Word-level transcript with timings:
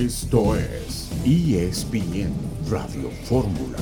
Esto 0.00 0.56
es 0.56 1.10
ESPN 1.26 2.32
Radio 2.70 3.10
Fórmula. 3.24 3.76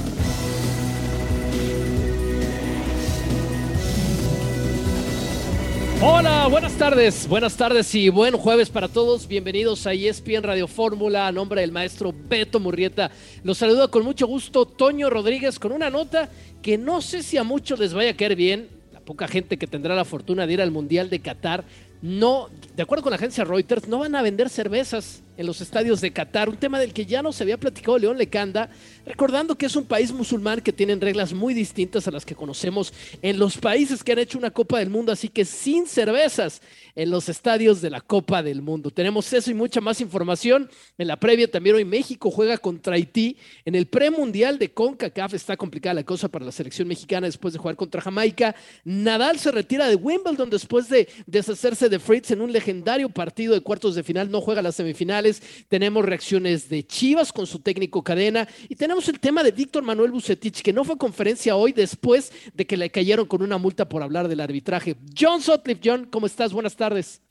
Hola, 6.02 6.48
buenas 6.48 6.72
tardes, 6.72 7.28
buenas 7.28 7.56
tardes 7.56 7.94
y 7.94 8.08
buen 8.08 8.36
jueves 8.36 8.68
para 8.68 8.88
todos. 8.88 9.28
Bienvenidos 9.28 9.86
a 9.86 9.92
ESPN 9.92 10.42
Radio 10.42 10.66
Fórmula 10.66 11.28
a 11.28 11.30
nombre 11.30 11.60
del 11.60 11.70
maestro 11.70 12.12
Beto 12.12 12.58
Murrieta. 12.58 13.12
Los 13.44 13.58
saludo 13.58 13.88
con 13.88 14.02
mucho 14.02 14.26
gusto 14.26 14.66
Toño 14.66 15.10
Rodríguez 15.10 15.60
con 15.60 15.70
una 15.70 15.88
nota 15.88 16.30
que 16.60 16.76
no 16.76 17.00
sé 17.00 17.22
si 17.22 17.36
a 17.36 17.44
muchos 17.44 17.78
les 17.78 17.94
vaya 17.94 18.10
a 18.10 18.16
caer 18.16 18.34
bien. 18.34 18.68
La 18.92 18.98
poca 18.98 19.28
gente 19.28 19.56
que 19.56 19.68
tendrá 19.68 19.94
la 19.94 20.04
fortuna 20.04 20.48
de 20.48 20.54
ir 20.54 20.62
al 20.62 20.72
Mundial 20.72 21.10
de 21.10 21.20
Qatar, 21.20 21.62
no, 22.02 22.48
de 22.78 22.82
acuerdo 22.84 23.02
con 23.02 23.10
la 23.10 23.16
agencia 23.16 23.42
Reuters, 23.42 23.88
no 23.88 23.98
van 23.98 24.14
a 24.14 24.22
vender 24.22 24.48
cervezas 24.48 25.20
en 25.36 25.46
los 25.46 25.60
estadios 25.60 26.00
de 26.00 26.12
Qatar, 26.12 26.48
un 26.48 26.56
tema 26.56 26.78
del 26.78 26.92
que 26.92 27.06
ya 27.06 27.22
no 27.22 27.32
se 27.32 27.42
había 27.42 27.58
platicado 27.58 27.98
León 27.98 28.16
Lecanda, 28.18 28.70
recordando 29.04 29.56
que 29.56 29.66
es 29.66 29.74
un 29.74 29.84
país 29.84 30.12
musulmán 30.12 30.60
que 30.60 30.72
tienen 30.72 31.00
reglas 31.00 31.32
muy 31.32 31.54
distintas 31.54 32.06
a 32.06 32.12
las 32.12 32.24
que 32.24 32.36
conocemos 32.36 32.92
en 33.20 33.36
los 33.36 33.56
países 33.56 34.04
que 34.04 34.12
han 34.12 34.20
hecho 34.20 34.38
una 34.38 34.52
Copa 34.52 34.78
del 34.78 34.90
Mundo, 34.90 35.10
así 35.10 35.28
que 35.28 35.44
sin 35.44 35.88
cervezas 35.88 36.62
en 36.94 37.10
los 37.10 37.28
estadios 37.28 37.80
de 37.80 37.90
la 37.90 38.00
Copa 38.00 38.42
del 38.42 38.62
Mundo. 38.62 38.90
Tenemos 38.90 39.32
eso 39.32 39.50
y 39.50 39.54
mucha 39.54 39.80
más 39.80 40.00
información. 40.00 40.68
En 40.98 41.06
la 41.06 41.16
previa 41.16 41.48
también 41.48 41.76
hoy 41.76 41.84
México 41.84 42.30
juega 42.30 42.58
contra 42.58 42.94
Haití. 42.94 43.36
En 43.64 43.76
el 43.76 43.86
premundial 43.86 44.58
de 44.58 44.72
CONCACAF 44.72 45.34
está 45.34 45.56
complicada 45.56 45.94
la 45.94 46.04
cosa 46.04 46.28
para 46.28 46.44
la 46.44 46.52
selección 46.52 46.88
mexicana 46.88 47.28
después 47.28 47.54
de 47.54 47.60
jugar 47.60 47.76
contra 47.76 48.00
Jamaica. 48.00 48.56
Nadal 48.84 49.38
se 49.38 49.52
retira 49.52 49.88
de 49.88 49.94
Wimbledon 49.94 50.50
después 50.50 50.88
de 50.88 51.08
deshacerse 51.26 51.88
de 51.88 52.00
Fritz 52.00 52.32
en 52.32 52.40
un 52.40 52.50
legendario 52.50 52.67
partido 53.14 53.54
de 53.54 53.60
cuartos 53.60 53.94
de 53.94 54.02
final. 54.02 54.30
No 54.30 54.40
juega 54.40 54.62
las 54.62 54.76
semifinales. 54.76 55.42
Tenemos 55.68 56.04
reacciones 56.04 56.68
de 56.68 56.86
Chivas 56.86 57.32
con 57.32 57.46
su 57.46 57.60
técnico 57.60 58.02
cadena 58.02 58.48
y 58.68 58.76
tenemos 58.76 59.08
el 59.08 59.20
tema 59.20 59.42
de 59.42 59.52
Víctor 59.52 59.82
Manuel 59.82 60.10
Bucetich, 60.10 60.62
que 60.62 60.72
no 60.72 60.84
fue 60.84 60.98
conferencia 60.98 61.56
hoy 61.56 61.72
después 61.72 62.32
de 62.54 62.66
que 62.66 62.76
le 62.76 62.90
cayeron 62.90 63.26
con 63.26 63.42
una 63.42 63.58
multa 63.58 63.88
por 63.88 64.02
hablar 64.02 64.28
del 64.28 64.40
arbitraje. 64.40 64.96
John 65.18 65.40
Sotliff, 65.40 65.80
John, 65.84 66.06
¿cómo 66.10 66.26
estás? 66.26 66.52
Buenas 66.52 66.76
tardes. 66.76 67.22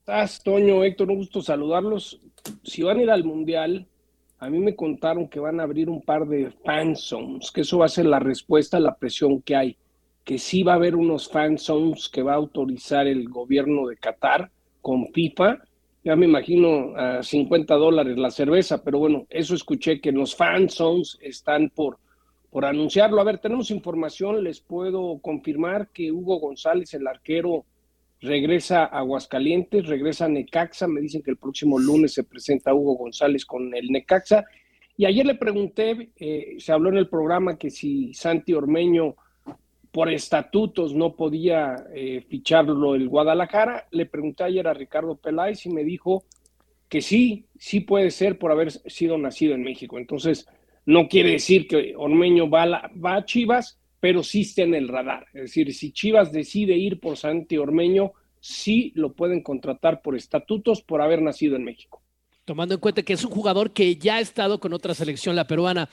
Estás, 0.00 0.42
Toño, 0.42 0.84
Héctor, 0.84 1.10
un 1.10 1.16
gusto 1.16 1.42
saludarlos. 1.42 2.20
Si 2.62 2.82
van 2.82 2.98
a 2.98 3.02
ir 3.02 3.10
al 3.10 3.24
Mundial, 3.24 3.86
a 4.38 4.50
mí 4.50 4.58
me 4.58 4.76
contaron 4.76 5.28
que 5.28 5.40
van 5.40 5.58
a 5.60 5.64
abrir 5.64 5.88
un 5.88 6.02
par 6.02 6.26
de 6.26 6.52
fan 6.64 6.94
zones, 6.94 7.50
que 7.50 7.62
eso 7.62 7.78
va 7.78 7.86
a 7.86 7.88
ser 7.88 8.06
la 8.06 8.20
respuesta 8.20 8.76
a 8.76 8.80
la 8.80 8.94
presión 8.94 9.42
que 9.42 9.56
hay, 9.56 9.76
que 10.26 10.38
sí 10.38 10.64
va 10.64 10.72
a 10.72 10.74
haber 10.74 10.96
unos 10.96 11.28
fan 11.28 11.56
zones 11.56 12.08
que 12.08 12.20
va 12.20 12.32
a 12.32 12.36
autorizar 12.36 13.06
el 13.06 13.28
gobierno 13.28 13.86
de 13.86 13.96
Qatar 13.96 14.50
con 14.82 15.06
FIFA. 15.12 15.58
Ya 16.02 16.16
me 16.16 16.26
imagino 16.26 16.96
a 16.96 17.22
50 17.22 17.72
dólares 17.76 18.18
la 18.18 18.32
cerveza, 18.32 18.82
pero 18.82 18.98
bueno, 18.98 19.26
eso 19.30 19.54
escuché 19.54 20.00
que 20.00 20.10
los 20.10 20.34
fan 20.34 20.68
zones 20.68 21.16
están 21.20 21.70
por, 21.70 21.98
por 22.50 22.64
anunciarlo. 22.64 23.20
A 23.20 23.24
ver, 23.24 23.38
tenemos 23.38 23.70
información, 23.70 24.42
les 24.42 24.60
puedo 24.60 25.20
confirmar 25.20 25.90
que 25.92 26.10
Hugo 26.10 26.40
González, 26.40 26.92
el 26.94 27.06
arquero, 27.06 27.64
regresa 28.20 28.80
a 28.86 28.98
Aguascalientes, 28.98 29.86
regresa 29.86 30.24
a 30.24 30.28
Necaxa, 30.28 30.88
me 30.88 31.00
dicen 31.00 31.22
que 31.22 31.30
el 31.30 31.36
próximo 31.36 31.78
lunes 31.78 32.14
se 32.14 32.24
presenta 32.24 32.74
Hugo 32.74 32.96
González 32.96 33.46
con 33.46 33.72
el 33.72 33.92
Necaxa. 33.92 34.44
Y 34.96 35.04
ayer 35.04 35.24
le 35.24 35.36
pregunté, 35.36 36.10
eh, 36.16 36.56
se 36.58 36.72
habló 36.72 36.88
en 36.88 36.96
el 36.96 37.08
programa 37.08 37.56
que 37.56 37.70
si 37.70 38.12
Santi 38.12 38.54
Ormeño 38.54 39.14
por 39.96 40.12
estatutos 40.12 40.92
no 40.92 41.16
podía 41.16 41.74
eh, 41.94 42.20
ficharlo 42.28 42.94
el 42.94 43.08
Guadalajara, 43.08 43.88
le 43.92 44.04
pregunté 44.04 44.44
ayer 44.44 44.68
a 44.68 44.74
Ricardo 44.74 45.16
Peláez 45.16 45.64
y 45.64 45.70
me 45.70 45.84
dijo 45.84 46.26
que 46.86 47.00
sí, 47.00 47.46
sí 47.58 47.80
puede 47.80 48.10
ser 48.10 48.38
por 48.38 48.52
haber 48.52 48.72
sido 48.72 49.16
nacido 49.16 49.54
en 49.54 49.62
México. 49.62 49.96
Entonces, 49.96 50.46
no 50.84 51.08
quiere 51.08 51.30
decir 51.30 51.66
que 51.66 51.94
Ormeño 51.96 52.50
va 52.50 52.90
va 53.02 53.16
a 53.16 53.24
Chivas, 53.24 53.78
pero 53.98 54.22
sí 54.22 54.42
está 54.42 54.64
en 54.64 54.74
el 54.74 54.88
radar. 54.88 55.28
Es 55.32 55.44
decir, 55.44 55.72
si 55.72 55.92
Chivas 55.92 56.30
decide 56.30 56.76
ir 56.76 57.00
por 57.00 57.16
Santi 57.16 57.56
Ormeño, 57.56 58.12
sí 58.38 58.92
lo 58.96 59.14
pueden 59.14 59.42
contratar 59.42 60.02
por 60.02 60.14
estatutos 60.14 60.82
por 60.82 61.00
haber 61.00 61.22
nacido 61.22 61.56
en 61.56 61.64
México. 61.64 62.02
Tomando 62.44 62.74
en 62.74 62.80
cuenta 62.80 63.02
que 63.02 63.14
es 63.14 63.24
un 63.24 63.30
jugador 63.30 63.72
que 63.72 63.96
ya 63.96 64.16
ha 64.16 64.20
estado 64.20 64.60
con 64.60 64.74
otra 64.74 64.92
selección, 64.92 65.34
la 65.34 65.46
peruana. 65.46 65.88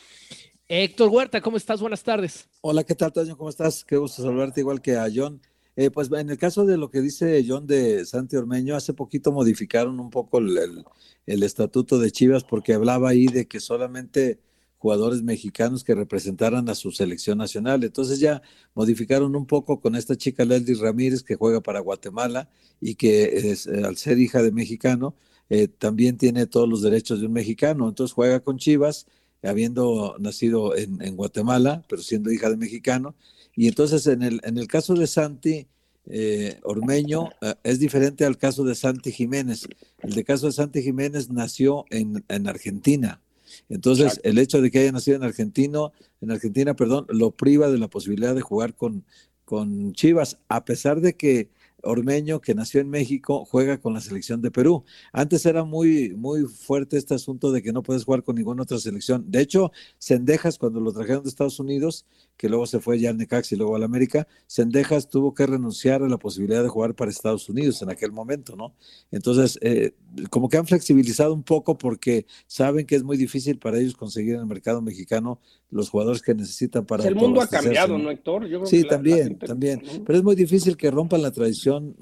Héctor 0.69 1.09
Huerta, 1.09 1.41
¿cómo 1.41 1.57
estás? 1.57 1.81
Buenas 1.81 2.03
tardes. 2.03 2.47
Hola, 2.61 2.83
¿qué 2.83 2.95
tal, 2.95 3.11
Toño? 3.11 3.37
¿Cómo 3.37 3.49
estás? 3.49 3.83
Qué 3.83 3.97
gusto 3.97 4.23
saludarte 4.23 4.61
igual 4.61 4.81
que 4.81 4.95
a 4.95 5.07
John. 5.13 5.41
Eh, 5.75 5.89
pues 5.89 6.09
en 6.11 6.29
el 6.29 6.37
caso 6.37 6.65
de 6.65 6.77
lo 6.77 6.89
que 6.89 7.01
dice 7.01 7.43
John 7.45 7.67
de 7.67 8.05
Santi 8.05 8.37
Ormeño, 8.37 8.75
hace 8.75 8.93
poquito 8.93 9.31
modificaron 9.31 9.99
un 9.99 10.09
poco 10.09 10.37
el, 10.37 10.85
estatuto 11.25 11.99
de 11.99 12.11
Chivas 12.11 12.43
porque 12.43 12.73
hablaba 12.73 13.09
ahí 13.09 13.25
de 13.25 13.47
que 13.47 13.59
solamente 13.59 14.39
jugadores 14.77 15.21
mexicanos 15.21 15.83
que 15.83 15.95
representaran 15.95 16.69
a 16.69 16.75
su 16.75 16.91
selección 16.91 17.39
nacional. 17.39 17.83
Entonces 17.83 18.19
ya 18.19 18.41
modificaron 18.73 19.35
un 19.35 19.45
poco 19.45 19.81
con 19.81 19.95
esta 19.95 20.15
chica 20.15 20.45
Leslie 20.45 20.79
Ramírez 20.79 21.23
que 21.23 21.35
juega 21.35 21.61
para 21.61 21.81
Guatemala 21.81 22.49
y 22.79 22.95
que 22.95 23.51
es, 23.51 23.67
eh, 23.67 23.83
al 23.83 23.97
ser 23.97 24.19
hija 24.19 24.41
de 24.41 24.51
mexicano 24.51 25.15
eh, 25.49 25.67
también 25.67 26.17
tiene 26.17 26.47
todos 26.47 26.69
los 26.69 26.81
derechos 26.81 27.19
de 27.19 27.27
un 27.27 27.33
mexicano. 27.33 27.89
Entonces 27.89 28.13
juega 28.13 28.39
con 28.39 28.57
Chivas, 28.57 29.07
habiendo 29.43 30.15
nacido 30.19 30.75
en, 30.75 31.15
Guatemala, 31.15 31.83
pero 31.87 32.01
siendo 32.01 32.31
hija 32.31 32.49
de 32.49 32.57
mexicano. 32.57 33.15
Y 33.55 33.67
entonces 33.67 34.07
en 34.07 34.23
el, 34.23 34.41
en 34.43 34.57
el 34.57 34.67
caso 34.67 34.95
de 34.95 35.07
Santi, 35.07 35.67
eh, 36.05 36.59
Ormeño 36.63 37.29
es 37.63 37.79
diferente 37.79 38.25
al 38.25 38.37
caso 38.37 38.63
de 38.63 38.75
Santi 38.75 39.11
Jiménez. 39.11 39.67
El 39.99 40.13
de 40.13 40.23
caso 40.23 40.47
de 40.47 40.53
Santi 40.53 40.81
Jiménez 40.81 41.29
nació 41.29 41.85
en, 41.89 42.23
en 42.27 42.47
Argentina 42.47 43.21
entonces, 43.69 44.19
el 44.23 44.37
hecho 44.37 44.61
de 44.61 44.71
que 44.71 44.79
haya 44.79 44.91
nacido 44.91 45.17
en 45.17 45.23
Argentino, 45.23 45.91
en 46.21 46.31
Argentina, 46.31 46.75
perdón, 46.75 47.05
lo 47.09 47.31
priva 47.31 47.69
de 47.69 47.77
la 47.77 47.87
posibilidad 47.87 48.35
de 48.35 48.41
jugar 48.41 48.75
con, 48.75 49.03
con 49.45 49.93
Chivas, 49.93 50.37
a 50.47 50.65
pesar 50.65 51.01
de 51.01 51.13
que 51.13 51.49
Ormeño, 51.83 52.41
que 52.41 52.55
nació 52.55 52.81
en 52.81 52.89
México, 52.89 53.45
juega 53.45 53.79
con 53.79 53.93
la 53.93 54.01
selección 54.01 54.41
de 54.41 54.51
Perú. 54.51 54.83
Antes 55.11 55.45
era 55.45 55.63
muy, 55.63 56.15
muy 56.15 56.43
fuerte 56.43 56.97
este 56.97 57.13
asunto 57.13 57.51
de 57.51 57.61
que 57.61 57.73
no 57.73 57.83
puedes 57.83 58.05
jugar 58.05 58.23
con 58.23 58.35
ninguna 58.35 58.63
otra 58.63 58.79
selección. 58.79 59.29
De 59.29 59.41
hecho, 59.41 59.71
Sendejas, 59.97 60.57
cuando 60.57 60.79
lo 60.79 60.91
trajeron 60.93 61.23
de 61.23 61.29
Estados 61.29 61.59
Unidos, 61.59 62.05
que 62.37 62.49
luego 62.49 62.65
se 62.65 62.79
fue 62.79 62.99
ya 62.99 63.09
al 63.09 63.17
Necax 63.17 63.51
y 63.51 63.55
luego 63.55 63.75
al 63.75 63.83
América, 63.83 64.27
Sendejas 64.47 65.07
tuvo 65.07 65.33
que 65.33 65.45
renunciar 65.45 66.03
a 66.03 66.09
la 66.09 66.17
posibilidad 66.17 66.63
de 66.63 66.69
jugar 66.69 66.95
para 66.95 67.11
Estados 67.11 67.47
Unidos 67.47 67.81
en 67.81 67.89
aquel 67.89 68.11
momento, 68.11 68.55
¿no? 68.55 68.75
Entonces, 69.11 69.57
eh, 69.61 69.93
como 70.29 70.49
que 70.49 70.57
han 70.57 70.65
flexibilizado 70.65 71.33
un 71.33 71.43
poco 71.43 71.77
porque 71.77 72.25
saben 72.47 72.85
que 72.85 72.95
es 72.95 73.03
muy 73.03 73.17
difícil 73.17 73.59
para 73.59 73.79
ellos 73.79 73.95
conseguir 73.95 74.35
en 74.35 74.41
el 74.41 74.45
mercado 74.47 74.81
mexicano 74.81 75.39
los 75.69 75.89
jugadores 75.89 76.21
que 76.21 76.33
necesitan 76.33 76.85
para... 76.85 77.07
el 77.07 77.15
mundo 77.15 77.41
ha 77.41 77.47
cambiado, 77.47 77.97
¿no, 77.97 78.11
Héctor? 78.11 78.47
sí, 78.65 78.83
también, 78.83 79.37
también. 79.39 79.81
Pero 80.05 80.17
es 80.17 80.23
muy 80.23 80.35
difícil 80.35 80.75
que 80.77 80.91
rompan 80.91 81.21
la 81.21 81.31
tradición, 81.31 81.95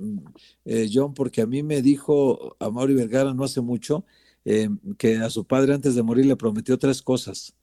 eh, 0.66 0.90
John, 0.92 1.14
porque 1.14 1.42
a 1.42 1.46
mí 1.46 1.64
me 1.64 1.82
dijo 1.82 2.56
a 2.60 2.70
Mauri 2.70 2.94
Vergara 2.94 3.34
no 3.34 3.44
hace 3.44 3.62
mucho 3.62 4.06
eh, 4.44 4.70
que 4.98 5.18
a 5.18 5.30
su 5.30 5.46
padre 5.46 5.74
antes 5.74 5.96
de 5.96 6.04
morir 6.04 6.26
le 6.26 6.36
prometió 6.36 6.78
tres 6.78 7.02
cosas. 7.02 7.56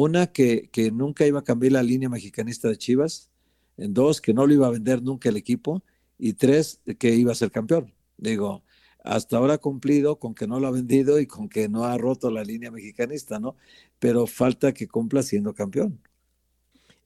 Una, 0.00 0.28
que, 0.28 0.68
que 0.70 0.92
nunca 0.92 1.26
iba 1.26 1.40
a 1.40 1.42
cambiar 1.42 1.72
la 1.72 1.82
línea 1.82 2.08
mexicanista 2.08 2.68
de 2.68 2.76
Chivas. 2.76 3.32
En 3.76 3.94
dos, 3.94 4.20
que 4.20 4.32
no 4.32 4.46
lo 4.46 4.54
iba 4.54 4.68
a 4.68 4.70
vender 4.70 5.02
nunca 5.02 5.28
el 5.28 5.36
equipo. 5.36 5.82
Y 6.18 6.34
tres, 6.34 6.80
que 7.00 7.16
iba 7.16 7.32
a 7.32 7.34
ser 7.34 7.50
campeón. 7.50 7.92
Digo, 8.16 8.62
hasta 9.02 9.38
ahora 9.38 9.54
ha 9.54 9.58
cumplido 9.58 10.20
con 10.20 10.36
que 10.36 10.46
no 10.46 10.60
lo 10.60 10.68
ha 10.68 10.70
vendido 10.70 11.18
y 11.18 11.26
con 11.26 11.48
que 11.48 11.68
no 11.68 11.82
ha 11.82 11.98
roto 11.98 12.30
la 12.30 12.44
línea 12.44 12.70
mexicanista, 12.70 13.40
¿no? 13.40 13.56
Pero 13.98 14.28
falta 14.28 14.72
que 14.72 14.86
cumpla 14.86 15.24
siendo 15.24 15.52
campeón. 15.52 16.00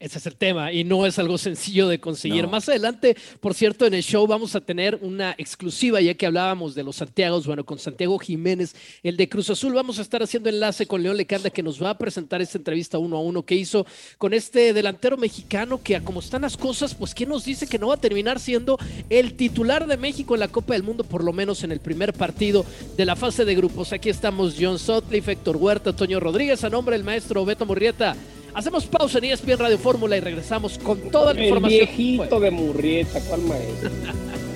Ese 0.03 0.19
es 0.19 0.27
el 0.27 0.35
tema 0.35 0.73
y 0.73 0.83
no 0.83 1.07
es 1.07 1.17
algo 1.21 1.39
sencillo 1.39 1.87
de 1.87 2.01
conseguir. 2.01 2.49
Más 2.49 2.69
adelante, 2.69 3.17
por 3.39 3.55
cierto, 3.55 3.87
en 3.87 3.95
el 3.95 4.03
show 4.03 4.27
vamos 4.27 4.57
a 4.57 4.61
tener 4.61 4.99
una 5.01 5.37
exclusiva, 5.39 6.01
ya 6.01 6.15
que 6.15 6.27
hablábamos 6.27 6.75
de 6.75 6.83
los 6.83 6.97
Santiagos, 6.97 7.47
bueno, 7.47 7.63
con 7.63 7.79
Santiago 7.79 8.19
Jiménez, 8.19 8.75
el 9.05 9.17
de 9.17 9.29
Cruz 9.29 9.51
Azul. 9.51 9.75
Vamos 9.75 10.01
a 10.01 10.03
estar 10.03 10.21
haciendo 10.21 10.49
enlace 10.49 10.87
con 10.87 11.05
León 11.05 11.17
Lecanda, 11.17 11.51
que 11.51 11.63
nos 11.63 11.81
va 11.81 11.91
a 11.91 11.99
presentar 11.99 12.43
esta 12.43 12.59
entrevista 12.59 12.99
uno 12.99 13.17
a 13.17 13.21
uno 13.21 13.45
que 13.45 13.55
hizo 13.55 13.87
con 14.19 14.35
este 14.35 14.73
delantero 14.73 15.17
mexicano, 15.17 15.81
que 15.81 15.95
a 15.95 16.01
como 16.03 16.19
están 16.19 16.43
las 16.43 16.57
cosas, 16.57 16.97
pues 16.97 17.15
¿quién 17.15 17.29
nos 17.29 17.45
dice 17.45 17.69
que 17.69 17.79
no 17.79 17.87
va 17.87 17.95
a 17.95 18.01
terminar 18.01 18.41
siendo 18.41 18.79
el 19.09 19.35
titular 19.35 19.87
de 19.87 19.99
México 19.99 20.35
en 20.35 20.41
la 20.41 20.49
Copa 20.49 20.73
del 20.73 20.83
Mundo, 20.83 21.05
por 21.05 21.23
lo 21.23 21.33
menos 21.33 21.63
en 21.63 21.71
el 21.71 21.79
primer 21.79 22.13
partido 22.13 22.67
de 22.97 23.05
la 23.05 23.15
fase 23.15 23.45
de 23.45 23.55
grupos? 23.55 23.93
Aquí 23.93 24.11
estamos 24.11 24.57
John 24.59 24.81
Sotliff, 24.81 25.29
Héctor 25.29 25.59
Huerta, 25.59 25.95
Toño 25.95 26.19
Rodríguez, 26.19 26.65
a 26.65 26.71
nombre 26.71 26.97
del 26.97 27.05
maestro 27.05 27.45
Beto 27.45 27.67
Murrieta. 27.67 28.17
Hacemos 28.55 28.85
pausa 28.87 29.19
en 29.19 29.25
ESPN 29.25 29.59
Radio 29.59 29.79
Fórmula 29.79 30.17
y 30.17 30.21
regresamos 30.21 30.79
con 30.79 31.01
toda 31.11 31.33
la 31.33 31.45
información. 31.45 31.81
El 31.81 31.97
viejito 31.97 32.41
de 32.41 32.51
Murrieta, 32.51 33.21
¿cuál 33.29 33.43
maestro? 33.43 33.91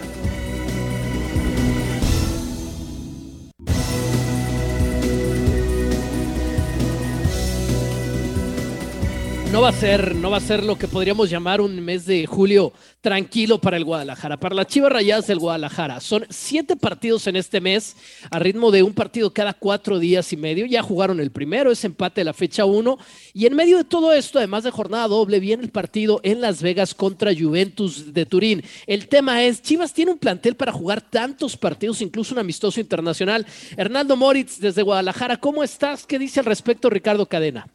no 9.52 9.60
va 9.60 9.68
a 9.68 9.72
ser, 9.72 10.14
no 10.14 10.30
va 10.30 10.38
a 10.38 10.40
ser 10.40 10.64
lo 10.64 10.76
que 10.76 10.88
podríamos 10.88 11.30
llamar 11.30 11.60
un 11.60 11.80
mes 11.80 12.04
de 12.06 12.26
julio 12.26 12.72
tranquilo 13.00 13.60
para 13.60 13.76
el 13.76 13.84
Guadalajara. 13.84 14.36
Para 14.38 14.54
las 14.54 14.66
Chivas 14.66 14.92
Rayadas 14.92 15.26
del 15.26 15.38
Guadalajara, 15.38 16.00
son 16.00 16.26
siete 16.30 16.76
partidos 16.76 17.26
en 17.26 17.36
este 17.36 17.60
mes, 17.60 17.96
a 18.30 18.38
ritmo 18.38 18.70
de 18.70 18.82
un 18.82 18.92
partido 18.92 19.32
cada 19.32 19.54
cuatro 19.54 19.98
días 19.98 20.32
y 20.32 20.36
medio. 20.36 20.66
Ya 20.66 20.82
jugaron 20.82 21.20
el 21.20 21.30
primero, 21.30 21.70
es 21.70 21.84
empate 21.84 22.22
de 22.22 22.24
la 22.24 22.32
fecha 22.32 22.64
uno. 22.64 22.98
Y 23.32 23.46
en 23.46 23.54
medio 23.54 23.76
de 23.78 23.84
todo 23.84 24.12
esto, 24.12 24.38
además 24.38 24.64
de 24.64 24.70
jornada 24.70 25.06
doble, 25.06 25.38
viene 25.38 25.62
el 25.62 25.70
partido 25.70 26.20
en 26.22 26.40
Las 26.40 26.60
Vegas 26.60 26.94
contra 26.94 27.32
Juventus 27.32 28.12
de 28.12 28.26
Turín. 28.26 28.64
El 28.86 29.08
tema 29.08 29.44
es, 29.44 29.62
Chivas 29.62 29.94
tiene 29.94 30.12
un 30.12 30.18
plantel 30.18 30.56
para 30.56 30.72
jugar 30.72 31.00
tantos 31.00 31.56
partidos, 31.56 32.02
incluso 32.02 32.34
un 32.34 32.40
amistoso 32.40 32.80
internacional. 32.80 33.46
Hernando 33.76 34.16
Moritz, 34.16 34.58
desde 34.58 34.82
Guadalajara, 34.82 35.36
¿cómo 35.36 35.62
estás? 35.62 36.04
¿Qué 36.04 36.18
dice 36.18 36.40
al 36.40 36.46
respecto 36.46 36.90
Ricardo 36.90 37.26
Cadena? 37.26 37.66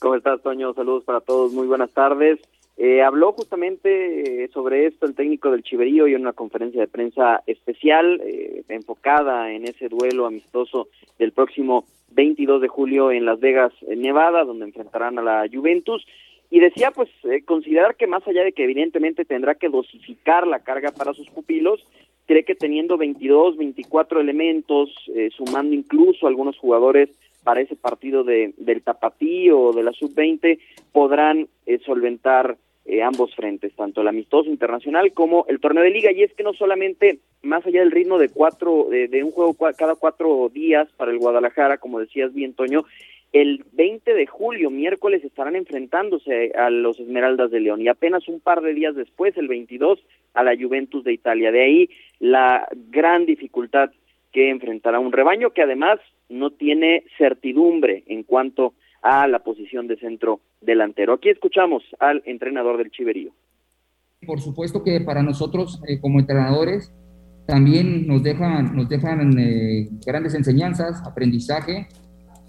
¿Cómo 0.00 0.14
estás, 0.14 0.40
Toño? 0.42 0.72
Saludos 0.74 1.02
para 1.02 1.20
todos, 1.20 1.52
muy 1.52 1.66
buenas 1.66 1.90
tardes. 1.90 2.38
Eh, 2.76 3.02
habló 3.02 3.32
justamente 3.32 4.44
eh, 4.44 4.48
sobre 4.54 4.86
esto 4.86 5.06
el 5.06 5.16
técnico 5.16 5.50
del 5.50 5.64
Chiverío 5.64 6.06
y 6.06 6.14
en 6.14 6.20
una 6.20 6.34
conferencia 6.34 6.80
de 6.80 6.86
prensa 6.86 7.42
especial 7.48 8.20
eh, 8.24 8.62
enfocada 8.68 9.50
en 9.50 9.66
ese 9.66 9.88
duelo 9.88 10.26
amistoso 10.26 10.86
del 11.18 11.32
próximo 11.32 11.84
22 12.12 12.62
de 12.62 12.68
julio 12.68 13.10
en 13.10 13.24
Las 13.24 13.40
Vegas, 13.40 13.72
Nevada, 13.88 14.44
donde 14.44 14.66
enfrentarán 14.66 15.18
a 15.18 15.22
la 15.22 15.48
Juventus. 15.52 16.06
Y 16.48 16.60
decía, 16.60 16.92
pues, 16.92 17.10
considerar 17.44 17.96
que 17.96 18.06
más 18.06 18.26
allá 18.28 18.44
de 18.44 18.52
que 18.52 18.64
evidentemente 18.64 19.24
tendrá 19.24 19.56
que 19.56 19.68
dosificar 19.68 20.46
la 20.46 20.60
carga 20.60 20.92
para 20.92 21.12
sus 21.12 21.28
pupilos, 21.28 21.84
cree 22.26 22.44
que 22.44 22.54
teniendo 22.54 22.96
22, 22.96 23.56
24 23.56 24.20
elementos, 24.20 24.90
sumando 25.36 25.74
incluso 25.74 26.26
algunos 26.26 26.56
jugadores 26.56 27.10
para 27.44 27.60
ese 27.60 27.76
partido 27.76 28.24
de, 28.24 28.52
del 28.56 28.82
Tapatío 28.82 29.58
o 29.58 29.72
de 29.72 29.82
la 29.82 29.92
Sub-20 29.92 30.58
podrán 30.92 31.48
eh, 31.66 31.78
solventar 31.84 32.56
eh, 32.90 33.02
ambos 33.02 33.34
frentes, 33.34 33.74
tanto 33.74 34.00
el 34.00 34.08
amistoso 34.08 34.48
internacional 34.48 35.12
como 35.12 35.44
el 35.48 35.60
torneo 35.60 35.84
de 35.84 35.90
liga. 35.90 36.10
Y 36.10 36.22
es 36.22 36.32
que 36.32 36.42
no 36.42 36.54
solamente, 36.54 37.18
más 37.42 37.66
allá 37.66 37.80
del 37.80 37.90
ritmo 37.90 38.18
de 38.18 38.30
cuatro, 38.30 38.86
de, 38.88 39.22
un 39.22 39.30
juego 39.30 39.54
cada 39.76 39.94
cuatro 39.94 40.48
días 40.48 40.88
para 40.96 41.10
el 41.10 41.18
Guadalajara, 41.18 41.76
como 41.76 42.00
decías 42.00 42.32
bien, 42.32 42.54
Toño, 42.54 42.84
el 43.34 43.62
20 43.72 44.14
de 44.14 44.26
julio, 44.26 44.70
miércoles, 44.70 45.22
estarán 45.22 45.54
enfrentándose 45.54 46.52
a 46.56 46.70
los 46.70 46.98
Esmeraldas 46.98 47.50
de 47.50 47.60
León 47.60 47.82
y 47.82 47.88
apenas 47.88 48.26
un 48.26 48.40
par 48.40 48.62
de 48.62 48.72
días 48.72 48.94
después, 48.94 49.36
el 49.36 49.48
22, 49.48 50.02
a 50.32 50.42
la 50.42 50.56
Juventus 50.56 51.04
de 51.04 51.12
Italia. 51.12 51.52
De 51.52 51.62
ahí 51.62 51.90
la 52.20 52.66
gran 52.90 53.26
dificultad 53.26 53.90
que 54.32 54.48
enfrentará 54.48 54.98
un 54.98 55.12
rebaño 55.12 55.50
que 55.50 55.60
además 55.60 56.00
no 56.28 56.50
tiene 56.50 57.04
certidumbre 57.16 58.04
en 58.06 58.22
cuanto 58.22 58.74
a 59.02 59.26
la 59.28 59.40
posición 59.40 59.86
de 59.86 59.96
centro 59.96 60.40
delantero. 60.60 61.14
Aquí 61.14 61.28
escuchamos 61.28 61.82
al 61.98 62.22
entrenador 62.26 62.78
del 62.78 62.90
Chiverío. 62.90 63.32
Por 64.26 64.40
supuesto 64.40 64.82
que 64.82 65.00
para 65.00 65.22
nosotros 65.22 65.80
eh, 65.88 66.00
como 66.00 66.18
entrenadores 66.18 66.92
también 67.46 68.06
nos 68.06 68.22
dejan, 68.22 68.74
nos 68.74 68.88
dejan 68.88 69.38
eh, 69.38 69.88
grandes 70.04 70.34
enseñanzas, 70.34 71.02
aprendizaje 71.06 71.88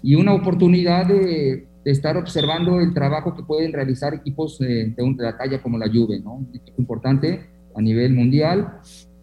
y 0.02 0.14
una 0.14 0.34
oportunidad 0.34 1.06
de, 1.06 1.66
estar 1.84 2.16
observando 2.18 2.78
el 2.80 2.92
trabajo 2.92 3.34
que 3.34 3.42
pueden 3.42 3.72
realizar 3.72 4.12
equipos 4.12 4.60
eh, 4.60 4.92
de, 4.94 5.14
la 5.16 5.38
talla 5.38 5.62
como 5.62 5.78
la 5.78 5.88
Juve, 5.88 6.20
¿no? 6.20 6.34
un 6.34 6.50
equipo 6.54 6.80
importante 6.82 7.48
a 7.74 7.80
nivel 7.80 8.12
mundial 8.12 8.80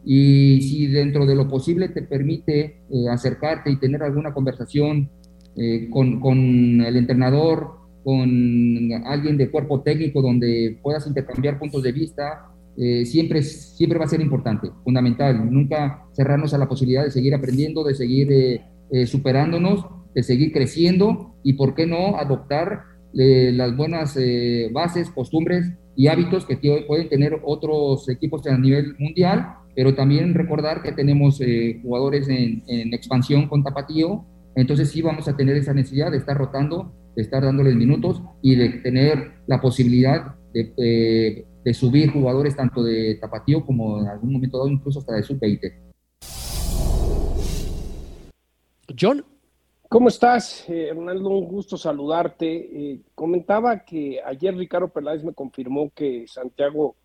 y 0.09 0.61
si 0.61 0.87
dentro 0.87 1.25
de 1.25 1.35
lo 1.35 1.47
posible 1.47 1.89
te 1.89 2.01
permite 2.01 2.81
eh, 2.89 3.09
acercarte 3.09 3.69
y 3.71 3.77
tener 3.77 4.03
alguna 4.03 4.33
conversación 4.33 5.09
eh, 5.57 5.89
con, 5.89 6.21
con, 6.21 6.37
el 6.81 6.95
entrenador, 6.95 7.71
con 8.03 8.89
alguien 9.05 9.37
de 9.37 9.51
cuerpo 9.51 9.81
técnico 9.81 10.21
donde 10.21 10.79
puedas 10.81 11.05
intercambiar 11.07 11.59
puntos 11.59 11.83
de 11.83 11.91
vista, 11.91 12.45
eh, 12.77 13.05
siempre, 13.05 13.41
siempre 13.41 13.99
va 13.99 14.05
a 14.05 14.07
ser 14.07 14.21
importante, 14.21 14.69
fundamental. 14.83 15.51
Nunca 15.51 16.05
cerrarnos 16.13 16.53
a 16.53 16.57
la 16.57 16.69
posibilidad 16.69 17.03
de 17.03 17.11
seguir 17.11 17.35
aprendiendo, 17.35 17.83
de 17.83 17.95
seguir 17.95 18.61
superándonos, 19.05 19.85
de 20.15 20.23
seguir 20.23 20.53
creciendo 20.53 21.35
y, 21.43 21.53
¿por 21.53 21.75
qué 21.75 21.85
no, 21.85 22.15
adoptar 22.15 22.83
las 23.11 23.75
buenas 23.75 24.17
bases, 24.71 25.09
costumbres 25.09 25.73
y 25.97 26.07
hábitos 26.07 26.45
que 26.45 26.55
pueden 26.87 27.09
tener 27.09 27.41
otros 27.43 28.07
equipos 28.07 28.47
a 28.47 28.57
nivel 28.57 28.95
mundial 28.99 29.57
pero 29.77 29.93
también 29.93 30.33
recordar 30.33 30.81
que 30.81 30.91
tenemos 30.91 31.39
eh, 31.39 31.79
jugadores 31.83 32.27
en, 32.29 32.63
expansión 32.95 33.47
con 33.47 33.63
Tapatío, 33.63 34.25
entonces 34.55 34.89
sí 34.89 35.03
vamos 35.03 35.27
a 35.27 35.37
tener 35.37 35.55
esa 35.55 35.71
necesidad 35.71 36.09
de 36.09 36.17
estar 36.17 36.35
rotando, 36.35 36.95
de 37.15 37.21
estar 37.21 37.43
dándoles 37.43 37.75
minutos 37.75 38.23
y 38.41 38.55
de 38.55 38.69
tener 38.79 39.33
la 39.45 39.61
posibilidad 39.61 40.35
de, 40.51 41.45
de 41.63 41.73
subir 41.75 42.11
jugadores 42.11 42.55
tanto 42.55 42.81
de 42.81 43.19
Tapatío 43.21 43.63
como 43.63 43.99
en 43.99 44.07
algún 44.07 44.33
momento 44.33 44.57
dado 44.57 44.69
incluso 44.71 44.97
hasta 44.97 45.13
de 45.13 45.21
sub-20. 45.21 45.73
John. 48.99 49.23
¿Cómo 49.89 50.07
estás, 50.07 50.67
eh, 50.67 50.87
Hernando? 50.87 51.29
Un 51.29 51.45
gusto 51.45 51.77
saludarte. 51.77 52.47
Eh, 52.47 53.01
comentaba 53.13 53.85
que 53.85 54.19
ayer 54.25 54.55
Ricardo 54.55 54.87
Peláez 54.87 55.23
me 55.23 55.35
confirmó 55.35 55.91
que 55.93 56.25
Santiago 56.27 56.95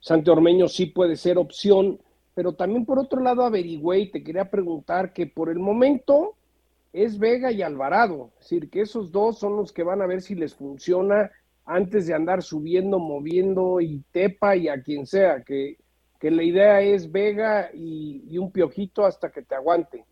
Santi 0.00 0.30
Ormeño 0.30 0.66
sí 0.66 0.86
puede 0.86 1.14
ser 1.14 1.38
opción 1.38 2.00
pero 2.38 2.52
también 2.52 2.84
por 2.84 3.00
otro 3.00 3.20
lado 3.20 3.42
averigüé 3.42 3.98
y 3.98 4.10
te 4.12 4.22
quería 4.22 4.48
preguntar 4.48 5.12
que 5.12 5.26
por 5.26 5.50
el 5.50 5.58
momento 5.58 6.36
es 6.92 7.18
Vega 7.18 7.50
y 7.50 7.62
Alvarado, 7.62 8.30
es 8.34 8.44
decir, 8.48 8.70
que 8.70 8.82
esos 8.82 9.10
dos 9.10 9.40
son 9.40 9.56
los 9.56 9.72
que 9.72 9.82
van 9.82 10.02
a 10.02 10.06
ver 10.06 10.22
si 10.22 10.36
les 10.36 10.54
funciona 10.54 11.32
antes 11.66 12.06
de 12.06 12.14
andar 12.14 12.44
subiendo, 12.44 13.00
moviendo 13.00 13.80
y 13.80 14.04
Tepa 14.12 14.54
y 14.54 14.68
a 14.68 14.80
quien 14.80 15.04
sea, 15.04 15.42
que, 15.42 15.78
que 16.20 16.30
la 16.30 16.44
idea 16.44 16.80
es 16.80 17.10
Vega 17.10 17.70
y, 17.74 18.38
un 18.38 18.52
piojito 18.52 19.04
hasta 19.04 19.32
que 19.32 19.42
te 19.42 19.56
aguante. 19.56 20.04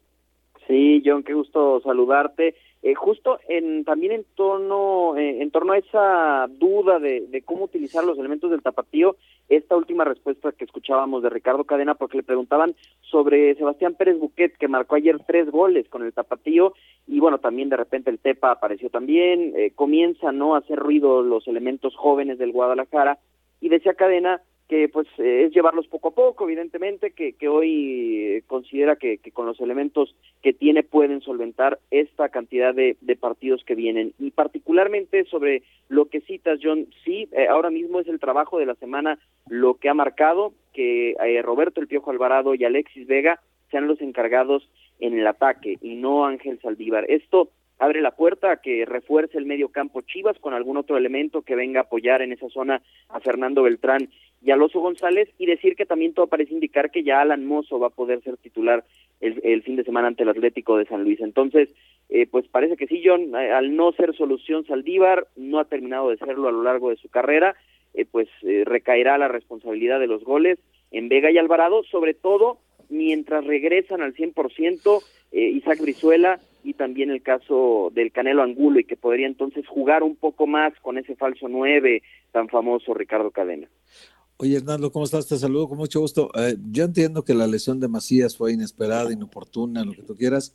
Sí, 0.67 1.05
John, 1.07 1.23
qué 1.23 1.33
gusto 1.33 1.81
saludarte. 1.81 2.57
Eh, 2.87 2.95
justo 2.95 3.41
en, 3.49 3.85
también 3.85 4.13
en 4.13 4.25
torno, 4.37 5.17
eh, 5.17 5.43
en 5.43 5.51
torno 5.51 5.73
a 5.73 5.79
esa 5.79 6.47
duda 6.49 7.01
de, 7.01 7.27
de, 7.27 7.43
cómo 7.43 7.65
utilizar 7.65 8.05
los 8.05 8.17
elementos 8.17 8.49
del 8.49 8.63
tapatío, 8.63 9.17
esta 9.49 9.77
última 9.77 10.05
respuesta 10.05 10.53
que 10.53 10.67
escuchábamos 10.67 11.25
de 11.25 11.31
Ricardo 11.31 11.65
Cadena, 11.65 11.97
porque 11.97 12.19
le 12.19 12.23
preguntaban 12.23 12.77
sobre 13.01 13.57
Sebastián 13.57 13.97
Pérez 13.97 14.21
Buquet, 14.21 14.57
que 14.57 14.69
marcó 14.69 14.95
ayer 14.95 15.19
tres 15.27 15.51
goles 15.51 15.89
con 15.89 16.05
el 16.05 16.13
tapatío, 16.13 16.75
y 17.09 17.19
bueno, 17.19 17.39
también 17.39 17.71
de 17.71 17.77
repente 17.77 18.09
el 18.09 18.21
Tepa 18.21 18.53
apareció 18.53 18.89
también, 18.89 19.53
eh, 19.57 19.73
comienza 19.75 20.31
¿no? 20.31 20.55
a 20.55 20.59
hacer 20.59 20.79
ruido 20.79 21.23
los 21.23 21.49
elementos 21.49 21.97
jóvenes 21.97 22.39
del 22.39 22.53
Guadalajara, 22.53 23.19
y 23.61 23.69
decía 23.69 23.95
Cadena, 23.95 24.43
que 24.69 24.89
pues 24.89 25.07
eh, 25.19 25.45
es 25.45 25.53
llevarlos 25.55 25.87
poco 25.87 26.09
a 26.09 26.15
poco, 26.15 26.45
evidentemente, 26.45 27.13
que, 27.13 27.35
que 27.35 27.49
hoy 27.49 28.17
eh, 28.17 28.43
considera 28.47 28.97
que, 28.97 29.19
que, 29.19 29.31
con 29.31 29.47
los 29.47 29.61
elementos 29.61 30.15
que 30.43 30.53
tiene 30.53 30.83
pueden 30.83 31.21
solventar 31.21 31.79
esta 31.91 32.29
cantidad 32.31 32.75
de, 32.75 32.97
de, 33.01 33.17
partidos 33.17 33.63
que 33.65 33.75
vienen. 33.75 34.13
Y 34.19 34.33
particularmente 34.33 35.25
sobre 35.27 35.63
lo 35.89 36.07
que 36.07 36.21
citas, 36.21 36.59
John, 36.63 36.87
sí, 37.05 37.29
eh, 37.33 37.47
ahora 37.49 37.71
mismo 37.71 38.01
es 38.01 38.09
el 38.09 38.19
trabajo 38.19 38.59
de 38.59 38.67
la 38.67 38.75
semana 38.75 39.19
lo 39.49 39.75
que 39.75 39.89
ha 39.89 39.95
marcado 39.95 40.53
que 40.73 41.15
Roberto 41.43 41.81
El 41.81 41.87
Piojo 41.87 42.11
Alvarado 42.11 42.55
y 42.55 42.65
Alexis 42.65 43.07
Vega 43.07 43.41
sean 43.71 43.87
los 43.87 44.01
encargados 44.03 44.69
en 44.99 45.19
el 45.19 45.27
ataque 45.27 45.79
y 45.81 45.95
no 45.95 46.27
Ángel 46.27 46.61
Saldívar. 46.61 47.07
Esto 47.09 47.51
abre 47.79 48.01
la 48.01 48.13
puerta 48.13 48.53
a 48.53 48.57
que 48.57 48.85
refuerce 48.87 49.39
el 49.39 49.47
medio 49.47 49.69
campo 49.69 50.01
Chivas 50.03 50.39
con 50.39 50.55
algún 50.55 50.77
otro 50.77 50.97
elemento 50.97 51.43
que 51.43 51.57
venga 51.57 51.81
a 51.81 51.83
apoyar 51.85 52.23
en 52.23 52.33
esa 52.33 52.49
zona 52.49 52.83
a 53.09 53.21
Fernando 53.21 53.63
Beltrán 53.63 54.09
y 54.43 54.51
a 54.51 54.57
Loso 54.57 54.81
González 54.81 55.29
y 55.39 55.47
decir 55.47 55.77
que 55.77 55.87
también 55.87 56.15
todo 56.15 56.27
parece 56.27 56.55
indicar 56.55 56.91
que 56.91 57.03
ya 57.03 57.21
Alan 57.21 57.47
Mozo 57.47 57.79
va 57.79 57.89
a 57.89 57.91
poder 57.91 58.23
ser 58.23 58.37
titular 58.37 58.85
el, 59.21 59.63
fin 59.63 59.77
de 59.77 59.85
semana 59.85 60.09
ante 60.09 60.23
el 60.23 60.29
Atlético 60.29 60.77
de 60.77 60.85
San 60.85 61.03
Luis. 61.03 61.21
Entonces, 61.21 61.71
eh, 62.11 62.27
pues 62.31 62.47
parece 62.49 62.77
que 62.77 62.87
sí, 62.87 63.03
John, 63.05 63.35
eh, 63.35 63.51
al 63.51 63.75
no 63.75 63.93
ser 63.93 64.15
solución 64.15 64.67
Saldívar, 64.67 65.27
no 65.37 65.59
ha 65.59 65.65
terminado 65.65 66.11
de 66.11 66.19
serlo 66.19 66.49
a 66.49 66.53
lo 66.53 66.63
largo 66.63 66.91
de 66.91 66.97
su 66.97 67.09
carrera, 67.09 67.57
eh, 67.95 68.05
pues 68.05 68.29
recaerá 68.65 69.17
la 69.17 69.29
responsabilidad 69.29 69.99
de 69.99 70.07
los 70.07 70.23
goles 70.23 70.59
en 70.91 71.09
Vega 71.09 71.31
y 71.31 71.39
Alvarado, 71.39 71.83
sobre 71.85 72.15
todo 72.15 72.59
mientras 72.89 73.45
regresan 73.45 74.03
al 74.03 74.15
100% 74.15 75.03
Isaac 75.33 75.81
Brizuela 75.81 76.39
y 76.63 76.75
también 76.75 77.11
el 77.11 77.23
caso 77.23 77.91
del 77.95 78.13
Canelo 78.13 78.43
Angulo 78.43 78.81
y 78.81 78.85
que 78.85 78.97
podría 78.97 79.27
entonces 79.27 79.67
jugar 79.67 80.03
un 80.03 80.17
poco 80.17 80.47
más 80.47 80.73
con 80.81 80.99
ese 80.99 81.17
falso 81.17 81.49
9 81.49 82.03
tan 82.33 82.49
famoso 82.49 82.93
Ricardo 82.93 83.31
Cadena. 83.31 83.69
Oye, 84.39 84.57
Hernando, 84.57 84.93
¿cómo 84.93 85.07
estás? 85.07 85.27
Te 85.27 85.39
saludo 85.39 85.67
con 85.67 85.79
mucho 85.79 86.01
gusto. 86.01 86.31
Eh, 86.35 86.59
yo 86.71 86.85
entiendo 86.85 87.25
que 87.25 87.33
la 87.33 87.47
lesión 87.47 87.81
de 87.81 87.89
Macías 87.89 88.37
fue 88.37 88.53
inesperada, 88.53 89.11
inoportuna, 89.11 89.83
lo 89.83 89.93
que 89.93 90.03
tú 90.03 90.15
quieras, 90.15 90.53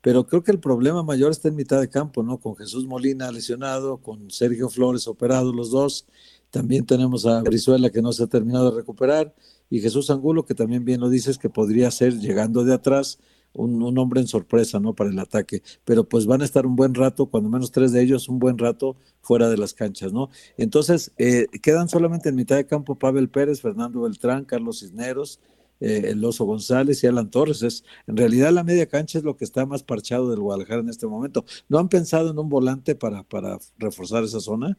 pero 0.00 0.24
creo 0.24 0.44
que 0.44 0.52
el 0.52 0.60
problema 0.60 1.02
mayor 1.02 1.32
está 1.32 1.48
en 1.48 1.56
mitad 1.56 1.80
de 1.80 1.88
campo, 1.90 2.22
¿no? 2.22 2.38
Con 2.38 2.54
Jesús 2.54 2.86
Molina 2.86 3.32
lesionado, 3.32 3.96
con 3.96 4.30
Sergio 4.30 4.68
Flores 4.68 5.08
operado 5.08 5.52
los 5.52 5.72
dos. 5.72 6.06
También 6.50 6.86
tenemos 6.86 7.26
a 7.26 7.40
Brizuela 7.42 7.90
que 7.90 8.02
no 8.02 8.12
se 8.12 8.22
ha 8.22 8.28
terminado 8.28 8.70
de 8.70 8.76
recuperar 8.76 9.34
y 9.68 9.80
Jesús 9.80 10.10
Angulo, 10.10 10.46
que 10.46 10.54
también 10.54 10.84
bien 10.84 11.00
lo 11.00 11.08
dices, 11.08 11.36
que 11.36 11.50
podría 11.50 11.90
ser 11.90 12.20
llegando 12.20 12.62
de 12.62 12.74
atrás 12.74 13.18
un, 13.54 13.98
hombre 13.98 14.20
en 14.20 14.26
sorpresa, 14.26 14.80
¿no? 14.80 14.94
Para 14.94 15.10
el 15.10 15.18
ataque. 15.18 15.62
Pero 15.84 16.04
pues 16.04 16.26
van 16.26 16.42
a 16.42 16.44
estar 16.44 16.66
un 16.66 16.76
buen 16.76 16.94
rato, 16.94 17.26
cuando 17.26 17.48
menos 17.48 17.70
tres 17.70 17.92
de 17.92 18.02
ellos, 18.02 18.28
un 18.28 18.38
buen 18.38 18.58
rato 18.58 18.96
fuera 19.22 19.48
de 19.48 19.56
las 19.56 19.74
canchas, 19.74 20.12
¿no? 20.12 20.28
Entonces, 20.56 21.12
eh, 21.18 21.46
quedan 21.62 21.88
solamente 21.88 22.28
en 22.28 22.36
mitad 22.36 22.56
de 22.56 22.66
campo 22.66 22.96
Pavel 22.96 23.28
Pérez, 23.28 23.60
Fernando 23.60 24.02
Beltrán, 24.02 24.44
Carlos 24.44 24.80
Cisneros, 24.80 25.40
eh, 25.80 26.02
el 26.06 26.20
González 26.20 27.02
y 27.02 27.06
Alan 27.06 27.30
Torres. 27.30 27.62
Es, 27.62 27.84
en 28.06 28.16
realidad 28.16 28.52
la 28.52 28.64
media 28.64 28.86
cancha 28.86 29.18
es 29.18 29.24
lo 29.24 29.36
que 29.36 29.44
está 29.44 29.66
más 29.66 29.82
parchado 29.82 30.30
del 30.30 30.40
Guadalajara 30.40 30.80
en 30.80 30.88
este 30.88 31.06
momento. 31.06 31.44
¿No 31.68 31.78
han 31.78 31.88
pensado 31.88 32.30
en 32.30 32.38
un 32.38 32.48
volante 32.48 32.94
para, 32.94 33.22
para 33.22 33.58
reforzar 33.78 34.24
esa 34.24 34.40
zona? 34.40 34.76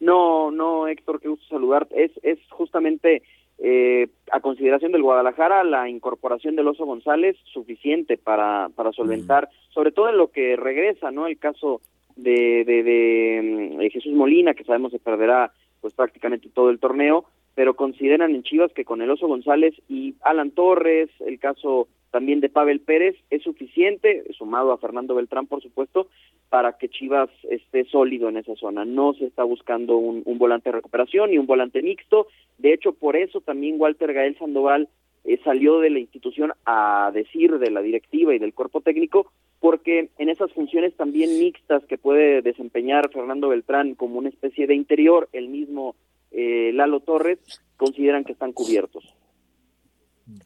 No, 0.00 0.50
no, 0.50 0.86
Héctor, 0.86 1.20
qué 1.20 1.28
gusto 1.28 1.46
saludarte. 1.48 2.04
Es, 2.04 2.12
es 2.22 2.38
justamente 2.50 3.22
eh, 3.66 4.08
a 4.30 4.40
consideración 4.40 4.92
del 4.92 5.02
Guadalajara 5.02 5.64
la 5.64 5.88
incorporación 5.88 6.54
del 6.54 6.68
Oso 6.68 6.84
González 6.84 7.34
suficiente 7.44 8.18
para, 8.18 8.68
para 8.76 8.92
solventar, 8.92 9.48
sobre 9.70 9.90
todo 9.90 10.10
en 10.10 10.18
lo 10.18 10.30
que 10.30 10.54
regresa, 10.54 11.10
¿no? 11.10 11.26
El 11.26 11.38
caso 11.38 11.80
de, 12.14 12.64
de, 12.66 12.82
de, 12.82 13.76
mm, 13.78 13.90
Jesús 13.90 14.12
Molina, 14.12 14.52
que 14.52 14.64
sabemos 14.64 14.92
se 14.92 14.98
perderá 14.98 15.50
pues 15.80 15.94
prácticamente 15.94 16.50
todo 16.52 16.68
el 16.68 16.78
torneo, 16.78 17.24
pero 17.54 17.74
consideran 17.74 18.34
en 18.34 18.42
Chivas 18.42 18.70
que 18.74 18.84
con 18.84 19.00
el 19.00 19.10
Oso 19.10 19.28
González 19.28 19.74
y 19.88 20.14
Alan 20.20 20.50
Torres, 20.50 21.08
el 21.26 21.38
caso 21.38 21.88
también 22.14 22.38
de 22.38 22.48
Pavel 22.48 22.78
Pérez, 22.78 23.16
es 23.30 23.42
suficiente, 23.42 24.22
sumado 24.38 24.70
a 24.70 24.78
Fernando 24.78 25.16
Beltrán, 25.16 25.48
por 25.48 25.60
supuesto, 25.60 26.06
para 26.48 26.78
que 26.78 26.88
Chivas 26.88 27.28
esté 27.50 27.86
sólido 27.86 28.28
en 28.28 28.36
esa 28.36 28.54
zona. 28.54 28.84
No 28.84 29.14
se 29.14 29.26
está 29.26 29.42
buscando 29.42 29.96
un, 29.96 30.22
volante 30.38 30.68
de 30.68 30.76
recuperación 30.76 31.32
y 31.32 31.38
un 31.38 31.46
volante 31.46 31.82
mixto. 31.82 32.28
De 32.56 32.72
hecho, 32.72 32.92
por 32.92 33.16
eso 33.16 33.40
también 33.40 33.80
Walter 33.80 34.12
Gael 34.12 34.38
Sandoval 34.38 34.88
eh, 35.24 35.40
salió 35.42 35.80
de 35.80 35.90
la 35.90 35.98
institución 35.98 36.52
a 36.64 37.10
decir 37.12 37.58
de 37.58 37.72
la 37.72 37.82
directiva 37.82 38.32
y 38.32 38.38
del 38.38 38.54
cuerpo 38.54 38.80
técnico, 38.80 39.32
porque 39.58 40.10
en 40.16 40.28
esas 40.28 40.52
funciones 40.52 40.94
también 40.94 41.36
mixtas 41.40 41.84
que 41.86 41.98
puede 41.98 42.42
desempeñar 42.42 43.10
Fernando 43.10 43.48
Beltrán 43.48 43.96
como 43.96 44.18
una 44.18 44.28
especie 44.28 44.68
de 44.68 44.76
interior, 44.76 45.28
el 45.32 45.48
mismo 45.48 45.96
eh, 46.30 46.70
Lalo 46.74 47.00
Torres, 47.00 47.40
consideran 47.76 48.22
que 48.22 48.34
están 48.34 48.52
cubiertos. 48.52 49.02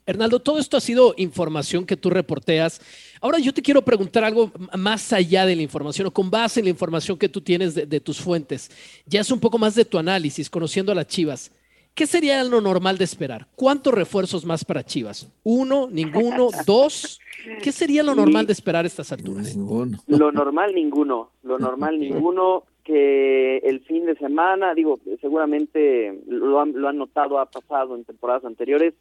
Hernaldo, 0.07 0.41
todo 0.41 0.59
esto 0.59 0.77
ha 0.77 0.81
sido 0.81 1.15
información 1.17 1.87
que 1.87 1.97
tú 1.97 2.11
reporteas. 2.11 2.81
Ahora 3.21 3.39
yo 3.39 3.55
te 3.55 3.63
quiero 3.63 3.83
preguntar 3.83 4.25
algo 4.25 4.51
más 4.77 5.13
allá 5.13 5.47
de 5.47 5.55
la 5.55 5.63
información 5.63 6.09
o 6.09 6.11
con 6.11 6.31
base 6.31 6.61
en 6.61 6.67
la 6.67 6.71
información 6.71 7.17
que 7.17 7.29
tú 7.29 7.41
tienes 7.41 7.75
de, 7.75 8.01
tus 8.01 8.21
fuentes. 8.21 8.71
Ya 9.07 9.21
es 9.21 9.31
un 9.31 9.39
poco 9.39 9.59
más 9.59 9.75
de 9.75 9.85
tu 9.85 9.99
análisis, 9.99 10.51
conociendo 10.51 10.93
a 10.93 10.95
las 10.95 11.07
Chivas. 11.07 11.53
¿Qué 11.95 12.07
sería 12.07 12.43
lo 12.45 12.61
normal 12.61 12.97
de 12.97 13.05
esperar? 13.05 13.49
¿Cuántos 13.57 13.93
refuerzos 13.93 14.45
más 14.45 14.65
para 14.65 14.85
Chivas? 14.85 15.29
¿Uno? 15.43 15.89
¿Ninguno? 15.91 16.49
¿Dos? 16.67 17.21
¿Qué 17.63 17.73
sería 17.73 18.03
lo 18.03 18.15
normal 18.15 18.47
de 18.47 18.53
esperar 18.53 18.85
a 18.85 18.89
estas 18.89 19.13
alturas? 19.13 19.57
Ninguno. 19.57 19.99
Lo 20.07 20.33
normal, 20.33 20.75
ninguno. 20.75 21.31
Lo 21.43 21.59
normal, 21.59 21.99
ninguno. 21.99 22.65
Que 22.85 23.59
el 23.59 23.81
fin 23.81 24.07
de 24.07 24.17
semana, 24.17 24.73
digo, 24.75 24.99
seguramente 25.21 26.23
lo 26.27 26.59
han, 26.59 26.73
lo 26.73 26.89
han 26.89 26.97
notado, 26.97 27.39
ha 27.39 27.45
pasado 27.45 27.95
en 27.95 28.05
temporadas 28.05 28.47
anteriores, 28.47 28.95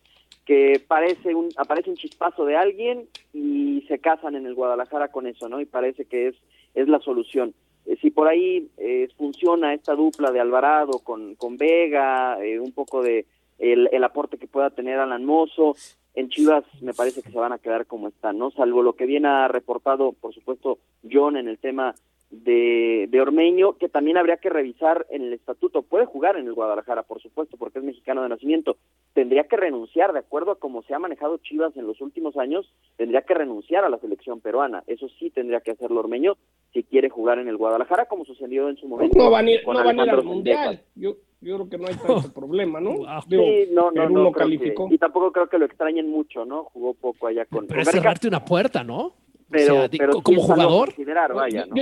que 0.48 0.82
parece 0.88 1.36
un, 1.36 1.50
aparece 1.58 1.90
un 1.90 1.98
chispazo 1.98 2.46
de 2.46 2.56
alguien 2.56 3.10
y 3.34 3.84
se 3.90 4.00
casan 4.00 4.34
en 4.36 4.46
el 4.46 4.56
Guadalajara 4.56 5.10
con 5.10 5.28
eso, 5.28 5.50
¿no? 5.50 5.60
Y 5.60 5.66
parece 5.66 6.06
que 6.06 6.30
es, 6.30 6.36
es 6.74 6.88
la 6.88 7.02
solución. 7.02 7.54
Eh, 7.86 7.98
si 8.02 8.12
por 8.12 8.30
ahí 8.30 8.70
eh, 8.78 9.10
funciona 9.18 9.74
esta 9.74 9.94
dupla 9.94 10.32
de 10.32 10.40
Alvarado 10.40 11.00
con, 11.00 11.36
con 11.36 11.58
Vega, 11.58 12.42
eh, 12.42 12.62
un 12.62 12.72
poco 12.72 13.04
de 13.04 13.26
el, 13.60 13.90
el, 13.92 14.04
aporte 14.06 14.38
que 14.38 14.48
pueda 14.48 14.70
tener 14.70 15.00
Alan 15.00 15.26
Mozo, 15.26 15.76
en 16.14 16.30
Chivas 16.30 16.64
me 16.82 16.94
parece 16.94 17.22
que 17.22 17.32
se 17.32 17.38
van 17.38 17.52
a 17.52 17.60
quedar 17.60 17.86
como 17.86 18.08
están, 18.08 18.38
¿no? 18.38 18.50
Salvo 18.52 18.82
lo 18.84 18.94
que 18.94 19.06
viene 19.06 19.28
ha 19.28 19.50
reportado, 19.50 20.14
por 20.14 20.34
supuesto, 20.34 20.80
John 21.12 21.36
en 21.36 21.50
el 21.50 21.58
tema 21.58 21.94
de, 22.30 23.08
de 23.10 23.22
Ormeño, 23.22 23.78
que 23.78 23.88
también 23.88 24.18
habría 24.18 24.38
que 24.38 24.50
revisar 24.50 25.06
en 25.10 25.24
el 25.24 25.34
estatuto. 25.34 25.84
Puede 25.84 26.06
jugar 26.06 26.36
en 26.38 26.46
el 26.46 26.54
Guadalajara, 26.54 27.04
por 27.04 27.22
supuesto, 27.22 27.58
porque 27.58 27.80
es 27.80 27.86
mexicano 27.86 28.22
de 28.22 28.30
nacimiento. 28.30 28.78
Tendría 29.14 29.46
que 29.46 29.56
renunciar, 29.56 30.12
de 30.12 30.20
acuerdo 30.20 30.52
a 30.52 30.60
cómo 30.60 30.84
se 30.84 30.94
ha 30.94 31.00
manejado 31.00 31.38
Chivas 31.38 31.76
en 31.78 31.88
los 31.88 32.02
últimos 32.02 32.38
años, 32.38 32.72
tendría 32.98 33.22
que 33.22 33.34
renunciar 33.34 33.86
a 33.86 33.90
la 33.90 34.00
selección 34.00 34.42
peruana. 34.42 34.84
Eso 34.88 35.08
sí 35.20 35.30
tendría 35.30 35.62
que 35.62 35.72
hacerlo 35.72 36.00
Ormeño 36.00 36.38
si 36.74 36.84
quiere 36.84 37.10
jugar 37.10 37.40
en 37.40 37.48
el 37.48 37.58
Guadalajara, 37.58 38.06
como 38.06 38.26
sucedió 38.26 38.70
en 38.70 38.78
su 38.78 38.88
momento. 38.88 39.18
No 39.18 39.32
van 39.32 39.48
a 39.48 39.52
ir, 39.52 39.62
no 39.66 39.74
van 39.74 40.00
a 40.00 40.04
ir 40.04 40.10
al 40.10 40.24
Mundial. 40.24 40.82
Yo, 40.96 41.16
yo 41.40 41.56
creo 41.56 41.70
que 41.70 41.78
no 41.78 41.88
hay 41.88 41.96
tanto 41.96 42.34
problema, 42.34 42.82
¿no? 42.82 42.98
sí, 43.30 43.70
no, 43.72 43.92
no, 43.92 44.10
no. 44.10 44.32
calificó. 44.32 44.88
y 44.92 44.98
tampoco 44.98 45.32
creo 45.32 45.48
que 45.48 45.60
lo 45.60 45.66
extrañen 45.66 46.10
mucho, 46.10 46.46
¿no? 46.46 46.66
Jugó 46.66 46.94
poco 46.94 47.28
allá 47.28 47.46
con... 47.46 47.68
Pero 47.68 47.82
es 47.82 47.90
cerrarte 47.90 48.28
una 48.28 48.44
puerta, 48.44 48.84
¿no? 48.84 49.14
Pero, 49.50 50.22
como 50.24 50.42
jugador. 50.42 50.94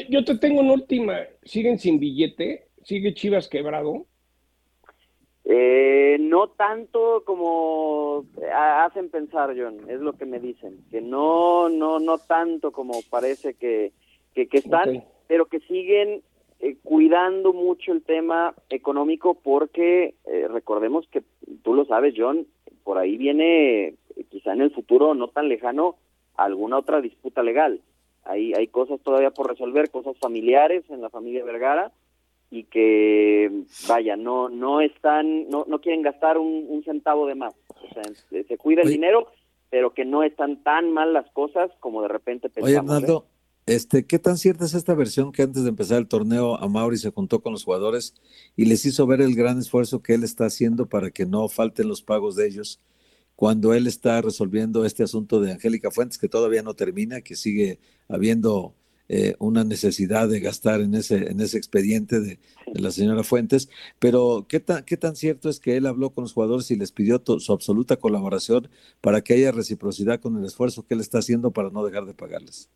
yo, 0.09 0.23
te 0.23 0.37
tengo 0.37 0.61
una 0.61 0.73
última. 0.73 1.19
¿Siguen 1.43 1.79
sin 1.79 1.99
billete? 1.99 2.67
¿Sigue 2.83 3.13
Chivas 3.13 3.47
quebrado? 3.47 4.05
Eh, 5.47 6.17
no 6.19 6.47
tanto 6.49 7.23
como 7.23 8.25
hacen 8.51 9.09
pensar, 9.09 9.55
John, 9.57 9.77
es 9.89 9.99
lo 9.99 10.13
que 10.13 10.25
me 10.25 10.39
dicen, 10.39 10.83
que 10.89 11.01
no, 11.01 11.69
no, 11.69 11.99
no 11.99 12.17
tanto 12.17 12.71
como 12.71 12.93
parece 13.11 13.53
que, 13.53 13.91
que, 14.33 14.47
están, 14.51 15.03
pero 15.27 15.45
que 15.45 15.59
siguen 15.61 16.23
eh, 16.59 16.77
cuidando 16.83 17.53
mucho 17.53 17.91
el 17.91 18.01
tema 18.01 18.55
económico 18.69 19.35
porque 19.35 20.15
eh, 20.25 20.47
recordemos 20.47 21.07
que 21.11 21.23
tú 21.61 21.75
lo 21.75 21.85
sabes, 21.85 22.15
John, 22.17 22.47
por 22.83 22.97
ahí 22.97 23.15
viene 23.17 23.95
quizá 24.29 24.53
en 24.53 24.61
el 24.61 24.71
futuro 24.71 25.13
no 25.13 25.27
tan 25.27 25.47
lejano 25.47 25.95
alguna 26.37 26.77
otra 26.77 27.01
disputa 27.01 27.43
legal. 27.43 27.81
Hay, 28.23 28.53
hay 28.53 28.67
cosas 28.67 28.99
todavía 29.01 29.31
por 29.31 29.49
resolver, 29.49 29.91
cosas 29.91 30.17
familiares 30.19 30.83
en 30.89 31.01
la 31.01 31.09
familia 31.09 31.43
Vergara 31.43 31.91
y 32.49 32.63
que, 32.63 33.63
vaya, 33.87 34.15
no 34.15 34.49
no 34.49 34.81
están, 34.81 35.49
no, 35.49 35.65
no 35.67 35.81
quieren 35.81 36.01
gastar 36.01 36.37
un, 36.37 36.81
centavo 36.83 37.27
de 37.27 37.35
más. 37.35 37.53
O 37.67 37.93
sea, 37.93 38.03
se, 38.29 38.57
cuida 38.57 38.81
el 38.81 38.89
dinero, 38.89 39.27
pero 39.69 39.93
que 39.93 40.05
no 40.05 40.23
están 40.23 40.63
tan 40.63 40.91
mal 40.91 41.13
las 41.13 41.29
cosas 41.31 41.71
como 41.79 42.01
de 42.01 42.07
repente 42.07 42.49
pensamos. 42.49 42.69
Oye, 42.69 42.77
Arnaldo, 42.77 43.25
¿eh? 43.65 43.75
este, 43.75 44.05
¿qué 44.05 44.19
tan 44.19 44.37
cierta 44.37 44.65
es 44.65 44.73
esta 44.73 44.93
versión 44.93 45.31
que 45.31 45.41
antes 45.41 45.63
de 45.63 45.69
empezar 45.69 45.97
el 45.97 46.07
torneo 46.07 46.55
a 46.55 46.67
Mauri 46.67 46.97
se 46.97 47.11
juntó 47.11 47.41
con 47.41 47.51
los 47.51 47.63
jugadores 47.63 48.13
y 48.55 48.65
les 48.65 48.85
hizo 48.85 49.05
ver 49.07 49.21
el 49.21 49.35
gran 49.35 49.59
esfuerzo 49.59 50.01
que 50.01 50.13
él 50.13 50.23
está 50.23 50.45
haciendo 50.45 50.85
para 50.85 51.09
que 51.11 51.25
no 51.25 51.47
falten 51.47 51.87
los 51.87 52.01
pagos 52.01 52.35
de 52.35 52.47
ellos? 52.47 52.79
Cuando 53.35 53.73
él 53.73 53.87
está 53.87 54.21
resolviendo 54.21 54.85
este 54.85 55.03
asunto 55.03 55.39
de 55.39 55.51
Angélica 55.51 55.91
Fuentes, 55.91 56.17
que 56.17 56.29
todavía 56.29 56.63
no 56.63 56.73
termina, 56.73 57.21
que 57.21 57.35
sigue 57.35 57.79
habiendo 58.07 58.73
eh, 59.07 59.35
una 59.37 59.63
necesidad 59.63 60.27
de 60.27 60.39
gastar 60.39 60.81
en 60.81 60.95
ese, 60.95 61.29
en 61.29 61.39
ese 61.39 61.57
expediente 61.57 62.19
de, 62.19 62.39
la 62.73 62.89
señora 62.91 63.23
Fuentes, 63.23 63.69
pero 63.99 64.47
¿qué 64.49 64.59
tan, 64.59 64.83
¿qué 64.83 64.97
tan 64.97 65.15
cierto 65.15 65.49
es 65.49 65.59
que 65.59 65.77
él 65.77 65.85
habló 65.85 66.09
con 66.09 66.23
los 66.23 66.33
jugadores 66.33 66.71
y 66.71 66.75
les 66.75 66.91
pidió 66.91 67.21
su 67.39 67.53
absoluta 67.53 67.97
colaboración 67.97 68.67
para 69.01 69.21
que 69.21 69.35
haya 69.35 69.51
reciprocidad 69.51 70.19
con 70.19 70.37
el 70.37 70.45
esfuerzo 70.45 70.85
que 70.85 70.95
él 70.95 71.01
está 71.01 71.19
haciendo 71.19 71.51
para 71.51 71.69
no 71.69 71.85
dejar 71.85 72.05
de 72.05 72.15
pagarles? 72.15 72.69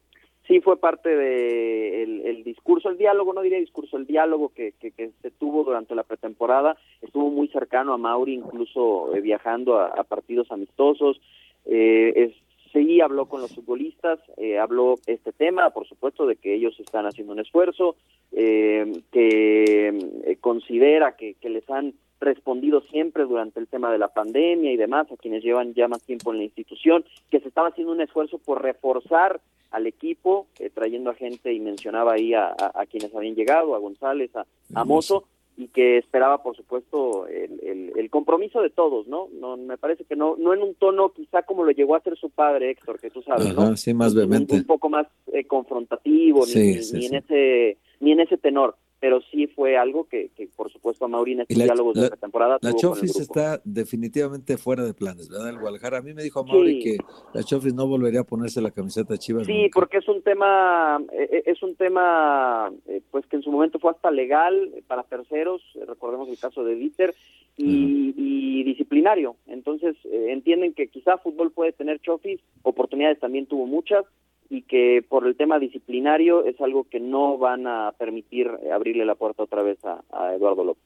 Sí 0.50 0.60
fue 0.62 0.78
parte 0.78 1.10
del 1.10 2.24
de 2.24 2.30
el, 2.32 2.44
discurso, 2.44 2.90
el 2.90 2.98
diálogo, 2.98 3.34
no 3.34 3.42
diría 3.42 3.60
discurso, 3.60 3.98
el 3.98 4.08
diálogo 4.08 4.50
que, 4.50 4.74
que, 4.80 5.12
se 5.22 5.32
tuvo 5.32 5.64
durante 5.64 5.94
la 5.94 6.04
pretemporada, 6.04 6.76
estuvo 7.02 7.30
muy 7.30 7.48
cercano 7.50 7.94
a 7.94 7.98
Mauri, 7.98 8.34
incluso 8.34 9.16
eh, 9.16 9.22
viajando 9.22 9.80
a, 9.80 10.04
partidos 10.04 10.52
amistosos, 10.52 11.22
eh, 11.66 12.34
sí 12.74 13.00
habló 13.00 13.28
con 13.28 13.42
los 13.42 13.54
futbolistas, 13.54 14.20
eh, 14.38 14.58
habló 14.58 14.96
este 15.06 15.32
tema, 15.32 15.70
por 15.70 15.88
supuesto, 15.88 16.26
de 16.26 16.36
que 16.36 16.56
ellos 16.56 16.80
están 16.80 17.06
haciendo 17.06 17.34
un 17.34 17.40
esfuerzo, 17.40 17.96
eh, 18.32 18.92
que 19.12 20.38
considera 20.42 21.16
que, 21.16 21.36
que 21.36 21.50
les 21.50 21.70
han 21.70 21.94
respondido 22.20 22.82
siempre 22.92 23.24
durante 23.24 23.60
el 23.60 23.68
tema 23.68 23.92
de 23.92 23.98
la 23.98 24.10
pandemia 24.10 24.72
y 24.72 24.78
demás, 24.78 25.12
a 25.12 25.18
quienes 25.18 25.44
llevan 25.44 25.74
ya 25.74 25.88
más 25.88 26.04
tiempo 26.04 26.32
en 26.32 26.40
la 26.40 26.44
institución, 26.44 27.06
que 27.30 27.40
se 27.40 27.48
estaba 27.48 27.70
haciendo 27.70 27.94
un 27.94 28.02
esfuerzo 28.02 28.38
por 28.38 28.62
reforzar 28.62 29.40
al 29.72 29.88
equipo, 29.88 30.48
eh, 30.60 30.70
trayendo 30.74 31.12
a 31.12 31.16
gente 31.16 31.54
y 31.54 31.60
mencionaba 31.60 32.14
ahí 32.14 32.34
a, 32.34 32.56
quienes 32.90 33.14
habían 33.14 33.36
llegado, 33.36 33.76
a 33.76 33.80
González, 33.80 34.36
a, 34.36 34.46
a 34.74 34.84
Mozo, 34.84 35.26
y 35.58 35.68
que 35.68 35.98
esperaba, 35.98 36.42
por 36.42 36.56
supuesto, 36.56 37.28
el, 37.28 37.92
el, 37.96 38.10
compromiso 38.10 38.62
de 38.62 38.70
todos, 38.70 39.08
¿no? 39.08 39.28
¿no? 39.40 39.58
Me 39.58 39.78
parece 39.78 40.06
que 40.06 40.16
no 40.16 40.38
no 40.38 40.54
en 40.54 40.62
un 40.62 40.74
tono 40.74 41.10
quizá 41.10 41.42
como 41.44 41.66
lo 41.66 41.72
llegó 41.72 41.96
a 41.96 41.98
hacer 41.98 42.18
su 42.18 42.30
padre, 42.30 42.72
Héctor, 42.72 42.98
que 42.98 43.10
tú 43.10 43.22
sabes, 43.22 43.54
¿no? 43.54 43.76
Sí, 43.76 43.94
más 43.94 44.16
vehemente. 44.16 44.56
Un, 44.56 44.64
poco 44.64 44.90
más 44.90 45.06
eh, 45.34 45.44
confrontativo, 45.44 46.46
ni, 46.46 46.80
ni 46.94 47.06
en 47.08 47.16
ese 47.16 47.78
ni 48.00 48.14
en 48.14 48.22
ese 48.22 48.38
tenor 48.38 48.76
pero 49.00 49.22
sí 49.32 49.48
fue 49.48 49.78
algo 49.78 50.06
que, 50.06 50.30
que 50.36 50.48
por 50.48 50.72
supuesto 50.72 51.06
a 51.06 51.08
Mauri 51.08 51.34
en 51.34 51.42
estos 51.42 51.58
diálogos 51.58 51.96
de 51.96 52.10
la 52.10 52.18
temporada. 52.18 52.58
La 52.62 52.74
Chofis 52.74 53.20
está 53.20 53.62
definitivamente 53.64 54.58
fuera 54.58 54.84
de 54.84 54.94
planes, 54.94 55.30
¿verdad? 55.30 55.50
El 55.50 55.60
Guadalajara. 55.60 56.00
A 56.00 56.02
mí 56.02 56.14
me 56.14 56.24
dijo 56.24 56.44
Mauri 56.44 56.80
que 56.80 56.98
la 57.34 57.44
Chofis 57.44 57.74
no 57.74 57.88
volvería 57.88 58.22
a 58.22 58.24
ponerse 58.26 58.62
la 58.62 58.72
camiseta 58.72 59.18
Chivas. 59.18 59.46
Sí, 59.46 59.70
porque 59.74 59.98
es 59.98 60.08
un 60.08 60.22
tema, 60.22 61.02
eh, 61.14 61.30
eh, 61.32 61.44
es 61.46 61.64
un 61.64 61.76
tema, 61.76 62.72
eh, 62.88 63.02
pues 63.12 63.26
que 63.28 63.38
en 63.38 63.44
su 63.44 63.52
momento 63.52 63.80
fue 63.80 63.92
hasta 63.92 64.12
legal 64.12 64.70
para 64.88 65.04
terceros. 65.04 65.62
Recordemos 65.88 66.30
el 66.30 66.38
caso 66.38 66.64
de 66.64 66.76
Dieter. 66.76 67.16
y, 67.58 68.64
disciplinario. 68.64 69.36
Entonces 69.48 69.96
eh, 70.06 70.28
entienden 70.30 70.74
que 70.74 70.88
quizá 70.88 71.18
fútbol 71.18 71.52
puede 71.52 71.72
tener 71.72 72.00
chofis, 72.00 72.40
oportunidades 72.62 73.20
también 73.20 73.46
tuvo 73.46 73.66
muchas 73.66 74.06
y 74.50 74.64
que 74.64 75.04
por 75.08 75.28
el 75.28 75.36
tema 75.36 75.60
disciplinario 75.60 76.44
es 76.44 76.60
algo 76.60 76.86
que 76.90 77.00
no 77.00 77.38
van 77.38 77.68
a 77.68 77.94
permitir 77.98 78.50
abrirle 78.74 79.06
la 79.06 79.16
puerta 79.16 79.44
otra 79.44 79.62
vez 79.62 79.78
a, 79.86 80.04
a 80.12 80.34
Eduardo 80.34 80.64
López. 80.64 80.84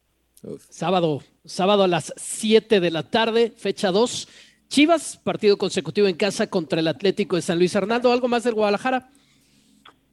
Sábado, 0.70 1.22
sábado 1.46 1.84
a 1.84 1.88
las 1.88 2.14
7 2.18 2.82
de 2.82 2.92
la 2.92 3.04
tarde, 3.04 3.52
fecha 3.52 3.92
2. 3.92 4.28
Chivas, 4.68 5.18
partido 5.24 5.58
consecutivo 5.58 6.08
en 6.08 6.18
casa 6.18 6.50
contra 6.50 6.80
el 6.80 6.88
Atlético 6.88 7.38
de 7.38 7.42
San 7.42 7.58
Luis. 7.58 7.74
Hernando, 7.76 8.12
¿algo 8.12 8.28
más 8.28 8.44
del 8.44 8.56
Guadalajara? 8.56 9.10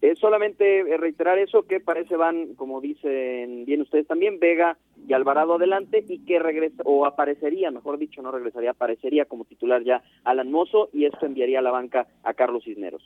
Es 0.00 0.18
solamente 0.18 0.84
reiterar 0.96 1.38
eso, 1.38 1.64
que 1.64 1.80
parece 1.80 2.16
van, 2.16 2.54
como 2.54 2.80
dicen 2.80 3.64
bien 3.64 3.82
ustedes 3.82 4.06
también, 4.06 4.38
Vega 4.38 4.78
y 5.06 5.12
Alvarado 5.12 5.54
adelante 5.54 6.04
y 6.08 6.24
que 6.24 6.38
regresa, 6.38 6.82
o 6.84 7.06
aparecería, 7.06 7.70
mejor 7.70 7.98
dicho, 7.98 8.22
no 8.22 8.30
regresaría, 8.30 8.70
aparecería 8.70 9.24
como 9.24 9.44
titular 9.44 9.82
ya 9.82 10.02
Alan 10.24 10.50
Mozo 10.50 10.88
y 10.92 11.04
esto 11.04 11.26
enviaría 11.26 11.58
a 11.58 11.62
la 11.62 11.70
banca 11.70 12.06
a 12.22 12.34
Carlos 12.34 12.64
Cisneros. 12.64 13.02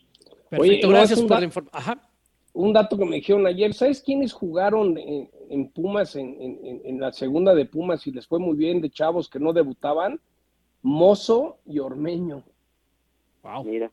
Perfecto, 0.49 0.89
gracias 0.89 1.23
por 1.23 1.39
la 1.39 1.45
información. 1.45 2.01
Un 2.53 2.73
dato 2.73 2.97
que 2.97 3.05
me 3.05 3.17
dijeron 3.17 3.47
ayer, 3.47 3.75
¿sabes 3.75 4.01
quiénes 4.01 4.33
jugaron 4.33 4.97
en, 4.97 5.69
Pumas, 5.71 6.15
en, 6.15 6.37
en, 6.85 7.01
la 7.01 7.13
segunda 7.13 7.53
de 7.53 7.65
Pumas 7.65 8.07
y 8.07 8.13
les 8.13 8.29
fue 8.29 8.39
muy 8.39 8.57
bien 8.57 8.81
de 8.81 8.91
chavos 8.91 9.29
que 9.29 9.41
no 9.41 9.53
debutaban? 9.53 10.21
Mozo 10.81 11.59
y 11.67 11.81
Ormeño. 11.81 12.45
Wow. 13.43 13.65
Mira. 13.65 13.91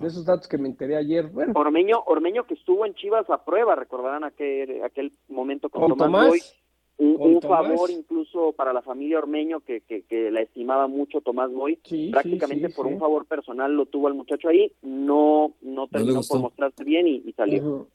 De 0.00 0.06
esos 0.06 0.24
datos 0.24 0.48
que 0.48 0.58
me 0.58 0.68
enteré 0.68 0.96
ayer. 0.96 1.28
Bueno. 1.28 1.52
Ormeño, 1.54 2.02
Ormeño 2.06 2.44
que 2.44 2.54
estuvo 2.54 2.84
en 2.84 2.94
Chivas 2.94 3.28
a 3.30 3.44
prueba, 3.44 3.74
recordarán 3.74 4.24
aquel, 4.24 4.82
aquel 4.82 5.12
momento 5.28 5.70
con, 5.70 5.96
Tomás, 5.96 6.56
Un, 7.04 7.42
favor 7.42 7.90
incluso 7.90 8.52
para 8.52 8.72
la 8.72 8.80
familia 8.80 9.18
Ormeño 9.18 9.60
que, 9.60 9.80
que, 9.80 10.30
la 10.30 10.40
estimaba 10.40 10.86
mucho 10.86 11.20
Tomás 11.20 11.52
Boy. 11.52 11.78
Prácticamente 12.12 12.68
por 12.70 12.86
un 12.86 12.98
favor 12.98 13.26
personal 13.26 13.74
lo 13.74 13.86
tuvo 13.86 14.08
el 14.08 14.14
muchacho 14.14 14.48
ahí. 14.48 14.72
No, 14.82 15.52
no 15.62 15.88
terminó 15.88 16.20
por 16.22 16.40
mostrarse 16.40 16.84
bien 16.84 17.08
y, 17.08 17.32
salió. 17.32 17.88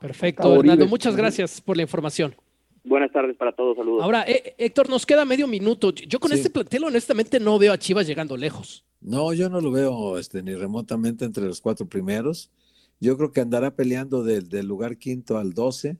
Perfecto, 0.00 0.56
Hernando. 0.56 0.86
Muchas 0.86 1.14
gracias 1.16 1.60
por 1.60 1.76
la 1.76 1.82
información. 1.82 2.34
Buenas 2.84 3.12
tardes 3.12 3.36
para 3.36 3.52
todos, 3.52 3.76
saludos. 3.76 4.02
Ahora, 4.02 4.24
eh, 4.26 4.56
Héctor, 4.58 4.90
nos 4.90 5.06
queda 5.06 5.24
medio 5.24 5.46
minuto. 5.46 5.92
Yo 5.92 6.18
con 6.18 6.32
este 6.32 6.50
plantel 6.50 6.82
honestamente 6.84 7.38
no 7.38 7.58
veo 7.58 7.72
a 7.72 7.78
Chivas 7.78 8.08
llegando 8.08 8.36
lejos. 8.36 8.84
No, 9.00 9.32
yo 9.32 9.48
no 9.48 9.60
lo 9.60 9.70
veo 9.70 10.18
este, 10.18 10.42
ni 10.42 10.54
remotamente 10.54 11.24
entre 11.24 11.44
los 11.44 11.60
cuatro 11.60 11.86
primeros. 11.86 12.50
Yo 12.98 13.16
creo 13.16 13.30
que 13.30 13.40
andará 13.40 13.74
peleando 13.74 14.24
del, 14.24 14.48
lugar 14.66 14.96
quinto 14.96 15.38
al 15.38 15.52
doce. 15.52 15.96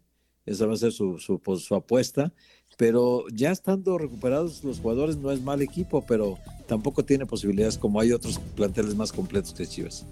Esa 0.46 0.66
va 0.66 0.74
a 0.74 0.76
ser 0.76 0.92
su, 0.92 1.40
pues, 1.42 1.62
su, 1.62 1.74
apuesta. 1.74 2.32
Pero 2.76 3.24
ya 3.32 3.50
estando 3.50 3.98
recuperados 3.98 4.64
los 4.64 4.80
jugadores 4.80 5.16
no 5.16 5.30
es 5.30 5.42
mal 5.42 5.60
equipo, 5.60 6.04
pero 6.06 6.38
tampoco 6.66 7.04
tiene 7.04 7.26
posibilidades 7.26 7.76
como 7.76 8.00
hay 8.00 8.12
otros 8.12 8.38
planteles 8.56 8.94
más 8.94 9.12
completos 9.12 9.52
que 9.52 9.66
Chivas. 9.66 10.06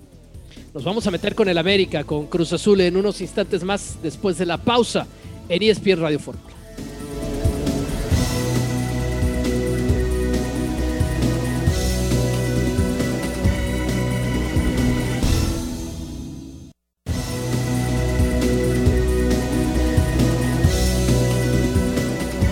Nos 0.74 0.84
vamos 0.84 1.06
a 1.06 1.10
meter 1.10 1.34
con 1.34 1.48
el 1.48 1.58
América, 1.58 2.04
con 2.04 2.26
Cruz 2.26 2.52
Azul 2.52 2.80
en 2.82 2.96
unos 2.96 3.20
instantes 3.20 3.64
más 3.64 3.96
después 4.02 4.36
de 4.38 4.46
la 4.46 4.58
pausa 4.58 5.06
en 5.48 5.62
ESPN 5.62 6.00
Radio 6.00 6.18
Fórmula. 6.18 6.59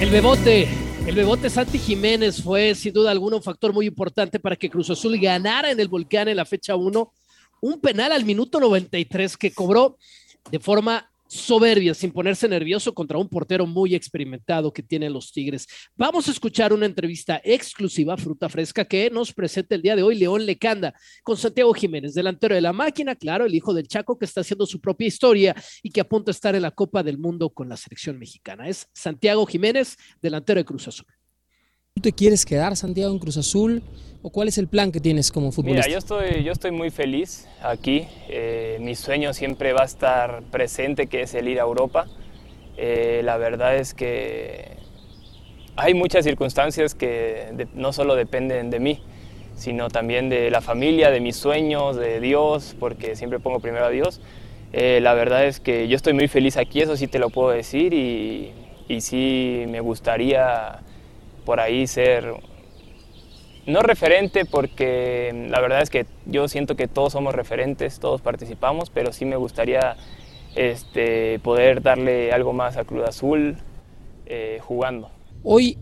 El 0.09 0.15
Bebote, 0.15 0.67
el 1.07 1.15
Bebote 1.15 1.51
Santi 1.51 1.79
Jiménez 1.79 2.43
fue 2.43 2.75
sin 2.75 2.95
duda 2.95 3.11
alguna 3.11 3.37
un 3.37 3.43
factor 3.43 3.75
muy 3.75 3.85
importante 3.85 4.41
para 4.41 4.57
que 4.57 4.71
Cruz 4.71 4.89
Azul 4.89 5.19
ganara 5.19 5.71
en 5.71 5.79
el 5.79 5.89
Volcán 5.89 6.29
en 6.29 6.39
la 6.39 6.47
fecha 6.47 6.77
1. 6.77 7.13
Un 7.61 7.81
penal 7.83 8.13
al 8.13 8.25
minuto 8.25 8.59
93 8.59 9.37
que 9.37 9.51
cobró 9.51 9.99
de 10.51 10.59
forma 10.61 11.08
soberbia, 11.29 11.95
sin 11.95 12.11
ponerse 12.11 12.49
nervioso 12.49 12.95
contra 12.95 13.19
un 13.19 13.29
portero 13.29 13.67
muy 13.67 13.95
experimentado 13.95 14.73
que 14.73 14.83
tienen 14.83 15.13
los 15.13 15.31
Tigres. 15.31 15.67
Vamos 15.95 16.27
a 16.27 16.31
escuchar 16.31 16.73
una 16.73 16.87
entrevista 16.87 17.41
exclusiva, 17.45 18.17
fruta 18.17 18.49
fresca, 18.49 18.85
que 18.85 19.11
nos 19.11 19.33
presenta 19.33 19.75
el 19.75 19.83
día 19.83 19.95
de 19.95 20.03
hoy 20.03 20.17
León 20.17 20.47
Lecanda 20.47 20.95
con 21.23 21.37
Santiago 21.37 21.73
Jiménez, 21.75 22.15
delantero 22.15 22.55
de 22.55 22.61
la 22.61 22.73
máquina, 22.73 23.15
claro, 23.15 23.45
el 23.45 23.55
hijo 23.55 23.75
del 23.75 23.89
Chaco 23.89 24.19
que 24.19 24.25
está 24.25 24.41
haciendo 24.41 24.67
su 24.67 24.81
propia 24.81 25.07
historia 25.07 25.55
y 25.83 25.91
que 25.91 26.01
apunta 26.01 26.31
a 26.31 26.33
estar 26.33 26.55
en 26.55 26.63
la 26.63 26.71
Copa 26.71 27.03
del 27.03 27.19
Mundo 27.19 27.51
con 27.51 27.69
la 27.69 27.77
selección 27.77 28.19
mexicana. 28.19 28.69
Es 28.69 28.89
Santiago 28.93 29.47
Jiménez, 29.47 29.97
delantero 30.21 30.59
de 30.59 30.65
Cruz 30.65 30.89
Azul. 30.89 31.18
¿Tú 31.99 32.03
te 32.03 32.13
quieres 32.13 32.47
quedar, 32.47 32.77
Santiago, 32.77 33.13
en 33.13 33.19
Cruz 33.19 33.39
Azul? 33.39 33.83
¿O 34.23 34.31
cuál 34.31 34.47
es 34.47 34.57
el 34.57 34.69
plan 34.69 34.93
que 34.93 35.01
tienes 35.01 35.33
como 35.33 35.51
futbolista? 35.51 35.89
Mira, 35.89 35.93
yo 35.93 35.99
estoy, 35.99 36.45
yo 36.45 36.53
estoy 36.53 36.71
muy 36.71 36.91
feliz 36.91 37.49
aquí. 37.61 38.07
Eh, 38.29 38.79
mi 38.81 38.95
sueño 38.95 39.35
siempre 39.35 39.73
va 39.73 39.83
a 39.83 39.87
estar 39.87 40.45
presente, 40.53 41.09
que 41.09 41.23
es 41.23 41.35
el 41.35 41.49
ir 41.49 41.59
a 41.59 41.65
Europa. 41.65 42.07
Eh, 42.77 43.23
la 43.25 43.37
verdad 43.37 43.75
es 43.75 43.95
que 43.95 44.77
hay 45.75 45.95
muchas 45.95 46.25
circunstancias 46.25 46.95
que 46.95 47.67
no 47.75 47.93
solo 47.93 48.15
dependen 48.15 48.71
de 48.71 48.79
mí, 48.79 49.03
sino 49.57 49.89
también 49.89 50.29
de 50.29 50.53
la 50.53 50.61
familia, 50.61 51.11
de 51.11 51.19
mis 51.19 51.35
sueños, 51.35 51.97
de 51.97 52.21
Dios, 52.21 52.77
porque 52.79 53.17
siempre 53.17 53.41
pongo 53.41 53.59
primero 53.59 53.87
a 53.87 53.91
Dios. 53.91 54.21
Eh, 54.73 55.01
la 55.03 55.15
verdad 55.15 55.47
es 55.47 55.59
que 55.59 55.89
yo 55.89 55.97
estoy 55.97 56.13
muy 56.13 56.29
feliz 56.29 56.59
aquí, 56.59 56.81
eso 56.81 56.97
sí 56.97 57.09
te 57.09 57.19
lo 57.19 57.31
puedo 57.31 57.51
decir, 57.51 57.93
y, 57.93 58.53
y 58.87 59.01
sí 59.01 59.65
me 59.67 59.81
gustaría 59.81 60.79
por 61.49 61.61
ahí 61.61 61.87
ser 61.87 62.35
no 63.65 63.81
referente 63.81 64.45
porque 64.45 65.47
la 65.49 65.63
verdad 65.63 65.81
es 65.81 65.89
que 65.89 66.05
yo 66.27 66.47
siento 66.47 66.77
que 66.77 66.89
todos 66.89 67.15
somos 67.15 67.35
referentes, 67.35 68.01
todos 68.01 68.21
participamos, 68.21 68.91
pero 68.91 69.15
sí 69.15 69.25
me 69.25 69.37
gustaría 69.37 69.97
este, 70.55 71.39
poder 71.39 71.81
darle 71.81 72.33
algo 72.33 72.53
más 72.53 72.77
a 72.77 72.85
Cruz 72.85 73.09
Azul 73.09 73.57
eh, 74.27 74.59
jugando. 74.61 75.09
Hoy, 75.43 75.79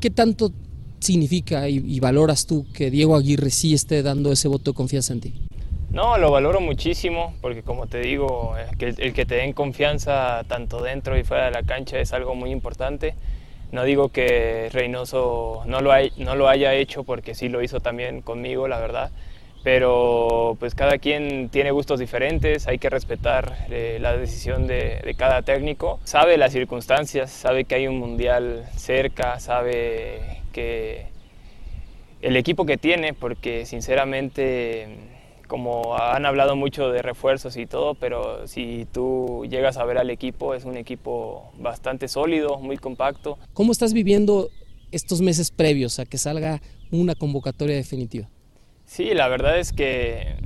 ¿qué 0.00 0.10
tanto 0.10 0.52
significa 1.00 1.68
y, 1.68 1.98
valoras 1.98 2.46
tú 2.46 2.64
que 2.72 2.88
Diego 2.92 3.16
Aguirre 3.16 3.50
sí 3.50 3.74
esté 3.74 4.04
dando 4.04 4.30
ese 4.30 4.46
voto 4.46 4.70
de 4.70 4.76
confianza 4.76 5.12
en 5.12 5.22
ti? 5.22 5.34
No, 5.90 6.18
lo 6.18 6.30
valoro 6.30 6.60
muchísimo 6.60 7.34
porque 7.40 7.64
como 7.64 7.88
te 7.88 7.98
digo, 7.98 8.54
eh, 8.56 8.76
que 8.78 8.94
el 8.96 9.12
que 9.12 9.26
te 9.26 9.34
den 9.34 9.54
confianza 9.54 10.44
tanto 10.46 10.80
dentro 10.80 11.18
y 11.18 11.24
fuera 11.24 11.46
de 11.46 11.50
la 11.50 11.64
cancha 11.64 11.98
es 11.98 12.12
algo 12.12 12.36
muy 12.36 12.52
importante. 12.52 13.16
No 13.72 13.84
digo 13.84 14.08
que 14.08 14.68
Reynoso 14.72 15.62
no 15.66 15.80
lo, 15.80 15.92
no 16.16 16.34
lo 16.34 16.48
haya 16.48 16.74
hecho 16.74 17.04
porque 17.04 17.34
sí 17.34 17.48
lo 17.48 17.62
hizo 17.62 17.80
también 17.80 18.20
conmigo, 18.20 18.66
la 18.66 18.80
verdad, 18.80 19.10
pero 19.62 20.56
pues 20.58 20.74
cada 20.74 20.98
quien 20.98 21.50
tiene 21.50 21.70
gustos 21.70 22.00
diferentes, 22.00 22.66
hay 22.66 22.78
que 22.78 22.88
respetar 22.88 23.66
eh, 23.70 23.98
la 24.00 24.16
decisión 24.16 24.66
de, 24.66 25.14
cada 25.16 25.42
técnico. 25.42 26.00
Sabe 26.04 26.36
las 26.36 26.52
circunstancias, 26.52 27.30
sabe 27.30 27.64
que 27.64 27.74
hay 27.74 27.86
un 27.86 27.98
mundial 27.98 28.64
cerca, 28.74 29.38
sabe 29.38 30.42
que 30.52 31.06
el 32.22 32.36
equipo 32.36 32.64
que 32.66 32.76
tiene, 32.76 33.12
porque 33.12 33.66
sinceramente 33.66 34.88
como 35.50 35.98
han 35.98 36.26
hablado 36.26 36.54
mucho 36.54 36.92
de 36.92 37.02
refuerzos 37.02 37.56
y 37.56 37.66
todo, 37.66 37.96
pero 37.96 38.46
si 38.46 38.86
tú 38.92 39.44
llegas 39.50 39.78
a 39.78 39.84
ver 39.84 39.98
al 39.98 40.08
equipo, 40.08 40.54
es 40.54 40.64
un 40.64 40.76
equipo 40.76 41.50
bastante 41.58 42.06
sólido, 42.06 42.60
muy 42.60 42.76
compacto. 42.76 43.36
¿Cómo 43.52 43.72
estás 43.72 43.92
viviendo 43.92 44.48
estos 44.92 45.20
meses 45.20 45.50
previos 45.50 45.98
a 45.98 46.06
que 46.06 46.18
salga 46.18 46.62
una 46.92 47.16
convocatoria 47.16 47.74
definitiva? 47.74 48.28
Sí, 48.86 49.12
la 49.12 49.26
verdad 49.26 49.58
es 49.58 49.72
que 49.72 50.36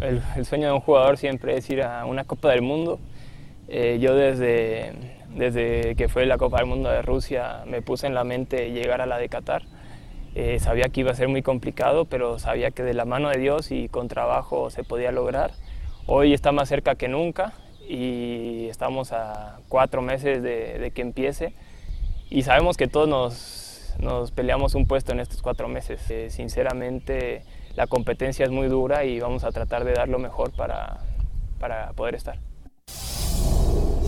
el, 0.00 0.46
sueño 0.46 0.68
de 0.68 0.74
un 0.74 0.80
jugador 0.80 1.16
siempre 1.16 1.56
es 1.56 1.68
ir 1.68 1.82
a 1.82 2.06
una 2.06 2.22
Copa 2.22 2.52
del 2.52 2.62
Mundo. 2.62 3.00
Eh, 3.66 3.98
yo 4.00 4.14
desde, 4.14 4.92
desde 5.36 5.96
que 5.96 6.06
fue 6.06 6.24
la 6.24 6.38
Copa 6.38 6.58
del 6.58 6.66
Mundo 6.66 6.88
de 6.88 7.02
Rusia 7.02 7.64
me 7.66 7.82
puse 7.82 8.06
en 8.06 8.14
la 8.14 8.22
mente 8.22 8.70
llegar 8.70 9.00
a 9.00 9.06
la 9.06 9.18
de 9.18 9.28
Qatar 9.28 9.73
eh, 10.34 10.58
sabía 10.58 10.88
que 10.88 11.00
iba 11.00 11.12
a 11.12 11.14
ser 11.14 11.28
muy 11.28 11.42
complicado, 11.42 12.06
pero 12.06 12.38
sabía 12.38 12.72
que 12.72 12.82
de 12.82 12.92
la 12.92 13.04
mano 13.04 13.28
de 13.28 13.38
Dios 13.38 13.70
y 13.70 13.88
con 13.88 14.08
trabajo 14.08 14.68
se 14.70 14.82
podía 14.82 15.12
lograr. 15.12 15.52
Hoy 16.06 16.34
está 16.34 16.50
más 16.50 16.68
cerca 16.68 16.96
que 16.96 17.08
nunca 17.08 17.52
y 17.88 18.66
estamos 18.68 19.12
a 19.12 19.60
cuatro 19.68 20.02
meses 20.02 20.42
de, 20.42 20.90
que 20.94 21.02
empiece 21.02 21.54
y 22.30 22.42
sabemos 22.42 22.76
que 22.76 22.88
todos 22.88 23.08
nos, 23.98 24.30
peleamos 24.32 24.74
un 24.74 24.86
puesto 24.86 25.12
en 25.12 25.20
estos 25.20 25.40
cuatro 25.40 25.68
meses. 25.68 26.00
Eh, 26.10 26.30
sinceramente 26.30 27.44
la 27.76 27.86
competencia 27.86 28.44
es 28.44 28.50
muy 28.50 28.66
dura 28.66 29.04
y 29.04 29.20
vamos 29.20 29.44
a 29.44 29.52
tratar 29.52 29.84
de 29.84 29.92
dar 29.92 30.08
lo 30.08 30.18
mejor 30.18 30.50
para, 30.52 30.98
para 31.60 31.92
poder 31.92 32.16
estar. 32.16 32.38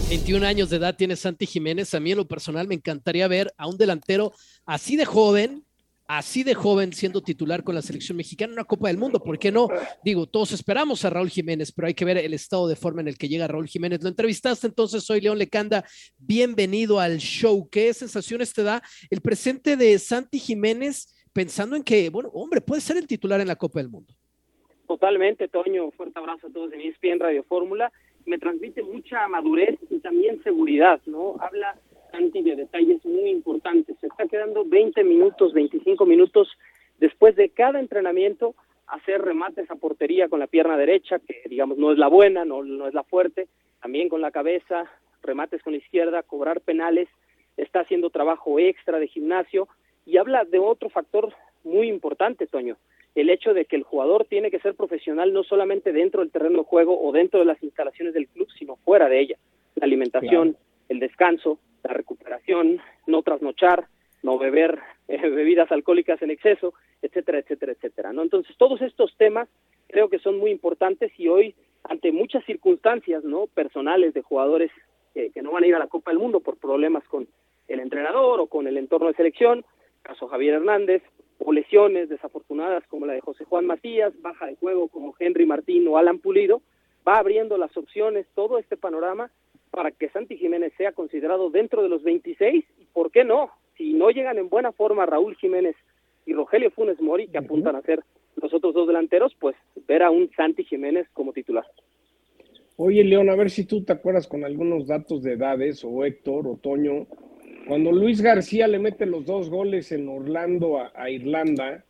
21 0.08 0.46
años 0.46 0.70
de 0.70 0.76
edad 0.76 0.94
tiene 0.94 1.16
Santi 1.16 1.46
Jiménez. 1.46 1.92
A 1.94 2.00
mí 2.00 2.12
en 2.12 2.18
lo 2.18 2.28
personal 2.28 2.68
me 2.68 2.76
encantaría 2.76 3.26
ver 3.26 3.52
a 3.56 3.66
un 3.66 3.76
delantero 3.76 4.32
así 4.64 4.96
de 4.96 5.04
joven, 5.04 5.65
así 6.08 6.42
de 6.42 6.54
joven 6.54 6.92
siendo 6.92 7.22
titular 7.22 7.62
con 7.62 7.74
la 7.74 7.82
selección 7.82 8.16
mexicana 8.16 8.52
en 8.52 8.58
una 8.58 8.64
Copa 8.64 8.88
del 8.88 8.98
Mundo. 8.98 9.20
¿Por 9.20 9.38
qué 9.38 9.50
no? 9.50 9.68
Digo, 10.04 10.26
todos 10.26 10.52
esperamos 10.52 11.04
a 11.04 11.10
Raúl 11.10 11.30
Jiménez, 11.30 11.72
pero 11.72 11.88
hay 11.88 11.94
que 11.94 12.04
ver 12.04 12.18
el 12.18 12.34
estado 12.34 12.68
de 12.68 12.76
forma 12.76 13.00
en 13.00 13.08
el 13.08 13.18
que 13.18 13.28
llega 13.28 13.46
Raúl 13.46 13.68
Jiménez. 13.68 14.02
Lo 14.02 14.08
entrevistaste 14.08 14.66
entonces, 14.66 15.04
soy 15.04 15.20
León 15.20 15.38
Lecanda. 15.38 15.84
Bienvenido 16.18 17.00
al 17.00 17.18
show. 17.18 17.68
¿Qué 17.70 17.92
sensaciones 17.94 18.52
te 18.52 18.62
da 18.62 18.82
el 19.10 19.20
presente 19.20 19.76
de 19.76 19.98
Santi 19.98 20.38
Jiménez 20.38 21.14
pensando 21.32 21.76
en 21.76 21.82
que, 21.82 22.08
bueno, 22.10 22.30
hombre, 22.32 22.60
puede 22.60 22.80
ser 22.80 22.96
el 22.96 23.06
titular 23.06 23.40
en 23.40 23.48
la 23.48 23.56
Copa 23.56 23.80
del 23.80 23.88
Mundo? 23.88 24.14
Totalmente, 24.86 25.48
Toño. 25.48 25.90
Fuerte 25.90 26.18
abrazo 26.18 26.46
a 26.46 26.50
todos 26.50 26.72
en 26.72 26.80
ESPN 26.80 27.20
Radio 27.20 27.44
Fórmula. 27.44 27.92
Me 28.24 28.38
transmite 28.38 28.82
mucha 28.82 29.28
madurez 29.28 29.78
y 29.90 29.98
también 29.98 30.42
seguridad, 30.42 31.00
¿no? 31.06 31.36
Habla 31.40 31.78
Santi 32.16 32.42
de 32.42 32.56
detalles 32.56 33.04
muy 33.04 33.30
importantes. 33.30 33.96
Se 34.00 34.06
está 34.06 34.26
quedando 34.26 34.64
20 34.64 35.04
minutos, 35.04 35.52
25 35.52 36.06
minutos 36.06 36.48
después 36.98 37.36
de 37.36 37.50
cada 37.50 37.78
entrenamiento 37.78 38.54
hacer 38.86 39.20
remates 39.20 39.70
a 39.70 39.74
portería 39.74 40.28
con 40.28 40.40
la 40.40 40.46
pierna 40.46 40.78
derecha, 40.78 41.18
que 41.18 41.42
digamos 41.48 41.76
no 41.76 41.92
es 41.92 41.98
la 41.98 42.08
buena, 42.08 42.44
no, 42.44 42.62
no 42.62 42.86
es 42.86 42.94
la 42.94 43.02
fuerte, 43.02 43.48
también 43.82 44.08
con 44.08 44.20
la 44.20 44.30
cabeza, 44.30 44.90
remates 45.22 45.62
con 45.62 45.72
la 45.74 45.78
izquierda, 45.78 46.22
cobrar 46.22 46.60
penales, 46.60 47.08
está 47.56 47.80
haciendo 47.80 48.10
trabajo 48.10 48.58
extra 48.58 48.98
de 48.98 49.08
gimnasio 49.08 49.68
y 50.06 50.16
habla 50.16 50.44
de 50.44 50.58
otro 50.58 50.88
factor 50.88 51.34
muy 51.64 51.88
importante, 51.88 52.46
Toño, 52.46 52.76
el 53.14 53.28
hecho 53.28 53.52
de 53.52 53.64
que 53.64 53.76
el 53.76 53.82
jugador 53.82 54.24
tiene 54.24 54.50
que 54.50 54.60
ser 54.60 54.74
profesional 54.74 55.32
no 55.32 55.42
solamente 55.42 55.92
dentro 55.92 56.20
del 56.20 56.30
terreno 56.30 56.58
de 56.58 56.64
juego 56.64 56.98
o 56.98 57.12
dentro 57.12 57.40
de 57.40 57.46
las 57.46 57.62
instalaciones 57.62 58.14
del 58.14 58.28
club, 58.28 58.48
sino 58.58 58.76
fuera 58.76 59.08
de 59.08 59.20
ella. 59.20 59.36
La 59.74 59.84
alimentación, 59.84 60.56
el 60.88 61.00
descanso, 61.00 61.58
la 61.86 61.94
recuperación, 61.94 62.80
no 63.06 63.22
trasnochar, 63.22 63.86
no 64.22 64.38
beber 64.38 64.80
eh, 65.08 65.28
bebidas 65.28 65.70
alcohólicas 65.70 66.20
en 66.22 66.30
exceso, 66.30 66.74
etcétera, 67.02 67.38
etcétera, 67.38 67.72
etcétera. 67.72 68.12
¿no? 68.12 68.22
Entonces, 68.22 68.56
todos 68.56 68.80
estos 68.82 69.14
temas 69.16 69.48
creo 69.88 70.08
que 70.08 70.18
son 70.18 70.38
muy 70.38 70.50
importantes 70.50 71.12
y 71.18 71.28
hoy, 71.28 71.54
ante 71.84 72.10
muchas 72.10 72.44
circunstancias 72.44 73.22
no 73.24 73.46
personales 73.46 74.14
de 74.14 74.22
jugadores 74.22 74.70
que 75.14 75.40
no 75.40 75.52
van 75.52 75.64
a 75.64 75.66
ir 75.66 75.74
a 75.74 75.78
la 75.78 75.86
Copa 75.86 76.10
del 76.10 76.20
Mundo 76.20 76.40
por 76.40 76.58
problemas 76.58 77.02
con 77.04 77.26
el 77.68 77.80
entrenador 77.80 78.38
o 78.38 78.48
con 78.48 78.66
el 78.66 78.76
entorno 78.76 79.08
de 79.08 79.14
selección, 79.14 79.64
caso 80.02 80.28
Javier 80.28 80.54
Hernández, 80.54 81.02
o 81.38 81.52
lesiones 81.52 82.08
desafortunadas 82.08 82.84
como 82.88 83.06
la 83.06 83.14
de 83.14 83.20
José 83.20 83.44
Juan 83.44 83.66
Macías, 83.66 84.12
baja 84.20 84.46
de 84.46 84.56
juego 84.56 84.88
como 84.88 85.14
Henry 85.18 85.46
Martín 85.46 85.86
o 85.88 85.96
Alan 85.96 86.18
Pulido, 86.18 86.60
va 87.06 87.18
abriendo 87.18 87.56
las 87.56 87.76
opciones, 87.76 88.26
todo 88.34 88.58
este 88.58 88.76
panorama 88.76 89.30
para 89.70 89.90
que 89.90 90.08
Santi 90.08 90.36
Jiménez 90.36 90.72
sea 90.76 90.92
considerado 90.92 91.50
dentro 91.50 91.82
de 91.82 91.88
los 91.88 92.02
26 92.02 92.64
y 92.78 92.84
por 92.86 93.10
qué 93.10 93.24
no, 93.24 93.50
si 93.76 93.92
no 93.92 94.10
llegan 94.10 94.38
en 94.38 94.48
buena 94.48 94.72
forma 94.72 95.06
Raúl 95.06 95.36
Jiménez 95.36 95.76
y 96.24 96.32
Rogelio 96.32 96.70
Funes 96.70 97.00
Mori, 97.00 97.28
que 97.28 97.38
apuntan 97.38 97.76
a 97.76 97.82
ser 97.82 98.02
los 98.36 98.52
otros 98.52 98.74
dos 98.74 98.86
delanteros, 98.86 99.34
pues 99.38 99.56
ver 99.86 100.02
a 100.02 100.10
un 100.10 100.30
Santi 100.36 100.64
Jiménez 100.64 101.06
como 101.12 101.32
titular. 101.32 101.64
Oye, 102.76 103.02
León, 103.04 103.30
a 103.30 103.36
ver 103.36 103.50
si 103.50 103.64
tú 103.64 103.84
te 103.84 103.94
acuerdas 103.94 104.26
con 104.26 104.44
algunos 104.44 104.86
datos 104.86 105.22
de 105.22 105.32
edades, 105.32 105.82
o 105.84 106.04
Héctor, 106.04 106.46
o 106.46 106.56
Toño, 106.56 107.06
cuando 107.66 107.90
Luis 107.90 108.20
García 108.20 108.68
le 108.68 108.78
mete 108.78 109.06
los 109.06 109.24
dos 109.24 109.48
goles 109.48 109.90
en 109.92 110.08
Orlando 110.08 110.78
a, 110.94 111.10
Irlanda, 111.10 111.84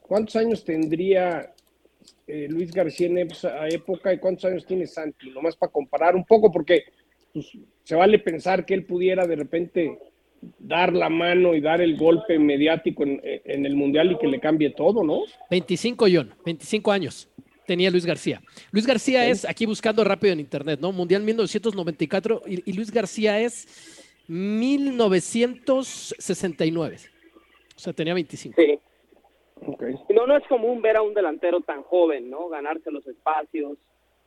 ¿cuántos 0.00 0.36
años 0.36 0.64
tendría 0.64 1.52
eh, 2.26 2.46
Luis 2.48 2.72
García 2.72 3.08
en 3.08 3.18
esa 3.18 3.68
época 3.68 4.12
y 4.14 4.18
cuántos 4.18 4.44
años 4.44 4.64
tiene 4.64 4.86
Santi? 4.86 5.30
Nomás 5.30 5.56
para 5.56 5.72
comparar 5.72 6.14
un 6.14 6.24
poco, 6.24 6.50
porque 6.52 6.84
pues, 7.32 7.56
se 7.84 7.94
vale 7.94 8.18
pensar 8.18 8.66
que 8.66 8.74
él 8.74 8.84
pudiera 8.84 9.26
de 9.26 9.36
repente 9.36 9.98
dar 10.58 10.92
la 10.94 11.08
mano 11.08 11.54
y 11.54 11.60
dar 11.60 11.80
el 11.80 11.96
golpe 11.96 12.36
mediático 12.38 13.04
en, 13.04 13.20
el 13.44 13.74
Mundial 13.74 14.12
y 14.12 14.18
que 14.18 14.26
le 14.26 14.40
cambie 14.40 14.68
todo, 14.70 15.02
¿no? 15.04 15.22
25, 15.50 16.06
John, 16.12 16.34
25 16.44 16.92
años 16.92 17.28
tenía 17.66 17.90
Luis 17.90 18.06
García. 18.06 18.40
Luis 18.72 18.86
García 18.86 19.28
es, 19.28 19.44
aquí 19.44 19.66
buscando 19.66 20.02
rápido 20.02 20.32
en 20.32 20.40
internet, 20.40 20.80
¿no? 20.80 20.92
Mundial 20.92 21.22
1994 21.22 22.42
y, 22.46 22.68
y 22.68 22.72
Luis 22.72 22.90
García 22.90 23.38
es 23.40 23.68
1969. 24.26 26.96
O 27.76 27.78
sea, 27.78 27.92
tenía 27.92 28.14
25. 28.14 28.60
Sí. 28.60 28.80
No, 30.14 30.26
no 30.26 30.36
es 30.36 30.46
común 30.46 30.80
ver 30.80 30.96
a 30.96 31.02
un 31.02 31.14
delantero 31.14 31.60
tan 31.60 31.82
joven, 31.82 32.30
¿no? 32.30 32.48
Ganarse 32.48 32.90
los 32.90 33.06
espacios, 33.06 33.76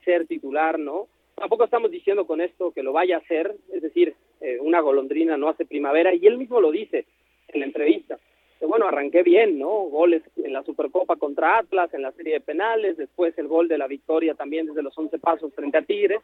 ser 0.03 0.27
titular, 0.27 0.77
¿no? 0.77 1.07
Tampoco 1.35 1.65
estamos 1.65 1.91
diciendo 1.91 2.25
con 2.25 2.41
esto 2.41 2.71
que 2.71 2.83
lo 2.83 2.93
vaya 2.93 3.17
a 3.17 3.19
hacer, 3.19 3.55
es 3.71 3.81
decir, 3.81 4.15
eh, 4.41 4.59
una 4.59 4.79
golondrina 4.81 5.37
no 5.37 5.49
hace 5.49 5.65
primavera, 5.65 6.13
y 6.13 6.25
él 6.25 6.37
mismo 6.37 6.61
lo 6.61 6.71
dice 6.71 7.05
en 7.49 7.59
la 7.59 7.65
entrevista. 7.65 8.19
Que, 8.59 8.65
bueno, 8.65 8.87
arranqué 8.87 9.23
bien, 9.23 9.59
¿no? 9.59 9.67
Goles 9.67 10.23
en 10.37 10.53
la 10.53 10.63
Supercopa 10.63 11.15
contra 11.15 11.57
Atlas, 11.57 11.93
en 11.93 12.01
la 12.01 12.11
serie 12.11 12.35
de 12.35 12.41
penales, 12.41 12.97
después 12.97 13.37
el 13.37 13.47
gol 13.47 13.67
de 13.67 13.77
la 13.77 13.87
victoria 13.87 14.35
también 14.35 14.67
desde 14.67 14.83
los 14.83 14.97
11 14.97 15.19
pasos 15.19 15.53
frente 15.53 15.77
a 15.77 15.81
Tigres, 15.81 16.21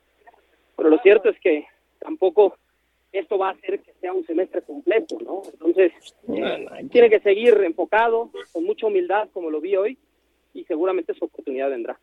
pero 0.75 0.89
lo 0.89 0.97
cierto 0.99 1.29
es 1.29 1.39
que 1.39 1.65
tampoco 1.99 2.55
esto 3.11 3.37
va 3.37 3.49
a 3.49 3.53
hacer 3.53 3.79
que 3.79 3.91
sea 3.99 4.13
un 4.13 4.25
semestre 4.25 4.61
completo, 4.61 5.17
¿no? 5.19 5.41
Entonces, 5.51 5.91
tiene 6.91 7.09
que 7.09 7.19
seguir 7.19 7.55
enfocado, 7.65 8.29
con 8.53 8.63
mucha 8.63 8.87
humildad, 8.87 9.29
como 9.33 9.49
lo 9.49 9.59
vi 9.59 9.75
hoy, 9.75 9.97
y 10.53 10.63
seguramente 10.65 11.13
su 11.13 11.25
oportunidad 11.25 11.69
vendrá. 11.69 11.99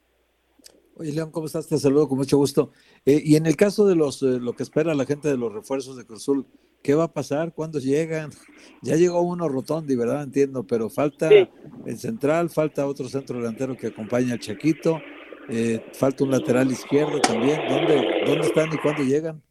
Oye, 0.99 1.13
León, 1.13 1.31
¿cómo 1.31 1.45
estás? 1.45 1.69
Te 1.69 1.77
saludo 1.77 2.09
con 2.09 2.17
mucho 2.17 2.39
gusto. 2.39 2.71
Eh, 3.05 3.21
y 3.23 3.37
en 3.37 3.45
el 3.45 3.55
caso 3.55 3.87
de 3.87 3.95
los 3.95 4.23
eh, 4.23 4.39
lo 4.41 4.55
que 4.55 4.63
espera 4.63 4.95
la 4.95 5.05
gente 5.05 5.29
de 5.29 5.37
los 5.37 5.53
refuerzos 5.53 5.99
de 5.99 6.07
Cruzul, 6.07 6.47
¿qué 6.83 6.95
va 6.95 7.05
a 7.05 7.13
pasar? 7.13 7.53
¿Cuándo 7.53 7.79
llegan? 7.79 8.31
Ya 8.83 8.95
llegó 8.95 9.21
uno 9.21 9.49
Rotondi, 9.49 9.97
¿verdad? 9.97 10.23
Entiendo, 10.23 10.65
pero 10.65 10.89
falta 10.89 11.29
el 11.31 11.99
central, 11.99 12.51
falta 12.51 12.87
otro 12.87 13.09
centro 13.09 13.39
delantero 13.39 13.77
que 13.77 13.89
acompaña 13.89 14.35
al 14.35 14.39
Chaquito, 14.39 15.01
eh, 15.49 15.81
falta 15.93 16.25
un 16.25 16.31
lateral 16.31 16.71
izquierdo 16.71 17.21
también. 17.21 17.61
¿Dónde, 17.69 18.23
¿Dónde 18.27 18.47
están 18.47 18.73
y 18.73 18.77
cuándo 18.79 19.03
llegan? 19.03 19.43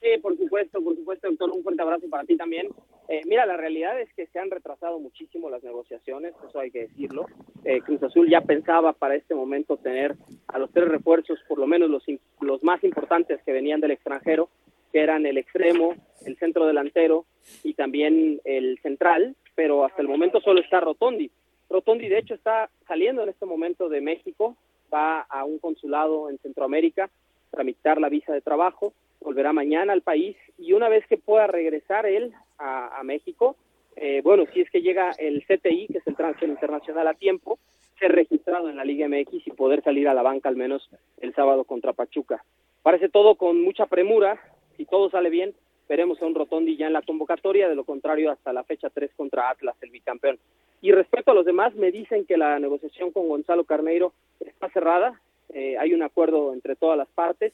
Sí, 0.00 0.08
por 0.22 0.36
supuesto, 0.38 0.82
por 0.82 0.96
supuesto, 0.96 1.28
doctor. 1.28 1.50
Un 1.50 1.62
fuerte 1.62 1.82
abrazo 1.82 2.08
para 2.08 2.24
ti 2.24 2.36
también. 2.36 2.68
Eh, 3.08 3.20
mira, 3.26 3.44
la 3.44 3.56
realidad 3.56 4.00
es 4.00 4.12
que 4.14 4.26
se 4.26 4.38
han 4.38 4.50
retrasado 4.50 4.98
muchísimo 4.98 5.50
las 5.50 5.62
negociaciones, 5.62 6.34
eso 6.48 6.58
hay 6.58 6.70
que 6.70 6.82
decirlo. 6.82 7.26
Eh, 7.64 7.80
Cruz 7.80 8.02
Azul 8.02 8.28
ya 8.28 8.40
pensaba 8.40 8.92
para 8.94 9.14
este 9.14 9.34
momento 9.34 9.76
tener 9.76 10.14
a 10.48 10.58
los 10.58 10.70
tres 10.72 10.88
refuerzos, 10.88 11.38
por 11.46 11.58
lo 11.58 11.66
menos 11.66 11.90
los, 11.90 12.04
los 12.40 12.62
más 12.62 12.82
importantes 12.82 13.42
que 13.42 13.52
venían 13.52 13.80
del 13.80 13.90
extranjero, 13.90 14.48
que 14.92 15.00
eran 15.00 15.26
el 15.26 15.36
extremo, 15.36 15.94
el 16.24 16.36
centro 16.38 16.66
delantero 16.66 17.26
y 17.62 17.74
también 17.74 18.40
el 18.44 18.78
central, 18.80 19.36
pero 19.54 19.84
hasta 19.84 20.00
el 20.00 20.08
momento 20.08 20.40
solo 20.40 20.60
está 20.60 20.80
Rotondi. 20.80 21.30
Rotondi, 21.68 22.08
de 22.08 22.18
hecho, 22.18 22.34
está 22.34 22.70
saliendo 22.86 23.22
en 23.22 23.28
este 23.28 23.44
momento 23.44 23.88
de 23.88 24.00
México, 24.00 24.56
va 24.92 25.20
a 25.20 25.44
un 25.44 25.58
consulado 25.58 26.30
en 26.30 26.38
Centroamérica, 26.38 27.10
tramitar 27.50 28.00
la 28.00 28.08
visa 28.08 28.32
de 28.32 28.40
trabajo 28.40 28.94
volverá 29.24 29.52
mañana 29.52 29.92
al 29.92 30.02
país 30.02 30.36
y 30.58 30.74
una 30.74 30.88
vez 30.88 31.04
que 31.06 31.16
pueda 31.16 31.46
regresar 31.46 32.06
él 32.06 32.32
a, 32.58 33.02
México, 33.04 33.56
eh, 33.96 34.20
bueno, 34.22 34.44
si 34.52 34.60
es 34.60 34.70
que 34.70 34.82
llega 34.82 35.12
el 35.18 35.44
CTI, 35.44 35.88
que 35.88 35.98
es 35.98 36.06
el 36.06 36.16
Tránsito 36.16 36.46
Internacional 36.46 37.06
a 37.08 37.14
tiempo, 37.14 37.58
ser 37.98 38.12
registrado 38.12 38.68
en 38.68 38.76
la 38.76 38.84
Liga 38.84 39.08
MX 39.08 39.46
y 39.46 39.50
poder 39.50 39.82
salir 39.82 40.08
a 40.08 40.14
la 40.14 40.22
banca 40.22 40.48
al 40.48 40.56
menos 40.56 40.88
el 41.20 41.34
sábado 41.34 41.64
contra 41.64 41.92
Pachuca. 41.92 42.44
Parece 42.82 43.08
todo 43.08 43.36
con 43.36 43.62
mucha 43.62 43.86
premura, 43.86 44.40
si 44.76 44.84
todo 44.84 45.10
sale 45.10 45.30
bien, 45.30 45.54
veremos 45.88 46.20
a 46.20 46.26
un 46.26 46.34
Rotondi 46.34 46.76
ya 46.76 46.86
en 46.86 46.92
la 46.92 47.02
convocatoria, 47.02 47.68
de 47.68 47.74
lo 47.74 47.84
contrario 47.84 48.30
hasta 48.30 48.52
la 48.52 48.64
fecha 48.64 48.90
3 48.90 49.10
contra 49.16 49.50
Atlas, 49.50 49.76
el 49.80 49.90
bicampeón. 49.90 50.38
Y 50.80 50.92
respecto 50.92 51.30
a 51.30 51.34
los 51.34 51.46
demás, 51.46 51.74
me 51.74 51.90
dicen 51.90 52.26
que 52.26 52.36
la 52.36 52.58
negociación 52.58 53.10
con 53.10 53.28
Gonzalo 53.28 53.64
Carneiro 53.64 54.12
está 54.40 54.68
cerrada, 54.70 55.20
eh, 55.52 55.76
hay 55.78 55.94
un 55.94 56.02
acuerdo 56.02 56.52
entre 56.52 56.76
todas 56.76 56.98
las 56.98 57.08
partes, 57.08 57.52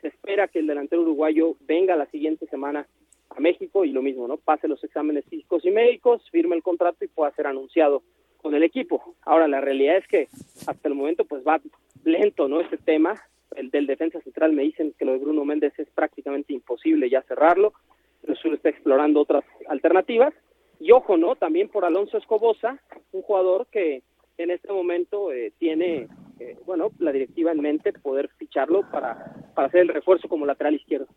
se 0.00 0.08
espera 0.08 0.48
que 0.48 0.60
el 0.60 0.66
delantero 0.66 1.02
uruguayo 1.02 1.56
venga 1.66 1.96
la 1.96 2.06
siguiente 2.06 2.46
semana 2.46 2.86
a 3.30 3.40
México 3.40 3.84
y 3.84 3.92
lo 3.92 4.02
mismo, 4.02 4.26
¿no? 4.26 4.36
Pase 4.36 4.68
los 4.68 4.82
exámenes 4.82 5.24
físicos 5.26 5.64
y 5.64 5.70
médicos, 5.70 6.22
firme 6.30 6.56
el 6.56 6.62
contrato 6.62 7.04
y 7.04 7.08
pueda 7.08 7.32
ser 7.32 7.46
anunciado 7.46 8.02
con 8.38 8.54
el 8.54 8.62
equipo. 8.62 9.14
Ahora, 9.22 9.48
la 9.48 9.60
realidad 9.60 9.96
es 9.96 10.06
que 10.06 10.28
hasta 10.66 10.88
el 10.88 10.94
momento 10.94 11.24
pues 11.24 11.42
va 11.46 11.60
lento, 12.04 12.48
¿no? 12.48 12.60
Este 12.60 12.76
tema, 12.76 13.14
el 13.56 13.70
del 13.70 13.86
defensa 13.86 14.20
central 14.20 14.52
me 14.52 14.62
dicen 14.62 14.94
que 14.98 15.04
lo 15.04 15.12
de 15.12 15.18
Bruno 15.18 15.44
Méndez 15.44 15.72
es 15.78 15.88
prácticamente 15.90 16.52
imposible 16.52 17.10
ya 17.10 17.22
cerrarlo, 17.22 17.72
pero 18.22 18.34
Sur 18.36 18.54
está 18.54 18.68
explorando 18.70 19.20
otras 19.20 19.44
alternativas. 19.68 20.34
Y 20.80 20.92
ojo, 20.92 21.16
¿no? 21.16 21.34
También 21.34 21.68
por 21.68 21.84
Alonso 21.84 22.18
Escobosa, 22.18 22.80
un 23.12 23.22
jugador 23.22 23.66
que 23.66 24.02
en 24.38 24.50
este 24.52 24.72
momento 24.72 25.32
eh, 25.32 25.52
tiene 25.58 26.06
eh, 26.38 26.56
bueno, 26.64 26.92
la 26.98 27.10
directiva 27.10 27.50
en 27.50 27.60
mente 27.60 27.92
poder 27.92 28.28
ficharlo 28.38 28.88
para, 28.90 29.34
para 29.54 29.66
hacer 29.66 29.80
el 29.80 29.88
refuerzo 29.88 30.28
como 30.28 30.46
lateral 30.46 30.74
izquierdo. 30.74 31.08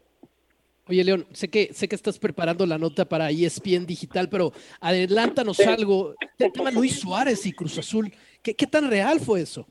Oye, 0.87 1.03
León, 1.03 1.25
sé 1.31 1.49
que, 1.49 1.73
sé 1.73 1.87
que 1.87 1.95
estás 1.95 2.17
preparando 2.17 2.65
la 2.65 2.77
nota 2.77 3.05
para 3.05 3.29
ESPN 3.29 3.85
Digital, 3.85 4.29
pero 4.29 4.51
adelántanos 4.79 5.59
algo. 5.61 6.15
El 6.39 6.51
tema 6.51 6.71
Luis 6.71 6.99
Suárez 6.99 7.45
y 7.45 7.53
Cruz 7.53 7.77
Azul, 7.77 8.11
¿qué, 8.41 8.55
¿qué, 8.55 8.65
tan 8.65 8.89
real 8.89 9.19
fue 9.19 9.41
eso? 9.41 9.67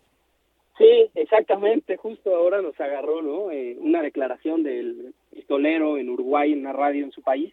Sí, 0.78 1.10
exactamente. 1.14 1.96
Justo 1.96 2.34
ahora 2.34 2.62
nos 2.62 2.78
agarró 2.80 3.22
¿no? 3.22 3.50
Eh, 3.50 3.76
una 3.80 4.02
declaración 4.02 4.62
del 4.62 5.12
pistolero 5.30 5.98
en 5.98 6.08
Uruguay, 6.08 6.52
en 6.52 6.60
una 6.60 6.72
radio 6.72 7.04
en 7.04 7.12
su 7.12 7.22
país, 7.22 7.52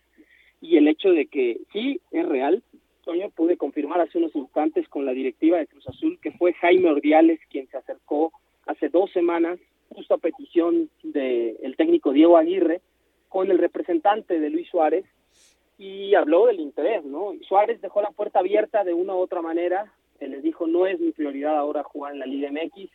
y 0.62 0.78
el 0.78 0.88
hecho 0.88 1.10
de 1.10 1.26
que 1.26 1.60
sí, 1.74 2.00
es 2.12 2.26
real. 2.26 2.64
Toño, 3.04 3.30
pude 3.32 3.58
confirmar 3.58 4.02
hace 4.02 4.18
unos 4.18 4.36
instantes 4.36 4.88
con 4.90 5.06
la 5.06 5.14
directiva 5.14 5.58
de 5.58 5.68
Cruz 5.68 5.88
Azul 5.88 6.20
que 6.22 6.32
fue 6.32 6.54
Jaime 6.54 6.90
Ordiales 6.90 7.40
quien 7.50 7.68
se 7.70 7.78
acercó 7.78 8.34
hace 8.66 8.90
dos 8.90 9.12
semanas, 9.12 9.60
justo 9.90 10.14
a 10.14 10.18
petición 10.18 10.90
del 11.04 11.76
técnico 11.78 12.12
Diego 12.12 12.38
Aguirre, 12.38 12.82
con 13.30 13.52
el 13.52 13.58
representante 13.58 14.40
de 14.40 14.50
Luis 14.50 14.70
Suárez 14.70 15.06
y 15.78 16.16
habló 16.16 16.48
del 16.48 16.60
interés, 16.60 17.06
¿no? 17.06 17.34
Suárez 17.48 17.82
dejó 17.82 18.02
la 18.02 18.12
puerta 18.12 18.40
abierta 18.40 18.84
de 18.84 18.94
una 18.94 19.14
u 19.14 19.20
otra 19.20 19.42
manera, 19.42 19.92
él 20.20 20.32
les 20.32 20.44
dijo, 20.44 20.68
no 20.68 20.88
es 20.88 21.00
mi 21.00 21.12
prioridad 21.12 21.58
ahora 21.58 21.84
jugar 21.84 22.14
en 22.14 22.20
la 22.20 22.26
Liga 22.26 22.52
MX, 22.52 22.90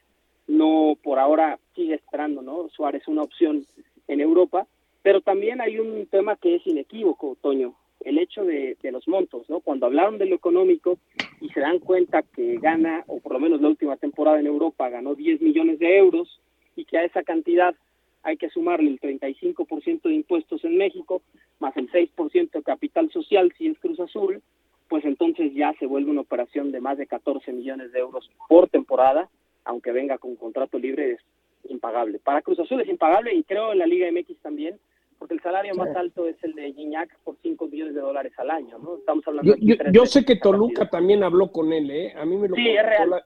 no 0.49 0.97
por 1.03 1.19
ahora 1.19 1.59
sigue 1.75 1.95
esperando, 1.95 2.43
¿no? 2.43 2.69
Suárez 2.71 3.07
una 3.07 3.23
opción 3.23 3.65
en 4.09 4.21
Europa, 4.21 4.67
pero 5.03 5.21
también 5.21 5.61
hay 5.61 5.79
un 5.79 6.07
tema 6.07 6.37
que 6.37 6.57
es 6.57 6.67
inequívoco, 6.67 7.37
Toño, 7.41 7.75
el 8.01 8.19
hecho 8.19 8.45
de, 8.45 8.77
de, 8.83 8.93
los 8.93 9.07
montos, 9.07 9.49
¿no? 9.49 9.61
Cuando 9.61 9.87
hablaron 9.87 10.19
de 10.19 10.27
lo 10.27 10.35
económico 10.35 10.99
y 11.41 11.49
se 11.51 11.61
dan 11.61 11.79
cuenta 11.79 12.23
que 12.23 12.59
gana, 12.59 13.05
o 13.07 13.21
por 13.21 13.33
lo 13.33 13.41
menos 13.41 13.61
la 13.61 13.69
última 13.69 13.97
temporada 13.97 14.41
en 14.41 14.47
Europa 14.47 14.89
ganó 14.89 15.15
10 15.15 15.41
millones 15.41 15.79
de 15.79 15.99
euros 15.99 16.41
y 16.75 16.85
que 16.85 16.99
a 16.99 17.05
esa 17.05 17.23
cantidad 17.23 17.77
hay 18.23 18.37
que 18.37 18.51
sumarle 18.51 18.91
el 18.91 19.01
35% 19.01 20.03
de 20.03 20.15
impuestos 20.15 20.65
en 20.65 20.77
México, 20.77 21.23
más 21.59 21.77
el 21.77 21.91
6% 21.91 22.51
de 22.51 22.63
capital 22.63 23.11
social 23.11 23.53
si 23.59 23.69
es 23.69 23.79
Cruz 23.79 23.99
Azul, 24.01 24.43
pues 24.89 25.05
entonces 25.05 25.55
ya 25.55 25.73
se 25.79 25.87
vuelve 25.87 26.11
una 26.11 26.21
operación 26.21 26.71
de 26.71 26.81
más 26.81 26.99
de 26.99 27.07
14 27.07 27.53
millones 27.53 27.93
de 27.93 28.01
euros 28.01 28.31
por 28.49 28.69
temporada, 28.69 29.29
aunque 29.65 29.93
venga 29.93 30.19
con 30.19 30.37
contrato 30.37 30.79
libre 30.79 31.13
es 31.13 31.21
impagable. 31.69 32.19
Para 32.19 32.43
Cruz 32.43 32.59
Azul 32.59 32.81
es 32.81 32.89
impagable 32.89 33.35
y 33.35 33.43
creo 33.45 33.73
en 33.73 33.79
la 33.79 33.87
Liga 33.87 34.11
MX 34.11 34.39
también, 34.41 34.79
porque 35.19 35.35
el 35.35 35.41
salario 35.41 35.75
más 35.75 35.95
alto 35.97 36.27
es 36.27 36.37
el 36.43 36.55
de 36.55 36.73
Gignac 36.73 37.17
por 37.25 37.37
5 37.43 37.69
millones 37.69 37.95
de 37.95 38.01
dólares 38.01 38.33
al 38.39 38.51
año, 38.51 38.79
¿no? 38.79 38.97
Estamos 38.97 39.27
hablando 39.27 39.55
yo, 39.57 39.77
yo, 39.77 39.91
yo 39.93 40.07
sé 40.07 40.25
que 40.25 40.37
Toluca 40.37 40.91
también 40.91 41.23
habló 41.23 41.53
con 41.53 41.73
él, 41.73 41.91
¿eh? 41.91 42.13
A 42.17 42.25
mí 42.25 42.37
me 42.37 42.49
lo 42.49 42.57
Sí, 42.57 42.69
es 42.69 42.85
real. 42.85 43.11
la, 43.11 43.25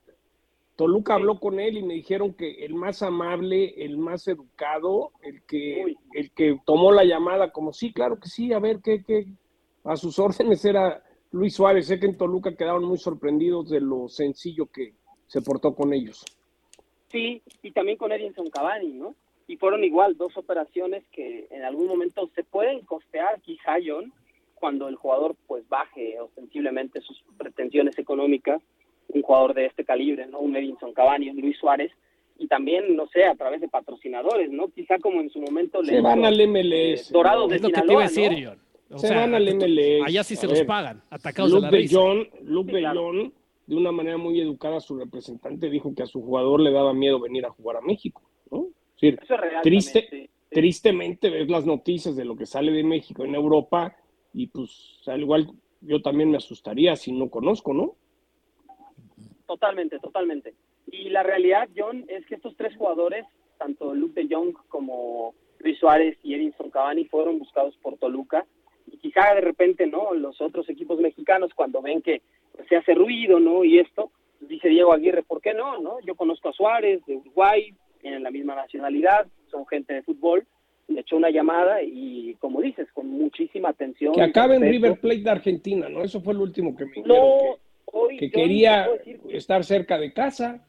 Toluca 0.77 1.15
habló 1.15 1.41
con 1.41 1.59
él 1.59 1.79
y 1.79 1.83
me 1.83 1.95
dijeron 1.95 2.35
que 2.35 2.65
el 2.65 2.75
más 2.75 3.03
amable, 3.03 3.75
el 3.79 3.97
más 3.97 4.29
educado, 4.29 5.13
el 5.23 5.43
que, 5.43 5.97
el 6.13 6.31
que 6.33 6.59
tomó 6.67 6.93
la 6.93 7.05
llamada 7.05 7.51
como 7.51 7.73
sí, 7.73 7.93
claro 7.93 8.21
que 8.21 8.29
sí, 8.29 8.53
a 8.53 8.59
ver 8.59 8.81
qué, 8.85 9.03
qué, 9.03 9.27
a 9.85 9.97
sus 9.97 10.19
órdenes 10.19 10.65
era 10.65 11.03
Luis 11.33 11.55
Suárez. 11.55 11.87
Sé 11.87 11.99
que 11.99 12.07
en 12.07 12.19
Toluca 12.19 12.55
quedaron 12.55 12.85
muy 12.85 12.99
sorprendidos 12.99 13.71
de 13.71 13.81
lo 13.81 14.09
sencillo 14.09 14.67
que 14.67 14.93
se 15.27 15.41
portó 15.41 15.75
con 15.75 15.95
ellos. 15.95 16.25
Sí, 17.11 17.43
y 17.63 17.71
también 17.71 17.97
con 17.97 18.13
Edinson 18.13 18.51
Cavani, 18.51 18.93
¿no? 18.93 19.15
Y 19.49 19.57
fueron 19.57 19.83
igual 19.83 20.17
dos 20.17 20.37
operaciones 20.37 21.05
que 21.13 21.47
en 21.51 21.65
algún 21.65 21.87
momento 21.87 22.29
se 22.35 22.45
pueden 22.45 22.81
costear, 22.85 23.41
quizá, 23.41 23.77
John, 23.85 24.13
cuando 24.55 24.89
el 24.89 24.97
jugador 24.97 25.37
pues 25.47 25.67
baje 25.69 26.21
ostensiblemente 26.21 27.01
sus 27.01 27.23
pretensiones 27.39 27.99
económicas, 27.99 28.61
un 29.09 29.23
jugador 29.23 29.55
de 29.55 29.67
este 29.67 29.85
calibre, 29.85 30.27
¿no? 30.27 30.41
Un 30.41 30.57
Edinson 30.57 30.93
Cavani, 30.93 31.31
un 31.31 31.41
Luis 31.41 31.57
Suárez, 31.59 31.93
y 32.39 32.49
también, 32.49 32.97
no 32.97 33.07
sé, 33.09 33.25
a 33.25 33.35
través 33.35 33.61
de 33.61 33.69
patrocinadores, 33.69 34.51
¿no? 34.51 34.69
Quizá 34.69 34.99
como 34.99 35.21
en 35.21 35.31
su 35.31 35.41
momento 35.41 35.81
le 35.83 35.93
Se 35.95 36.01
van 36.01 36.25
al 36.25 36.39
eh, 36.41 36.47
MLS. 36.47 37.11
Dorados 37.13 37.49
de 37.51 37.57
Es 37.57 37.63
lo 37.63 37.69
que 37.71 37.81
te 37.83 37.93
iba 37.93 38.01
a 38.03 38.09
decir, 38.09 38.33
¿no? 38.33 38.51
John. 38.51 38.59
O 38.91 38.99
Se 38.99 39.09
sea, 39.09 39.21
van 39.21 39.35
al 39.35 39.55
MLS. 39.55 40.07
Allá 40.07 40.23
sí 40.23 40.37
se 40.37 40.47
A 40.47 40.49
los 40.51 40.59
ver, 40.59 40.67
pagan, 40.67 41.03
atacados 41.11 41.51
de 41.53 41.61
Luke 41.61 41.81
la. 41.81 41.89
Jong, 41.91 42.27
Luke 42.43 42.71
Sí, 42.71 42.75
de 42.75 42.81
claro. 42.83 43.03
Jong, 43.03 43.33
de 43.67 43.75
una 43.77 43.91
manera 43.93 44.17
muy 44.19 44.41
educada, 44.41 44.81
su 44.81 44.97
representante 44.99 45.71
dijo 45.71 45.95
que 45.95 46.03
a 46.03 46.07
su 46.07 46.21
jugador 46.23 46.61
le 46.61 46.71
daba 46.71 46.93
miedo 46.95 47.19
venir 47.19 47.47
a 47.47 47.51
jugar 47.51 47.79
a 47.79 47.81
México, 47.81 48.23
¿no? 48.51 48.67
Es 48.97 49.01
decir, 49.01 49.19
Eso 49.23 49.35
es 49.35 49.41
real 49.41 49.63
Triste- 49.63 50.03
también, 50.03 50.27
sí, 50.27 50.29
sí. 50.29 50.51
tristemente 50.51 51.31
ves 51.31 51.49
las 51.51 51.67
noticias 51.67 52.15
de 52.17 52.25
lo 52.25 52.37
que 52.37 52.47
sale 52.47 52.71
de 52.71 52.85
México 52.85 53.25
en 53.25 53.35
Europa 53.35 53.97
y 54.33 54.47
pues 54.49 55.01
al 55.07 55.21
igual 55.23 55.49
yo 55.81 56.01
también 56.03 56.31
me 56.31 56.37
asustaría 56.37 56.95
si 56.97 57.13
no 57.13 57.29
conozco, 57.31 57.73
¿no? 57.75 57.95
Totalmente, 59.47 59.99
totalmente. 59.99 60.55
Y 60.91 61.09
la 61.11 61.23
realidad, 61.23 61.69
John, 61.77 62.05
es 62.09 62.27
que 62.27 62.35
estos 62.37 62.57
tres 62.57 62.77
jugadores, 62.77 63.25
tanto 63.59 63.95
Luke 63.95 64.21
de 64.21 64.35
Jong 64.35 64.55
como 64.69 65.35
Luis 65.61 65.79
Suárez 65.79 66.19
y 66.23 66.35
Edinson 66.35 66.71
Cavani, 66.71 67.05
fueron 67.07 67.39
buscados 67.39 67.77
por 67.79 67.97
Toluca. 67.99 68.45
Y 68.91 68.99
quizá 68.99 69.35
de 69.35 69.41
repente, 69.41 69.87
¿no? 69.87 70.15
Los 70.15 70.41
otros 70.41 70.69
equipos 70.69 70.99
mexicanos, 71.01 71.53
cuando 71.55 71.83
ven 71.83 72.03
que 72.03 72.23
pues, 72.53 72.69
se 72.69 72.77
hace 72.77 72.95
ruido, 72.95 73.41
¿no? 73.41 73.65
Y 73.65 73.79
esto, 73.79 74.11
pues, 74.39 74.49
dice 74.51 74.69
Diego 74.69 74.93
Aguirre, 74.93 75.23
¿por 75.23 75.41
qué 75.41 75.55
no? 75.55 75.81
¿No? 75.81 76.01
Yo 76.01 76.15
conozco 76.15 76.49
a 76.49 76.53
Suárez 76.53 77.05
de 77.07 77.17
Uruguay, 77.17 77.75
tienen 78.01 78.23
la 78.23 78.31
misma 78.31 78.55
nacionalidad, 78.55 79.27
son 79.51 79.67
gente 79.67 79.95
de 79.95 80.03
fútbol. 80.03 80.47
Le 80.89 81.01
echó 81.01 81.17
una 81.17 81.31
llamada 81.31 81.83
y, 81.83 82.37
como 82.39 82.61
dices, 82.61 82.87
con 82.93 83.09
muchísima 83.09 83.71
atención. 83.71 84.15
Que 84.15 84.23
acabe 84.23 84.55
en. 84.55 84.63
River 84.63 85.01
Plate 85.01 85.23
de 85.23 85.31
Argentina, 85.31 85.89
¿no? 85.89 86.03
Eso 86.03 86.21
fue 86.21 86.33
lo 86.33 86.43
último 86.43 86.77
que 86.77 86.85
me 86.85 87.03
No, 87.05 87.59
hoy 87.87 88.17
que, 88.19 88.31
quería 88.31 88.89
decir- 88.89 89.21
estar 89.31 89.65
cerca 89.65 89.99
de 89.99 90.13
casa. 90.13 90.67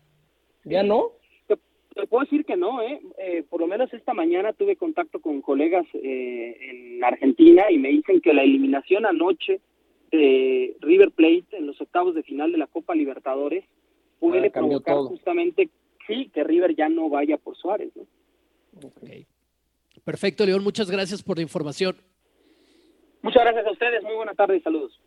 ¿Ya 0.64 0.84
no? 0.84 1.12
Te, 1.48 1.56
te 1.96 2.08
puedo 2.08 2.24
decir 2.26 2.44
que 2.46 2.58
no, 2.58 2.82
¿eh? 2.82 3.00
Eh, 3.18 3.44
Por 3.50 3.62
lo 3.62 3.68
menos 3.68 3.94
esta 3.94 4.14
mañana 4.14 4.52
tuve 4.54 4.76
contacto 4.76 5.22
con 5.22 5.42
colegas 5.42 5.86
eh, 5.94 6.58
en 6.70 7.04
Argentina 7.04 7.72
y 7.72 7.78
me 7.78 7.90
dicen 7.90 8.20
que 8.22 8.34
la 8.34 8.44
eliminación 8.44 9.06
anoche 9.06 9.62
de 10.12 10.76
River 10.82 11.12
Plate 11.12 11.46
en 11.58 11.68
los 11.68 11.80
octavos 11.82 12.16
de 12.16 12.24
final 12.24 12.52
de 12.52 12.58
la 12.58 12.68
Copa 12.68 12.96
Libertadores 12.96 13.64
puede 14.20 14.48
Ah, 14.48 14.52
provocar 14.52 14.96
todo. 14.96 15.10
justamente, 15.10 15.70
sí, 16.08 16.30
que 16.34 16.44
River 16.44 16.76
ya 16.76 16.90
no 16.90 17.08
vaya 17.10 17.38
por 17.38 17.56
Suárez, 17.56 17.92
¿no? 17.96 18.04
Perfecto, 20.04 20.46
León, 20.46 20.64
muchas 20.64 20.90
gracias 20.90 21.22
por 21.24 21.38
la 21.38 21.44
información. 21.44 21.96
Muchas 23.22 23.44
gracias 23.44 23.66
a 23.68 23.72
ustedes, 23.72 24.04
muy 24.04 24.16
buena 24.16 24.34
tarde 24.34 24.58
y 24.58 24.62
saludos. 24.62 25.00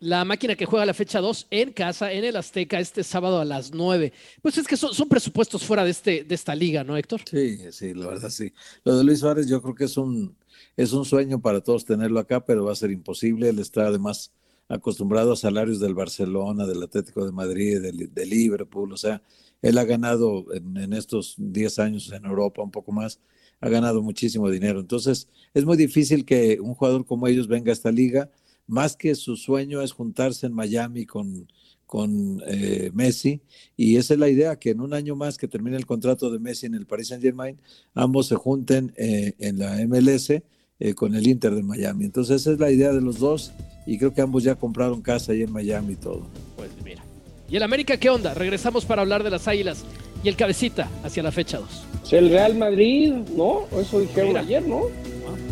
La 0.00 0.24
máquina 0.24 0.54
que 0.54 0.64
juega 0.64 0.86
la 0.86 0.94
fecha 0.94 1.20
2 1.20 1.48
en 1.50 1.72
casa, 1.72 2.12
en 2.12 2.24
el 2.24 2.36
Azteca, 2.36 2.78
este 2.78 3.02
sábado 3.02 3.40
a 3.40 3.44
las 3.44 3.72
9. 3.72 4.12
Pues 4.40 4.56
es 4.56 4.66
que 4.66 4.76
son, 4.76 5.08
presupuestos 5.08 5.64
fuera 5.64 5.84
de, 5.84 5.90
este, 5.90 6.22
de 6.22 6.34
esta 6.34 6.54
liga, 6.54 6.84
¿no, 6.84 6.96
Héctor? 6.96 7.22
Sí, 7.28 7.58
sí, 7.72 7.94
la 7.94 8.06
verdad 8.06 8.30
sí. 8.30 8.52
Lo 8.84 8.96
de 8.96 9.02
Luis 9.02 9.18
Suárez 9.18 9.48
yo 9.48 9.60
creo 9.60 9.74
que 9.74 9.84
es 9.84 9.96
un, 9.96 10.36
es 10.76 10.92
un 10.92 11.04
sueño 11.04 11.40
para 11.40 11.60
todos 11.60 11.84
tenerlo 11.84 12.20
acá, 12.20 12.44
pero 12.44 12.64
va 12.64 12.72
a 12.72 12.76
ser 12.76 12.92
imposible. 12.92 13.48
Él 13.48 13.58
está 13.58 13.88
además 13.88 14.30
acostumbrado 14.68 15.32
a 15.32 15.36
salarios 15.36 15.80
del 15.80 15.94
Barcelona, 15.94 16.66
del 16.66 16.82
Atlético 16.82 17.26
de 17.26 17.32
Madrid, 17.32 17.80
del, 17.80 18.14
del 18.14 18.30
Liverpool. 18.30 18.92
O 18.92 18.96
sea, 18.96 19.20
él 19.62 19.78
ha 19.78 19.84
ganado 19.84 20.46
en, 20.54 20.76
en 20.76 20.92
estos 20.92 21.34
10 21.38 21.78
años 21.80 22.12
en 22.12 22.24
Europa, 22.24 22.62
un 22.62 22.70
poco 22.70 22.92
más, 22.92 23.18
ha 23.60 23.68
ganado 23.68 24.02
muchísimo 24.02 24.48
dinero. 24.50 24.78
Entonces, 24.78 25.28
es 25.54 25.64
muy 25.64 25.76
difícil 25.76 26.24
que 26.24 26.60
un 26.60 26.74
jugador 26.74 27.04
como 27.04 27.26
ellos 27.26 27.48
venga 27.48 27.70
a 27.70 27.72
esta 27.72 27.90
liga, 27.90 28.30
más 28.68 28.96
que 28.96 29.14
su 29.16 29.36
sueño 29.36 29.82
es 29.82 29.92
juntarse 29.92 30.46
en 30.46 30.52
Miami 30.52 31.06
con, 31.06 31.48
con 31.86 32.42
eh, 32.46 32.90
Messi, 32.94 33.40
y 33.76 33.96
esa 33.96 34.14
es 34.14 34.20
la 34.20 34.28
idea, 34.28 34.58
que 34.58 34.70
en 34.70 34.80
un 34.80 34.94
año 34.94 35.16
más 35.16 35.38
que 35.38 35.48
termine 35.48 35.76
el 35.76 35.86
contrato 35.86 36.30
de 36.30 36.38
Messi 36.38 36.66
en 36.66 36.74
el 36.74 36.86
Paris 36.86 37.08
Saint 37.08 37.22
Germain, 37.22 37.58
ambos 37.94 38.28
se 38.28 38.36
junten 38.36 38.92
eh, 38.96 39.32
en 39.38 39.58
la 39.58 39.76
MLS 39.86 40.30
eh, 40.30 40.94
con 40.94 41.14
el 41.16 41.26
Inter 41.26 41.54
de 41.54 41.62
Miami. 41.62 42.04
Entonces 42.04 42.42
esa 42.42 42.52
es 42.52 42.60
la 42.60 42.70
idea 42.70 42.92
de 42.92 43.00
los 43.00 43.18
dos, 43.18 43.52
y 43.86 43.98
creo 43.98 44.12
que 44.12 44.20
ambos 44.20 44.44
ya 44.44 44.54
compraron 44.54 45.00
casa 45.00 45.32
ahí 45.32 45.42
en 45.42 45.50
Miami 45.50 45.94
y 45.94 45.96
todo. 45.96 46.28
Pues 46.56 46.70
mira. 46.84 47.02
¿Y 47.50 47.56
el 47.56 47.62
América 47.62 47.96
qué 47.96 48.10
onda? 48.10 48.34
Regresamos 48.34 48.84
para 48.84 49.00
hablar 49.00 49.24
de 49.24 49.30
las 49.30 49.48
Águilas 49.48 49.84
y 50.22 50.28
el 50.28 50.36
cabecita 50.36 50.90
hacia 51.02 51.22
la 51.22 51.32
fecha 51.32 51.58
2. 51.58 51.68
Pues 52.00 52.12
el 52.12 52.28
Real 52.28 52.54
Madrid, 52.54 53.14
¿no? 53.34 53.66
Eso 53.80 54.00
dijeron 54.00 54.28
Mira. 54.28 54.40
ayer, 54.40 54.66
¿no? 54.68 54.82
La 54.82 55.47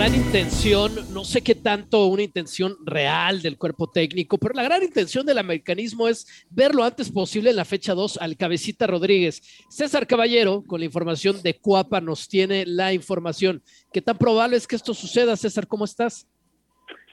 gran 0.00 0.14
intención, 0.14 0.92
no 1.12 1.24
sé 1.24 1.42
qué 1.42 1.54
tanto 1.54 2.06
una 2.06 2.22
intención 2.22 2.74
real 2.86 3.42
del 3.42 3.58
cuerpo 3.58 3.86
técnico, 3.86 4.38
pero 4.38 4.54
la 4.54 4.62
gran 4.62 4.82
intención 4.82 5.26
del 5.26 5.36
americanismo 5.36 6.08
es 6.08 6.46
ver 6.48 6.74
lo 6.74 6.84
antes 6.84 7.12
posible 7.12 7.50
en 7.50 7.56
la 7.56 7.66
fecha 7.66 7.92
2 7.92 8.16
al 8.16 8.38
cabecita 8.38 8.86
Rodríguez. 8.86 9.42
César 9.68 10.06
Caballero, 10.06 10.64
con 10.66 10.80
la 10.80 10.86
información 10.86 11.42
de 11.42 11.60
Cuapa, 11.60 12.00
nos 12.00 12.30
tiene 12.30 12.64
la 12.64 12.94
información. 12.94 13.60
¿Qué 13.92 14.00
tan 14.00 14.16
probable 14.16 14.56
es 14.56 14.66
que 14.66 14.76
esto 14.76 14.94
suceda? 14.94 15.36
César, 15.36 15.66
¿cómo 15.66 15.84
estás? 15.84 16.26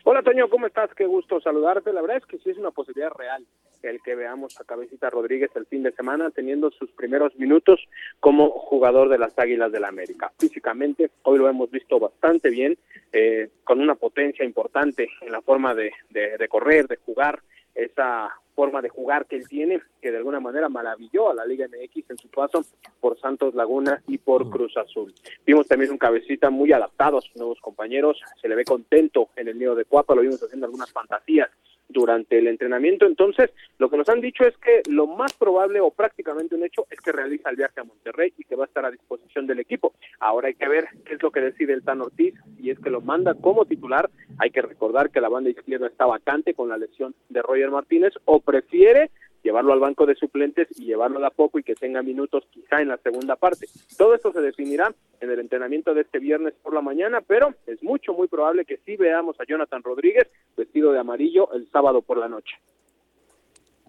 Hola 0.05 0.23
Toño, 0.23 0.49
¿cómo 0.49 0.65
estás? 0.65 0.89
Qué 0.95 1.05
gusto 1.05 1.41
saludarte. 1.41 1.91
La 1.91 1.99
verdad 1.99 2.19
es 2.19 2.25
que 2.25 2.37
sí 2.37 2.51
es 2.51 2.57
una 2.57 2.71
posibilidad 2.71 3.11
real 3.17 3.45
el 3.83 4.01
que 4.01 4.15
veamos 4.15 4.59
a 4.59 4.63
Cabecita 4.63 5.09
Rodríguez 5.09 5.51
el 5.55 5.65
fin 5.65 5.83
de 5.83 5.91
semana 5.91 6.29
teniendo 6.31 6.71
sus 6.71 6.91
primeros 6.91 7.35
minutos 7.37 7.79
como 8.19 8.49
jugador 8.49 9.09
de 9.09 9.17
las 9.17 9.37
Águilas 9.37 9.71
del 9.71 9.81
la 9.81 9.87
América. 9.89 10.31
Físicamente, 10.37 11.11
hoy 11.23 11.37
lo 11.37 11.47
hemos 11.47 11.69
visto 11.69 11.99
bastante 11.99 12.49
bien, 12.49 12.77
eh, 13.11 13.49
con 13.63 13.79
una 13.79 13.95
potencia 13.95 14.43
importante 14.43 15.09
en 15.21 15.31
la 15.31 15.41
forma 15.41 15.75
de, 15.75 15.91
de, 16.09 16.37
de 16.37 16.47
correr, 16.47 16.87
de 16.87 16.97
jugar, 16.97 17.41
esa 17.75 18.31
forma 18.55 18.81
de 18.81 18.89
jugar 18.89 19.27
que 19.27 19.35
él 19.35 19.47
tiene, 19.47 19.79
que 20.01 20.09
de 20.09 20.17
alguna 20.17 20.39
manera 20.39 20.67
maravilló 20.67 21.29
a 21.29 21.35
la 21.35 21.45
Liga 21.45 21.67
MX 21.67 22.09
en 22.09 22.17
su 22.17 22.27
paso 22.27 22.65
por 22.99 23.19
Santos 23.19 23.53
Laguna 23.53 24.01
y 24.07 24.17
por 24.17 24.49
Cruz 24.49 24.75
Azul. 24.77 25.13
Vimos 25.45 25.67
también 25.67 25.91
un 25.91 25.99
cabecita 25.99 26.49
muy 26.49 26.71
adaptado 26.71 27.19
a 27.19 27.21
sus 27.21 27.35
nuevos 27.35 27.59
compañeros, 27.61 28.19
se 28.41 28.49
le 28.49 28.55
ve 28.55 28.65
contento 28.65 29.29
en 29.35 29.47
el 29.47 29.59
nido 29.59 29.75
de 29.75 29.85
Cuapa, 29.85 30.15
lo 30.15 30.21
vimos 30.21 30.41
haciendo 30.41 30.65
algunas 30.65 30.91
fantasías 30.91 31.49
durante 31.89 32.37
el 32.37 32.47
entrenamiento. 32.47 33.05
Entonces, 33.05 33.51
lo 33.77 33.89
que 33.89 33.97
nos 33.97 34.09
han 34.09 34.21
dicho 34.21 34.43
es 34.43 34.57
que 34.57 34.81
lo 34.89 35.07
más 35.07 35.33
probable 35.33 35.79
o 35.79 35.91
prácticamente 35.91 36.55
un 36.55 36.63
hecho 36.63 36.85
es 36.89 36.99
que 36.99 37.11
realiza 37.11 37.49
el 37.49 37.55
viaje 37.55 37.79
a 37.79 37.83
Monterrey 37.83 38.33
y 38.37 38.43
que 38.43 38.55
va 38.55 38.65
a 38.65 38.67
estar 38.67 38.85
a 38.85 38.91
disposición 38.91 39.47
del 39.47 39.59
equipo. 39.59 39.93
Ahora 40.19 40.47
hay 40.47 40.55
que 40.55 40.67
ver 40.67 40.87
qué 41.05 41.15
es 41.15 41.23
lo 41.23 41.31
que 41.31 41.41
decide 41.41 41.73
el 41.73 41.83
Tan 41.83 42.01
Ortiz, 42.01 42.33
y 42.59 42.71
es 42.71 42.79
que 42.79 42.89
lo 42.89 43.01
manda 43.01 43.33
como 43.35 43.65
titular. 43.65 44.09
Hay 44.39 44.51
que 44.51 44.61
recordar 44.61 45.09
que 45.09 45.21
la 45.21 45.29
banda 45.29 45.49
izquierda 45.49 45.87
está 45.87 46.05
vacante 46.05 46.53
con 46.53 46.69
la 46.69 46.77
lesión 46.77 47.15
de 47.29 47.41
Roger 47.41 47.71
Martínez 47.71 48.13
o 48.25 48.39
prefiere 48.39 49.11
llevarlo 49.43 49.73
al 49.73 49.79
banco 49.79 50.05
de 50.05 50.15
suplentes 50.15 50.67
y 50.77 50.85
llevarlo 50.85 51.19
de 51.19 51.27
a 51.27 51.31
poco 51.31 51.59
y 51.59 51.63
que 51.63 51.75
tenga 51.75 52.01
minutos 52.01 52.43
quizá 52.51 52.81
en 52.81 52.89
la 52.89 52.97
segunda 52.97 53.35
parte. 53.35 53.67
Todo 53.97 54.15
esto 54.15 54.31
se 54.31 54.41
definirá 54.41 54.93
en 55.19 55.29
el 55.29 55.39
entrenamiento 55.39 55.93
de 55.93 56.01
este 56.01 56.19
viernes 56.19 56.53
por 56.61 56.73
la 56.73 56.81
mañana, 56.81 57.21
pero 57.21 57.53
es 57.65 57.81
mucho, 57.83 58.13
muy 58.13 58.27
probable 58.27 58.65
que 58.65 58.79
sí 58.85 58.95
veamos 58.95 59.39
a 59.39 59.45
Jonathan 59.45 59.83
Rodríguez 59.83 60.27
vestido 60.55 60.91
de 60.91 60.99
amarillo 60.99 61.51
el 61.53 61.69
sábado 61.71 62.01
por 62.01 62.17
la 62.17 62.27
noche. 62.27 62.55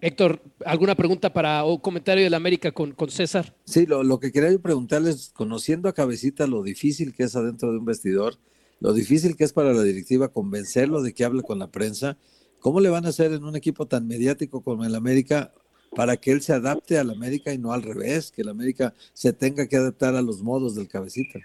Héctor, 0.01 0.39
¿alguna 0.65 0.95
pregunta 0.95 1.33
para 1.33 1.65
o 1.65 1.81
comentario 1.81 2.23
de 2.23 2.29
la 2.29 2.37
América 2.37 2.71
con, 2.71 2.93
con 2.93 3.09
César? 3.09 3.53
Sí, 3.65 3.85
lo, 3.85 4.03
lo 4.03 4.19
que 4.19 4.31
quería 4.31 4.51
yo 4.51 4.61
preguntarles, 4.61 5.31
conociendo 5.35 5.89
a 5.89 5.93
Cabecita 5.93 6.47
lo 6.47 6.63
difícil 6.63 7.13
que 7.13 7.23
es 7.23 7.35
adentro 7.35 7.71
de 7.71 7.79
un 7.79 7.85
vestidor, 7.85 8.35
lo 8.79 8.93
difícil 8.93 9.35
que 9.35 9.43
es 9.43 9.51
para 9.51 9.73
la 9.73 9.83
directiva 9.83 10.29
convencerlo 10.29 11.01
de 11.01 11.13
que 11.13 11.25
hable 11.25 11.43
con 11.43 11.59
la 11.59 11.67
prensa, 11.67 12.17
¿cómo 12.59 12.79
le 12.79 12.89
van 12.89 13.05
a 13.05 13.09
hacer 13.09 13.31
en 13.31 13.43
un 13.43 13.55
equipo 13.55 13.85
tan 13.85 14.07
mediático 14.07 14.61
como 14.61 14.85
el 14.85 14.95
América 14.95 15.51
para 15.95 16.17
que 16.17 16.31
él 16.31 16.41
se 16.41 16.53
adapte 16.53 16.97
al 16.97 17.09
América 17.09 17.51
y 17.53 17.57
no 17.57 17.73
al 17.73 17.81
revés, 17.81 18.31
que 18.31 18.41
el 18.41 18.49
América 18.49 18.93
se 19.13 19.33
tenga 19.33 19.67
que 19.67 19.77
adaptar 19.77 20.15
a 20.15 20.21
los 20.21 20.41
modos 20.41 20.75
del 20.75 20.87
Cabecita? 20.87 21.39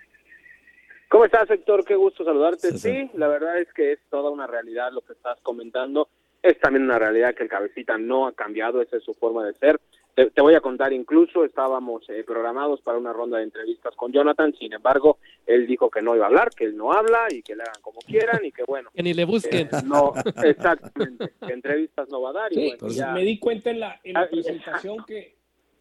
¿Cómo 1.14 1.26
estás, 1.26 1.48
Héctor? 1.48 1.84
Qué 1.84 1.94
gusto 1.94 2.24
saludarte. 2.24 2.76
Sí, 2.76 3.08
la 3.14 3.28
verdad 3.28 3.60
es 3.60 3.72
que 3.72 3.92
es 3.92 4.00
toda 4.10 4.30
una 4.30 4.48
realidad 4.48 4.90
lo 4.92 5.00
que 5.00 5.12
estás 5.12 5.38
comentando. 5.42 6.08
Es 6.42 6.58
también 6.58 6.84
una 6.84 6.98
realidad 6.98 7.36
que 7.36 7.44
el 7.44 7.48
cabecita 7.48 7.96
no 7.96 8.26
ha 8.26 8.32
cambiado, 8.32 8.82
esa 8.82 8.96
es 8.96 9.04
su 9.04 9.14
forma 9.14 9.46
de 9.46 9.54
ser. 9.54 9.80
Te, 10.14 10.30
te 10.30 10.40
voy 10.42 10.54
a 10.54 10.60
contar, 10.60 10.92
incluso 10.92 11.44
estábamos 11.44 12.08
eh, 12.08 12.22
programados 12.24 12.80
para 12.82 12.98
una 12.98 13.12
ronda 13.12 13.38
de 13.38 13.44
entrevistas 13.44 13.94
con 13.96 14.12
Jonathan, 14.12 14.54
sin 14.58 14.72
embargo, 14.72 15.18
él 15.46 15.66
dijo 15.66 15.90
que 15.90 16.02
no 16.02 16.14
iba 16.14 16.24
a 16.26 16.28
hablar, 16.28 16.50
que 16.50 16.64
él 16.66 16.76
no 16.76 16.92
habla 16.92 17.26
y 17.32 17.42
que 17.42 17.56
le 17.56 17.62
hagan 17.64 17.82
como 17.82 18.00
quieran 18.02 18.44
y 18.44 18.52
que 18.52 18.62
bueno. 18.64 18.90
Que 18.94 19.02
ni 19.02 19.12
le 19.12 19.24
busquen. 19.24 19.66
eh, 19.66 19.70
no, 19.84 20.12
exactamente, 20.44 21.32
que 21.44 21.52
entrevistas 21.52 22.08
no 22.10 22.20
va 22.22 22.30
a 22.30 22.32
dar. 22.34 22.52
y 22.52 22.56
bueno, 22.56 22.76
pues 22.78 22.94
ya- 22.96 23.12
me 23.12 23.22
di 23.24 23.38
cuenta 23.40 23.70
en 23.70 23.80
la, 23.80 24.00
en 24.04 24.14
la 24.14 24.20
Ah, 24.22 24.28
presentación 24.30 25.04
que, 25.04 25.33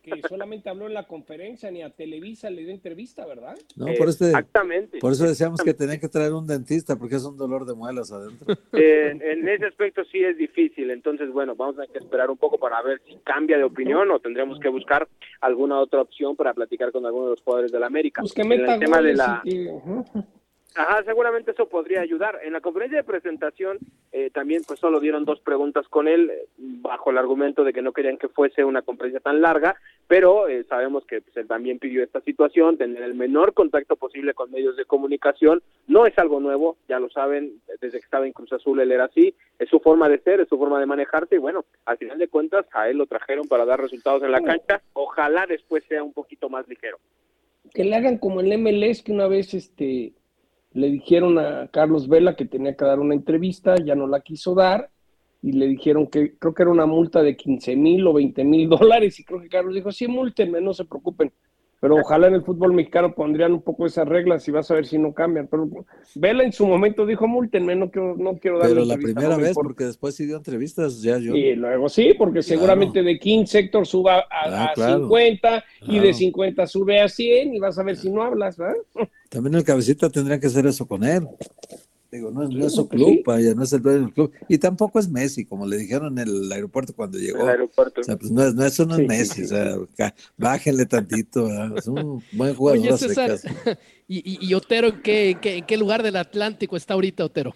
que 0.04 0.22
solamente 0.28 0.70
habló 0.70 0.88
en 0.88 0.94
la 0.94 1.08
conferencia, 1.08 1.72
ni 1.72 1.82
a 1.82 1.90
Televisa 1.90 2.50
le 2.50 2.64
dio 2.64 2.72
entrevista, 2.72 3.26
¿verdad? 3.26 3.58
No, 3.78 3.86
por, 3.98 4.10
este, 4.10 4.26
Exactamente. 4.26 5.00
por 5.00 5.14
eso 5.14 5.24
decíamos 5.24 5.62
que 5.62 5.74
tenían 5.74 6.00
que 6.00 6.10
traer 6.10 6.34
un 6.34 6.46
dentista, 6.46 6.98
porque 6.98 7.16
es 7.16 7.24
un 7.24 7.38
dolor 7.38 7.66
de 7.66 7.74
muelas 7.74 8.12
adentro. 8.12 8.54
Eh, 8.74 9.18
en 9.22 9.48
ese 9.48 9.66
aspecto 9.66 10.04
sí 10.12 10.24
es 10.24 10.38
difícil, 10.38 10.92
entonces 10.92 11.32
bueno, 11.32 11.56
vamos 11.56 11.76
a 11.76 11.82
tener 11.82 11.92
que 11.92 12.04
esperar 12.04 12.30
un 12.30 12.38
poco 12.38 12.58
para 12.58 12.82
ver 12.82 13.02
si 13.08 13.16
cambia 13.24 13.58
de 13.58 13.64
opinión 13.64 14.12
o 14.12 14.20
tendremos 14.20 14.60
que 14.60 14.68
buscar 14.68 15.08
alguna 15.40 15.80
otra 15.80 16.02
opción 16.02 16.36
para 16.36 16.54
platicar 16.54 16.92
con 16.92 17.06
alguno 17.06 17.26
de 17.26 17.32
los 17.32 17.42
jugadores 17.42 17.72
del 17.72 17.84
América. 17.84 18.22
Pues 18.22 18.34
que 18.34 18.42
En 18.42 18.48
meta 18.50 18.74
el 18.74 18.80
tema 18.80 19.02
de 19.02 19.14
la, 19.14 19.42
y. 19.46 19.68
Ajá, 20.76 21.04
seguramente 21.04 21.52
eso 21.52 21.70
podría 21.70 22.02
ayudar. 22.02 22.40
En 22.44 22.54
la 22.54 22.62
conferencia 22.62 22.98
de 22.98 23.04
presentación 23.04 23.78
eh, 24.12 24.32
también 24.32 24.64
pues 24.66 24.80
solo 24.80 25.00
dieron 25.00 25.24
dos 25.24 25.40
preguntas 25.40 25.88
con 25.88 26.08
él 26.08 26.32
eh, 26.32 26.48
bajo 26.58 27.12
el 27.12 27.18
argumento 27.20 27.64
de 27.64 27.74
que 27.74 27.84
no 27.84 27.94
querían 27.94 28.18
que 28.18 28.28
fuese 28.28 28.64
una 28.64 28.82
conferencia 28.82 29.20
tan 29.20 29.42
larga, 29.42 29.76
pero 30.08 30.48
eh, 30.48 30.64
sabemos 30.70 31.06
que 31.06 31.22
pues, 31.22 31.36
él 31.38 31.48
también 31.48 31.80
pidió 31.80 32.04
esta 32.04 32.22
situación, 32.22 32.78
tener 32.78 33.04
el 33.04 33.14
menor 33.14 33.54
contacto 33.54 33.96
posible 33.96 34.34
con 34.34 34.52
medios 34.52 34.76
de 34.76 34.86
comunicación. 34.86 35.62
No 35.88 36.06
es 36.06 36.18
algo 36.18 36.40
nuevo, 36.40 36.78
ya 36.88 37.00
lo 37.00 37.10
saben, 37.10 37.62
desde 37.82 38.00
que 38.00 38.06
estaba 38.06 38.26
en 38.26 38.34
Cruz 38.34 38.54
Azul 38.54 38.80
él 38.80 38.92
era 38.92 39.06
así, 39.06 39.34
es 39.60 39.70
su 39.70 39.80
forma 39.80 40.10
de 40.10 40.20
ser, 40.20 40.42
es 40.42 40.50
su 40.50 40.58
forma 40.58 40.80
de 40.80 40.86
manejarse 40.86 41.36
y 41.36 41.40
bueno, 41.40 41.66
al 41.86 41.98
final 41.98 42.18
de 42.18 42.28
cuentas 42.28 42.66
a 42.74 42.90
él 42.90 42.98
lo 42.98 43.06
trajeron 43.06 43.48
para 43.48 43.66
dar 43.66 43.82
resultados 43.82 44.24
en 44.24 44.32
la 44.32 44.42
cancha. 44.42 44.82
Ojalá 44.94 45.46
después 45.48 45.84
sea 45.86 46.04
un 46.04 46.14
poquito 46.14 46.50
más 46.50 46.68
ligero. 46.68 46.98
que 47.74 47.84
le 47.84 47.96
hagan 47.96 48.18
como 48.18 48.42
el 48.42 48.58
MLS 48.58 49.02
que 49.02 49.12
una 49.12 49.28
vez 49.28 49.54
este 49.54 50.14
le 50.74 50.90
dijeron 50.90 51.38
a 51.38 51.68
Carlos 51.68 52.08
Vela 52.08 52.36
que 52.36 52.46
tenía 52.46 52.76
que 52.76 52.86
dar 52.86 53.00
una 53.00 53.14
entrevista, 53.14 53.76
ya 53.76 53.96
no 53.96 54.08
la 54.08 54.22
quiso 54.22 54.56
dar 54.56 54.90
y 55.44 55.52
le 55.52 55.68
dijeron 55.68 56.08
que 56.08 56.36
creo 56.40 56.54
que 56.54 56.64
era 56.64 56.72
una 56.72 56.86
multa 56.86 57.22
de 57.22 57.36
15 57.36 57.76
mil 57.76 58.08
o 58.08 58.14
20 58.14 58.44
mil 58.46 58.70
dólares 58.70 59.20
y 59.20 59.26
creo 59.26 59.42
que 59.42 59.50
Carlos 59.50 59.76
dijo, 59.76 59.92
sí, 59.92 60.08
múltenme, 60.08 60.62
no 60.62 60.74
se 60.74 60.86
preocupen. 60.86 61.32
Pero 61.82 61.98
ojalá 61.98 62.28
en 62.30 62.36
el 62.36 62.44
fútbol 62.46 62.72
mexicano 62.72 63.14
pondrían 63.14 63.52
un 63.52 63.62
poco 63.62 63.86
esas 63.86 64.08
reglas 64.08 64.48
y 64.48 64.52
vas 64.52 64.72
a 64.72 64.76
ver 64.76 64.86
si 64.86 64.98
no 64.98 65.14
cambian. 65.14 65.48
Pero 65.52 65.70
Vela 66.16 66.46
en 66.46 66.54
su 66.54 66.66
momento 66.66 67.06
dijo, 67.06 67.28
múltenme, 67.28 67.76
no 67.76 67.92
quiero, 67.92 68.16
no 68.16 68.38
quiero 68.38 68.58
dar 68.58 68.70
Pero 68.70 68.86
la 68.86 68.96
primera 68.96 69.36
vez, 69.36 69.54
porque 69.54 69.84
después 69.84 70.16
sí 70.16 70.26
dio 70.26 70.38
entrevistas, 70.38 71.02
ya 71.02 71.18
yo. 71.18 71.36
y 71.36 71.56
luego 71.58 71.90
sí, 71.90 72.14
porque 72.18 72.42
seguramente 72.42 73.04
de 73.04 73.20
15 73.20 73.60
Héctor 73.60 73.86
suba 73.86 74.20
a, 74.20 74.24
Ah, 74.32 74.66
a 74.70 74.74
claro. 74.74 75.00
50 75.10 75.66
y 75.88 76.00
de 76.00 76.14
50 76.14 76.68
sube 76.68 77.02
a 77.02 77.10
100 77.10 77.54
y 77.56 77.60
vas 77.60 77.78
a 77.78 77.84
ver 77.84 77.98
si 77.98 78.10
no 78.10 78.24
hablas, 78.24 78.56
¿verdad? 78.58 78.78
También 79.28 79.56
el 79.56 79.66
cabecita 79.66 80.10
tendría 80.10 80.40
que 80.40 80.48
hacer 80.48 80.66
eso 80.66 80.88
con 80.88 81.04
él. 81.04 81.28
Digo, 82.14 82.30
no 82.30 82.44
es, 82.44 82.50
no 82.52 82.66
es 82.68 82.74
su 82.76 82.88
club, 82.88 83.08
sí. 83.10 83.24
vaya, 83.26 83.56
no 83.56 83.64
es 83.64 83.74
el 83.74 83.82
dueño 83.82 84.00
del 84.02 84.14
club. 84.14 84.32
Y 84.48 84.60
tampoco 84.60 85.00
es 85.00 85.10
Messi, 85.10 85.46
como 85.46 85.66
le 85.66 85.78
dijeron 85.78 86.18
en 86.20 86.28
el 86.28 86.52
aeropuerto 86.52 86.94
cuando 86.96 87.18
llegó. 87.18 87.42
El 87.44 87.50
aeropuerto. 87.50 88.02
O 88.02 88.04
sea, 88.04 88.16
pues 88.18 88.30
no 88.32 88.44
es, 88.46 88.54
no, 88.54 88.64
eso 88.66 88.86
no 88.86 88.96
Sí, 88.98 89.02
es 89.02 89.08
Messi, 89.08 89.46
sí, 89.48 89.54
o 89.54 89.88
sea, 89.96 90.14
bájenle 90.38 90.86
tantito, 90.86 91.48
¿verdad? 91.48 91.78
es 91.78 91.88
un 91.88 92.24
buen 92.34 92.54
jugador. 92.54 92.80
Oye, 92.80 92.98
César, 92.98 93.32
y, 94.08 94.18
y- 94.20 94.48
y 94.48 94.54
Otero, 94.54 94.90
¿en 94.90 95.02
qué, 95.02 95.32
en, 95.32 95.40
qué, 95.40 95.56
en 95.58 95.66
qué 95.66 95.76
lugar 95.78 96.04
del 96.04 96.18
Atlántico 96.18 96.78
está 96.78 96.94
ahorita 96.94 97.26
Otero? 97.26 97.54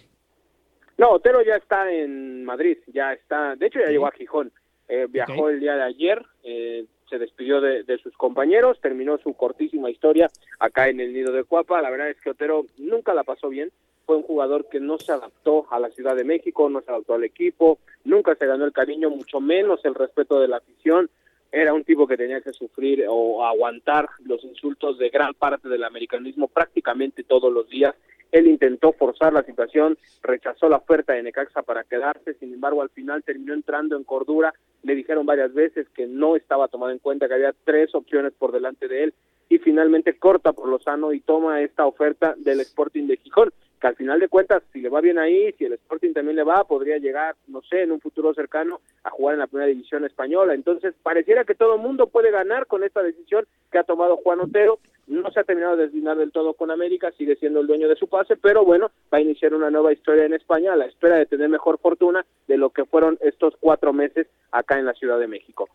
No, 0.96 1.10
Otero 1.12 1.40
ya 1.46 1.54
está 1.54 1.92
en 1.92 2.44
Madrid, 2.44 2.78
ya 2.92 3.12
está, 3.12 3.54
de 3.54 3.66
hecho 3.66 3.78
ya 3.78 3.90
llegó 3.90 4.06
a 4.08 4.12
Gijón, 4.12 4.50
Eh, 4.88 5.06
viajó 5.08 5.50
el 5.50 5.60
día 5.60 5.74
de 5.76 5.82
ayer, 5.82 6.24
eh, 6.42 6.86
se 7.10 7.18
despidió 7.18 7.60
de, 7.60 7.82
de 7.84 7.98
sus 7.98 8.16
compañeros, 8.16 8.78
terminó 8.80 9.18
su 9.18 9.34
cortísima 9.34 9.90
historia 9.90 10.28
acá 10.58 10.88
en 10.88 10.98
el 11.00 11.12
Nido 11.12 11.30
de 11.32 11.44
Cuapa, 11.44 11.80
la 11.82 11.90
verdad 11.90 12.08
es 12.10 12.18
que 12.20 12.30
Otero 12.30 12.64
nunca 12.78 13.12
la 13.14 13.22
pasó 13.22 13.48
bien, 13.50 13.70
fue 14.08 14.16
un 14.16 14.22
jugador 14.22 14.70
que 14.70 14.80
no 14.80 14.96
se 14.96 15.12
adaptó 15.12 15.66
a 15.70 15.78
la 15.78 15.90
Ciudad 15.90 16.16
de 16.16 16.24
México, 16.24 16.70
no 16.70 16.80
se 16.80 16.90
adaptó 16.90 17.12
al 17.12 17.24
equipo, 17.24 17.78
nunca 18.04 18.34
se 18.36 18.46
ganó 18.46 18.64
el 18.64 18.72
cariño, 18.72 19.10
mucho 19.10 19.38
menos 19.38 19.84
el 19.84 19.94
respeto 19.94 20.40
de 20.40 20.48
la 20.48 20.56
afición, 20.56 21.10
era 21.52 21.74
un 21.74 21.84
tipo 21.84 22.06
que 22.06 22.16
tenía 22.16 22.40
que 22.40 22.54
sufrir 22.54 23.04
o 23.06 23.44
aguantar 23.44 24.08
los 24.24 24.42
insultos 24.44 24.96
de 24.96 25.10
gran 25.10 25.34
parte 25.34 25.68
del 25.68 25.84
americanismo 25.84 26.48
prácticamente 26.48 27.22
todos 27.22 27.52
los 27.52 27.68
días. 27.68 27.94
Él 28.32 28.46
intentó 28.46 28.92
forzar 28.92 29.34
la 29.34 29.42
situación, 29.42 29.98
rechazó 30.22 30.70
la 30.70 30.78
oferta 30.78 31.12
de 31.12 31.22
Necaxa 31.22 31.60
para 31.60 31.84
quedarse, 31.84 32.32
sin 32.40 32.54
embargo 32.54 32.80
al 32.80 32.88
final 32.88 33.22
terminó 33.22 33.52
entrando 33.52 33.94
en 33.94 34.04
cordura, 34.04 34.54
le 34.84 34.94
dijeron 34.94 35.26
varias 35.26 35.52
veces 35.52 35.86
que 35.90 36.06
no 36.06 36.34
estaba 36.34 36.68
tomado 36.68 36.92
en 36.92 36.98
cuenta, 36.98 37.28
que 37.28 37.34
había 37.34 37.54
tres 37.64 37.94
opciones 37.94 38.32
por 38.32 38.52
delante 38.52 38.88
de 38.88 39.04
él 39.04 39.14
y 39.50 39.58
finalmente 39.58 40.18
corta 40.18 40.54
por 40.54 40.68
lo 40.68 40.78
sano 40.78 41.12
y 41.12 41.20
toma 41.20 41.60
esta 41.60 41.84
oferta 41.84 42.34
del 42.38 42.60
Sporting 42.60 43.06
de 43.06 43.18
Gijón, 43.18 43.52
que 43.78 43.86
al 43.86 43.96
final 43.96 44.20
de 44.20 44.28
cuentas, 44.28 44.62
si 44.72 44.80
le 44.80 44.88
va 44.88 45.00
bien 45.00 45.18
ahí, 45.18 45.52
si 45.52 45.64
el 45.64 45.74
Sporting 45.74 46.12
también 46.12 46.36
le 46.36 46.44
va, 46.44 46.64
podría 46.64 46.98
llegar, 46.98 47.36
no 47.46 47.62
sé, 47.62 47.82
en 47.82 47.92
un 47.92 48.00
futuro 48.00 48.34
cercano 48.34 48.80
a 49.04 49.10
jugar 49.10 49.34
en 49.34 49.40
la 49.40 49.46
primera 49.46 49.68
división 49.68 50.04
española. 50.04 50.54
Entonces, 50.54 50.94
pareciera 51.02 51.44
que 51.44 51.54
todo 51.54 51.76
el 51.76 51.80
mundo 51.80 52.08
puede 52.08 52.30
ganar 52.30 52.66
con 52.66 52.84
esta 52.84 53.02
decisión 53.02 53.46
que 53.70 53.78
ha 53.78 53.84
tomado 53.84 54.16
Juan 54.16 54.40
Otero. 54.40 54.78
No 55.06 55.30
se 55.30 55.40
ha 55.40 55.44
terminado 55.44 55.76
de 55.76 55.84
deslindar 55.84 56.18
del 56.18 56.32
todo 56.32 56.52
con 56.54 56.70
América, 56.70 57.12
sigue 57.16 57.36
siendo 57.36 57.60
el 57.60 57.66
dueño 57.66 57.88
de 57.88 57.96
su 57.96 58.08
pase, 58.08 58.36
pero 58.36 58.64
bueno, 58.64 58.90
va 59.12 59.18
a 59.18 59.22
iniciar 59.22 59.54
una 59.54 59.70
nueva 59.70 59.92
historia 59.92 60.24
en 60.24 60.34
España 60.34 60.72
a 60.72 60.76
la 60.76 60.86
espera 60.86 61.16
de 61.16 61.26
tener 61.26 61.48
mejor 61.48 61.78
fortuna 61.78 62.26
de 62.46 62.58
lo 62.58 62.70
que 62.70 62.84
fueron 62.84 63.18
estos 63.22 63.54
cuatro 63.58 63.92
meses 63.92 64.26
acá 64.50 64.78
en 64.78 64.84
la 64.84 64.92
Ciudad 64.92 65.18
de 65.18 65.28
México. 65.28 65.68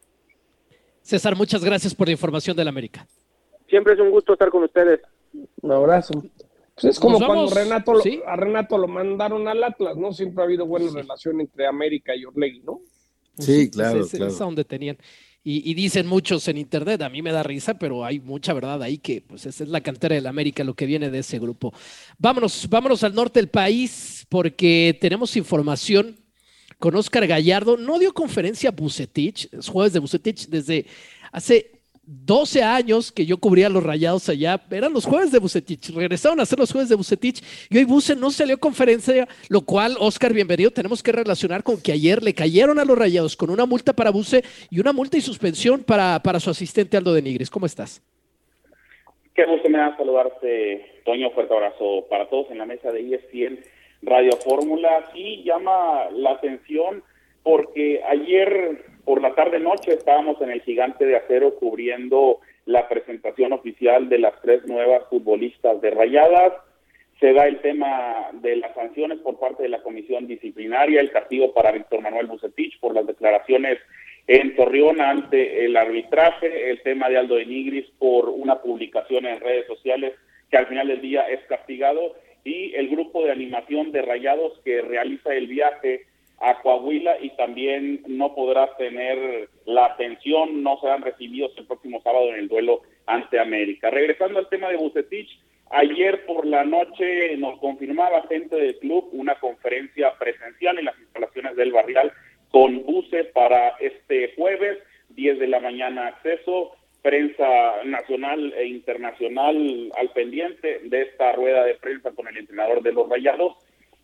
César, 1.02 1.36
muchas 1.36 1.64
gracias 1.64 1.96
por 1.96 2.08
la 2.08 2.12
información 2.12 2.56
del 2.56 2.68
América. 2.68 3.06
Siempre 3.68 3.94
es 3.94 4.00
un 4.00 4.12
gusto 4.12 4.34
estar 4.34 4.50
con 4.50 4.64
ustedes. 4.64 5.02
Un 5.62 5.72
abrazo. 5.72 6.14
Pues 6.76 6.86
es 6.96 7.00
como 7.00 7.18
cuando 7.20 7.50
Renato 7.54 7.94
lo- 7.94 8.02
¿sí? 8.02 8.20
a 8.26 8.36
Renato 8.36 8.78
lo 8.78 8.88
mandaron 8.88 9.48
al 9.48 9.64
Atlas, 9.64 9.96
¿no? 9.96 10.12
Siempre 10.12 10.42
ha 10.42 10.46
habido 10.46 10.66
buena 10.66 10.92
relación 10.92 11.40
entre 11.42 11.68
América 11.68 12.16
y 12.16 12.26
Orlegui, 12.26 12.62
¿no? 12.62 12.82
Sí, 13.38 13.70
claro, 13.70 14.02
es, 14.02 14.10
claro. 14.12 14.28
es 14.28 14.42
a 14.42 14.46
donde 14.46 14.66
tenían. 14.66 14.98
Y, 15.44 15.70
y 15.70 15.74
dicen 15.74 16.08
muchos 16.08 16.48
en 16.48 16.58
internet, 16.58 17.02
a 17.02 17.10
mí 17.10 17.22
me 17.22 17.32
da 17.32 17.44
risa, 17.44 17.78
pero 17.78 18.06
hay 18.06 18.20
mucha 18.20 18.54
verdad 18.54 18.82
ahí 18.82 18.98
que 18.98 19.22
pues 19.22 19.46
esa 19.46 19.64
es 19.66 19.70
la 19.70 19.82
cantera 19.82 20.16
del 20.16 20.26
América, 20.26 20.64
lo 20.64 20.74
que 20.74 20.86
viene 20.86 21.10
de 21.10 21.20
ese 21.20 21.38
grupo. 21.38 21.74
Vámonos, 22.18 22.68
vámonos 22.70 23.04
al 23.04 23.14
norte 23.14 23.40
del 23.40 23.50
país 23.50 24.26
porque 24.30 24.98
tenemos 25.02 25.36
información 25.36 26.16
con 26.80 26.96
Oscar 26.96 27.28
Gallardo. 27.28 27.76
No 27.78 28.00
dio 28.00 28.14
conferencia 28.14 28.70
a 28.70 28.72
Bucetich, 28.72 29.50
es 29.54 29.68
jueves 29.68 29.92
de 29.94 30.00
Bucetich 30.00 30.48
desde 30.48 30.86
hace 31.32 31.73
12 32.06 32.62
años 32.64 33.12
que 33.14 33.26
yo 33.26 33.38
cubría 33.38 33.70
los 33.70 33.82
rayados 33.82 34.28
allá, 34.28 34.62
eran 34.72 34.92
los 34.92 35.06
jueves 35.06 35.32
de 35.32 35.40
Bucetich, 35.40 35.90
regresaron 35.96 36.40
a 36.42 36.46
ser 36.46 36.60
los 36.60 36.72
jueves 36.72 36.90
de 36.90 36.96
Bucetich 36.96 37.42
y 37.70 37.78
hoy 37.78 37.86
Buce 37.86 38.16
no 38.16 38.30
salió 38.30 38.56
a 38.56 38.60
conferencia, 38.60 39.26
lo 39.50 39.62
cual, 39.62 39.96
Oscar, 40.00 40.34
bienvenido, 40.34 40.72
tenemos 40.72 41.02
que 41.02 41.14
relacionar 41.14 41.64
con 41.64 41.82
que 41.82 41.94
ayer 41.94 42.22
le 42.22 42.34
cayeron 42.34 42.78
a 42.78 42.84
los 42.84 42.98
rayados 42.98 43.38
con 43.38 43.50
una 43.50 43.66
multa 43.66 43.94
para 43.94 44.12
Buce 44.12 44.44
y 44.70 44.82
una 44.82 44.92
multa 44.92 45.16
y 45.16 45.22
suspensión 45.22 45.82
para, 45.84 46.20
para 46.22 46.42
su 46.42 46.50
asistente 46.50 46.98
Aldo 46.98 47.14
de 47.14 47.22
Nigris. 47.22 47.50
¿Cómo 47.50 47.66
estás? 47.66 48.02
Qué 49.34 49.46
gusto 49.46 49.70
me 49.70 49.78
da 49.78 49.96
saludarte, 49.96 51.02
Toño. 51.06 51.32
Fuerte 51.32 51.54
abrazo 51.54 52.06
para 52.10 52.30
todos 52.30 52.52
en 52.52 52.58
la 52.58 52.66
mesa 52.66 52.92
de 52.92 53.16
ESPN 53.16 53.60
Radio 54.02 54.34
Fórmula. 54.44 55.10
Sí, 55.14 55.42
llama 55.44 56.10
la 56.12 56.32
atención 56.32 57.02
porque 57.44 58.02
ayer 58.08 58.93
por 59.06 59.22
la 59.22 59.36
tarde 59.36 59.60
noche 59.60 59.94
estábamos 59.94 60.42
en 60.42 60.52
el 60.52 60.62
Gigante 60.62 61.06
de 61.06 61.18
Acero 61.18 61.56
cubriendo 61.56 62.40
la 62.66 62.88
presentación 62.88 63.52
oficial 63.54 64.10
de 64.10 64.20
las 64.20 64.40
tres 64.42 64.66
nuevas 64.66 65.04
futbolistas 65.10 65.82
de 65.82 65.92
Rayadas. 65.92 66.54
Se 67.20 67.34
da 67.34 67.46
el 67.46 67.60
tema 67.60 68.30
de 68.34 68.56
las 68.58 68.74
sanciones 68.74 69.20
por 69.20 69.40
parte 69.40 69.64
de 69.64 69.70
la 69.70 69.82
comisión 69.84 70.28
disciplinaria, 70.28 71.02
el 71.02 71.12
castigo 71.12 71.54
para 71.54 71.72
Víctor 71.72 72.02
Manuel 72.02 72.28
Bucetich 72.28 72.80
por 72.80 72.96
las 72.96 73.06
declaraciones 73.06 73.80
en 74.28 74.56
Torreón 74.56 75.02
ante 75.02 75.66
el 75.66 75.76
arbitraje, 75.76 76.70
el 76.70 76.82
tema 76.82 77.10
de 77.10 77.18
Aldo 77.18 77.36
de 77.36 77.46
Nigris 77.46 77.86
por 78.00 78.30
una 78.30 78.62
publicación 78.62 79.26
en 79.26 79.40
redes 79.42 79.68
sociales 79.68 80.14
que 80.50 80.58
al 80.58 80.68
final 80.68 80.88
del 80.88 81.02
día 81.02 81.28
es 81.30 81.42
castigado 81.48 82.16
y 82.46 82.74
el 82.76 82.90
grupo 82.90 83.24
de 83.24 83.32
animación 83.32 83.92
de 83.92 84.02
Rayados 84.02 84.60
que 84.64 84.82
realiza 84.82 85.34
el 85.34 85.48
viaje 85.48 86.06
a 86.44 86.62
Coahuila 86.62 87.20
y 87.22 87.30
también 87.38 88.04
no 88.06 88.36
podrá 88.36 88.76
tener 88.76 89.50
la 89.66 89.86
atención, 89.86 90.62
no 90.62 90.78
serán 90.82 91.02
recibidos 91.02 91.54
el 91.58 91.66
próximo 91.66 92.02
sábado 92.02 92.30
en 92.30 92.36
el 92.36 92.50
duelo 92.50 92.82
ante 93.06 93.40
América. 93.40 93.90
Regresando 93.90 94.40
al 94.40 94.50
tema 94.50 94.68
de 94.68 94.76
Bucetich, 94.76 95.30
ayer 95.70 96.26
por 96.26 96.46
la 96.46 96.66
noche 96.66 97.38
nos 97.38 97.58
confirmaba 97.60 98.28
gente 98.28 98.58
del 98.58 98.78
club 98.80 99.08
una 99.14 99.36
conferencia 99.36 100.18
presencial 100.20 100.78
en 100.78 100.86
las 100.86 101.00
instalaciones 101.00 101.56
del 101.56 101.72
Barrial 101.72 102.12
con 102.52 102.84
buses 102.84 103.28
para 103.28 103.70
este 103.80 104.34
jueves, 104.36 104.80
10 105.10 105.40
de 105.40 105.48
la 105.48 105.62
mañana 105.62 106.08
acceso, 106.08 106.74
prensa 107.02 107.84
nacional 107.86 108.54
e 108.58 108.68
internacional 108.68 109.92
al 109.98 110.10
pendiente 110.12 110.82
de 110.84 111.02
esta 111.04 111.32
rueda 111.32 111.64
de 111.64 111.76
prensa 111.76 112.12
con 112.12 112.28
el 112.28 112.38
entrenador 112.38 112.84
de 112.84 112.92
los 112.92 113.10
Rayados. 113.10 113.56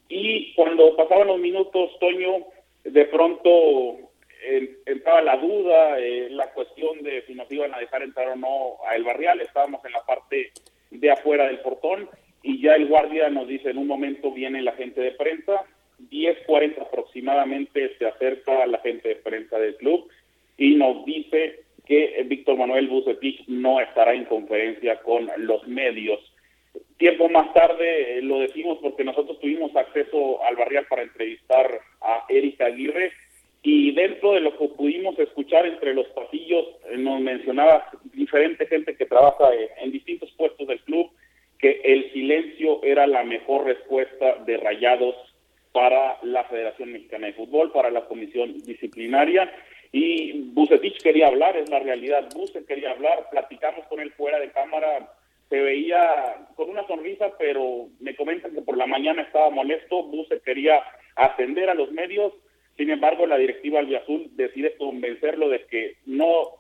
Y 0.10 0.54
cuando 0.56 0.96
pasaban 0.96 1.28
los 1.28 1.40
minutos, 1.40 1.92
Toño, 2.00 2.46
de 2.84 3.06
pronto 3.06 4.10
entraba 4.86 5.22
la 5.22 5.38
duda, 5.38 6.00
eh, 6.00 6.30
la 6.30 6.52
cuestión 6.54 7.02
de 7.04 7.24
si 7.24 7.34
nos 7.36 7.52
iban 7.52 7.74
a 7.74 7.80
dejar 7.80 8.04
entrar 8.04 8.30
o 8.30 8.36
no 8.36 8.78
a 8.88 8.96
El 8.96 9.04
Barrial. 9.04 9.42
Estábamos 9.42 9.84
en 9.86 9.92
la 9.92 10.06
parte 10.06 10.52
de 10.92 11.12
afuera 11.12 11.46
del 11.48 11.60
portón 11.60 12.10
y 12.42 12.62
ya 12.62 12.76
el 12.76 12.88
guardia 12.88 13.30
nos 13.30 13.48
dice 13.48 13.70
en 13.70 13.78
un 13.78 13.88
momento 13.88 14.32
viene 14.32 14.62
la 14.62 14.72
gente 14.74 15.02
de 15.02 15.12
prensa, 15.12 15.66
10.40 16.10 16.82
aproximadamente 16.82 17.96
se 17.98 18.08
acerca 18.08 18.66
la 18.66 18.80
gente 18.80 19.10
de 19.10 19.16
prensa 19.18 19.60
del 19.60 19.76
club 19.76 20.08
y 20.58 20.76
nos 20.76 21.06
dice 21.06 21.62
que 21.86 22.24
Víctor 22.26 22.58
Manuel 22.58 22.88
Bucetich 22.88 23.46
no 23.48 23.82
estará 23.82 24.14
en 24.14 24.26
conferencia 24.26 25.00
con 25.02 25.28
los 25.38 25.68
medios. 25.68 26.20
Tiempo 26.98 27.30
más 27.30 27.54
tarde 27.54 28.18
eh, 28.18 28.22
lo 28.22 28.40
decimos 28.40 28.78
porque 28.82 29.04
nosotros 29.04 29.40
tuvimos 29.40 29.76
acceso 29.76 30.44
al 30.44 30.56
barrial 30.56 30.86
para 30.90 31.04
entrevistar 31.04 31.80
a 32.02 32.26
Erika 32.30 32.66
Aguirre 32.66 33.12
y 33.62 33.92
dentro 33.92 34.34
de 34.34 34.42
lo 34.42 34.58
que 34.58 34.68
pudimos 34.70 35.18
escuchar 35.20 35.66
entre 35.66 35.94
los 35.94 36.08
pasillos 36.08 36.66
eh, 36.90 36.98
nos 36.98 37.22
mencionaba 37.22 37.90
diferente 38.14 38.66
gente 38.68 38.96
que 38.96 39.06
trabaja 39.06 39.50
en 39.82 39.92
distintos 39.92 40.32
puestos 40.38 40.68
del 40.68 40.80
club 40.82 41.10
que 41.60 41.82
el 41.84 42.12
silencio 42.14 42.82
era 42.84 43.06
la 43.06 43.24
mejor 43.24 43.66
respuesta 43.66 44.36
de 44.46 44.58
Rayados 44.58 45.16
para 45.72 46.18
la 46.24 46.46
Federación 46.46 46.94
Mexicana 46.94 47.28
de 47.28 47.34
Fútbol, 47.34 47.72
para 47.72 47.92
la 47.92 48.06
comisión 48.06 48.58
disciplinaria. 48.64 49.52
Y 49.92 50.52
Bucetich 50.54 51.02
quería 51.02 51.28
hablar, 51.28 51.58
es 51.58 51.70
la 51.70 51.80
realidad. 51.80 52.30
Bucetich 52.34 52.66
quería 52.66 52.92
hablar, 52.92 53.28
platicamos 53.30 53.86
con 53.88 54.00
él 54.00 54.12
fuera 54.14 54.40
de 54.40 54.52
cámara, 54.52 55.12
se 55.50 55.60
veía 55.60 56.48
con 56.70 56.78
una 56.78 56.88
sonrisa, 56.88 57.32
pero 57.38 57.88
me 58.00 58.16
comentan 58.16 58.54
que 58.54 58.62
por 58.62 58.78
la 58.78 58.86
mañana 58.86 59.24
estaba 59.24 59.50
molesto. 59.50 60.04
Bucetich 60.04 60.44
quería 60.44 60.84
atender 61.16 61.70
a 61.70 61.74
los 61.74 61.92
medios, 61.92 62.34
sin 62.78 62.92
embargo, 62.92 63.26
la 63.26 63.38
directiva 63.38 63.80
Albiazul 63.80 64.30
decide 64.36 64.78
convencerlo 64.78 65.50
de 65.50 65.66
que 65.66 65.98
no 66.06 66.52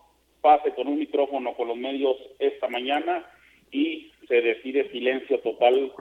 pase 0.41 0.73
con 0.73 0.87
un 0.87 0.99
micrófono 0.99 1.53
con 1.53 1.67
los 1.67 1.77
medios 1.77 2.17
esta 2.39 2.67
mañana 2.67 3.25
y 3.71 4.11
se 4.27 4.41
decide 4.41 4.91
silencio 4.91 5.39
total 5.41 5.93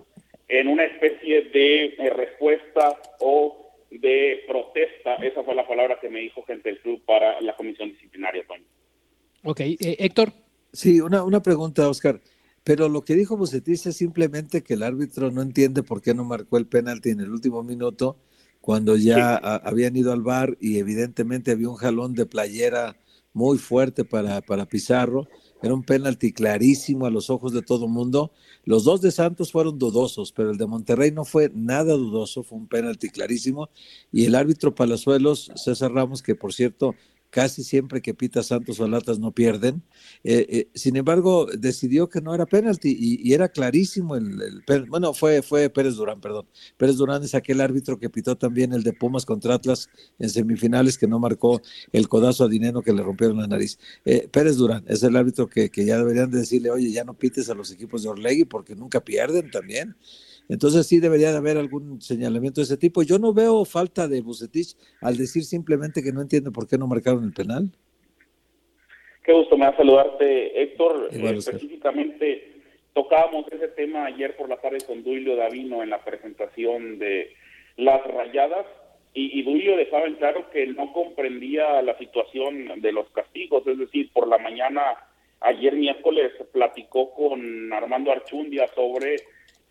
en 0.49 0.69
una 0.69 0.85
especie 0.85 1.43
de 1.43 1.85
eh, 1.85 2.11
respuesta 2.11 3.01
o 3.21 3.71
de 3.91 4.43
protesta. 4.49 5.17
Esa 5.17 5.45
fue 5.45 5.55
la 5.55 5.69
palabra 5.69 6.01
que 6.01 6.09
me 6.09 6.21
dijo 6.21 6.43
gente 6.45 6.71
del 6.71 6.81
club 6.81 7.05
para 7.05 7.41
la 7.41 7.55
comisión 7.55 7.91
disciplinaria, 7.91 8.45
Toño. 8.47 8.65
Ok, 9.45 9.61
eh, 9.61 9.77
Héctor. 9.99 10.33
Sí, 10.73 11.01
una, 11.01 11.23
una 11.25 11.43
pregunta, 11.43 11.89
Oscar. 11.89 12.21
Pero 12.69 12.91
lo 12.91 13.03
que 13.03 13.15
dijo 13.15 13.39
Bucetis 13.39 13.87
es 13.87 13.97
simplemente 13.97 14.63
que 14.63 14.75
el 14.75 14.83
árbitro 14.83 15.31
no 15.31 15.41
entiende 15.41 15.83
por 15.83 16.03
qué 16.03 16.13
no 16.13 16.23
marcó 16.23 16.59
el 16.59 16.67
penalti 16.67 17.09
en 17.09 17.21
el 17.21 17.31
último 17.31 17.63
minuto 17.63 18.19
cuando 18.61 18.95
ya 18.95 19.37
habían 19.37 19.97
ido 19.97 20.13
al 20.13 20.21
bar 20.21 20.59
y 20.61 20.77
evidentemente 20.77 21.53
había 21.53 21.71
un 21.71 21.77
jalón 21.77 22.13
de 22.13 22.27
playera 22.27 22.99
muy 23.33 23.57
fuerte 23.57 24.05
para, 24.05 24.43
para 24.43 24.67
Pizarro 24.67 25.29
era 25.63 25.73
un 25.75 25.83
penalti 25.83 26.33
clarísimo 26.33 27.07
a 27.07 27.11
los 27.11 27.31
ojos 27.31 27.53
de 27.53 27.63
todo 27.63 27.87
el 27.87 27.91
mundo. 27.91 28.33
Los 28.65 28.85
dos 28.85 29.01
de 29.01 29.11
Santos 29.11 29.51
fueron 29.51 29.79
dudosos, 29.79 30.33
pero 30.33 30.51
el 30.51 30.59
de 30.59 30.67
Monterrey 30.67 31.11
no 31.11 31.25
fue 31.25 31.51
nada 31.55 31.95
dudoso, 31.95 32.45
fue 32.45 32.59
un 32.59 32.69
penalti 32.69 33.09
clarísimo. 33.09 33.71
Y 34.13 34.27
el 34.27 34.35
árbitro 34.35 34.75
Palazuelos, 34.75 35.51
César 35.57 35.93
Ramos, 35.93 36.23
que 36.23 36.35
por 36.35 36.53
cierto 36.53 36.95
casi 37.31 37.63
siempre 37.63 38.01
que 38.01 38.15
pita 38.15 38.43
Santos 38.43 38.81
o 38.81 38.89
Latas 38.89 39.19
no 39.19 39.33
pierden. 39.33 39.83
Eh, 40.25 40.47
eh, 40.49 40.69
sin 40.75 40.97
embargo, 40.97 41.47
decidió 41.47 42.09
que 42.09 42.21
no 42.21 42.35
era 42.35 42.47
penalti 42.47 42.97
y, 42.99 43.33
era 43.33 43.49
clarísimo 43.49 44.17
el, 44.17 44.63
bueno, 44.89 45.13
fue, 45.13 45.43
fue 45.43 45.69
Pérez 45.71 45.97
Durán, 45.97 46.21
perdón. 46.21 46.47
Pérez 46.77 46.97
Durán 46.97 47.23
es 47.23 47.35
aquel 47.35 47.61
árbitro 47.61 47.99
que 47.99 48.11
pitó 48.11 48.37
también 48.37 48.73
el 48.73 48.83
de 48.83 48.93
Pumas 48.93 49.27
contra 49.27 49.55
Atlas 49.55 49.89
en 50.19 50.31
semifinales 50.31 50.97
que 50.97 51.07
no 51.07 51.19
marcó 51.19 51.61
el 51.93 52.09
codazo 52.09 52.45
a 52.45 52.49
Dineno 52.49 52.83
que 52.83 52.93
le 52.93 53.03
rompieron 53.03 53.39
la 53.39 53.47
nariz. 53.47 53.79
Eh, 54.05 54.29
Pérez 54.31 54.57
Durán 54.57 54.85
es 54.89 55.03
el 55.03 55.17
árbitro 55.17 55.49
que, 55.49 55.71
que 55.71 55.85
ya 55.85 55.99
deberían 55.99 56.31
decirle, 56.31 56.71
oye, 56.71 56.91
ya 56.91 57.05
no 57.05 57.15
pites 57.15 57.51
a 57.51 57.55
los 57.55 57.71
equipos 57.71 58.03
de 58.03 58.09
Orlegui 58.09 58.45
porque 58.45 58.75
nunca 58.75 59.01
pierden 59.01 59.51
también. 59.51 59.97
Entonces 60.49 60.87
sí 60.87 60.99
debería 60.99 61.31
de 61.31 61.39
haber 61.39 61.59
algún 61.59 62.01
señalamiento 62.01 62.61
de 62.61 62.65
ese 62.65 62.77
tipo. 62.79 63.03
Yo 63.03 63.19
no 63.19 63.35
veo 63.35 63.65
falta 63.65 64.09
de 64.09 64.23
Bucetich 64.23 64.77
al 65.03 65.17
decir 65.17 65.45
simplemente 65.45 66.03
que 66.03 66.13
no 66.13 66.23
entiende 66.23 66.51
por 66.51 66.67
qué 66.67 66.79
no 66.79 66.87
marcaron 66.87 67.25
el 67.25 67.33
penal. 67.33 67.71
Qué 69.25 69.33
gusto 69.33 69.59
me 69.59 69.67
da 69.67 69.77
saludarte, 69.77 70.63
Héctor. 70.63 71.11
Eh, 71.13 71.35
específicamente 71.37 72.63
tocábamos 72.95 73.45
ese 73.53 73.69
tema 73.69 74.07
ayer 74.07 74.35
por 74.37 74.49
la 74.49 74.57
tarde 74.57 74.79
con 74.87 75.05
Duilio 75.05 75.37
Davino 75.37 75.83
en 75.83 75.91
la 75.91 76.03
presentación 76.03 76.99
de 76.99 77.35
las 77.77 78.03
rayadas 78.07 78.67
y, 79.13 79.39
y 79.39 79.43
Duilio 79.43 79.77
dejaba 79.77 80.07
en 80.07 80.15
claro 80.15 80.51
que 80.51 80.67
no 80.69 80.93
comprendía 80.93 81.83
la 81.83 81.97
situación 81.99 82.81
de 82.81 82.93
los 82.93 83.09
castigos, 83.11 83.67
es 83.67 83.79
decir, 83.79 84.11
por 84.13 84.27
la 84.27 84.39
mañana 84.39 84.83
ayer 85.41 85.75
miércoles 85.75 86.33
platicó 86.53 87.13
con 87.15 87.73
Armando 87.73 88.11
Archundia 88.11 88.67
sobre 88.75 89.17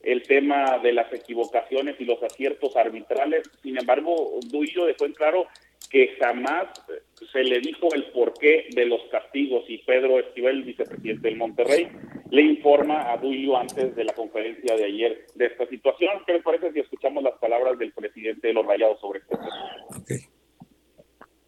el 0.02 0.24
tema 0.24 0.80
de 0.80 0.94
las 0.94 1.12
equivocaciones 1.12 1.96
y 2.00 2.06
los 2.06 2.22
aciertos 2.22 2.76
arbitrales. 2.76 3.44
Sin 3.62 3.78
embargo, 3.78 4.40
Duillo 4.48 4.86
dejó 4.86 5.06
en 5.06 5.14
claro 5.14 5.48
que 5.90 6.16
jamás 6.20 6.68
se 7.32 7.44
le 7.44 7.60
dijo 7.60 7.94
el 7.94 8.12
porqué 8.12 8.68
de 8.76 8.86
los 8.86 9.02
castigos 9.10 9.64
y 9.70 9.78
Pedro 9.80 10.20
Esquivel, 10.20 10.64
vicepresidente 10.64 11.28
del 11.30 11.38
Monterrey, 11.38 11.88
le 12.30 12.42
informa 12.42 13.12
a 13.12 13.18
Duilio 13.18 13.58
antes 13.58 13.96
de 13.96 14.04
la 14.04 14.14
conferencia 14.14 14.76
de 14.76 14.86
ayer 14.86 15.26
de 15.36 15.46
esta 15.46 15.66
situación. 15.68 16.12
¿Qué 16.26 16.34
les 16.34 16.44
parece 16.44 16.74
si 16.74 16.80
escuchamos 16.80 17.24
las 17.24 17.38
palabras 17.40 17.78
del 17.80 17.94
presidente 17.94 18.48
de 18.48 18.54
los 18.54 18.66
Rayados 18.66 19.00
sobre 19.00 19.22
tema? 19.22 19.50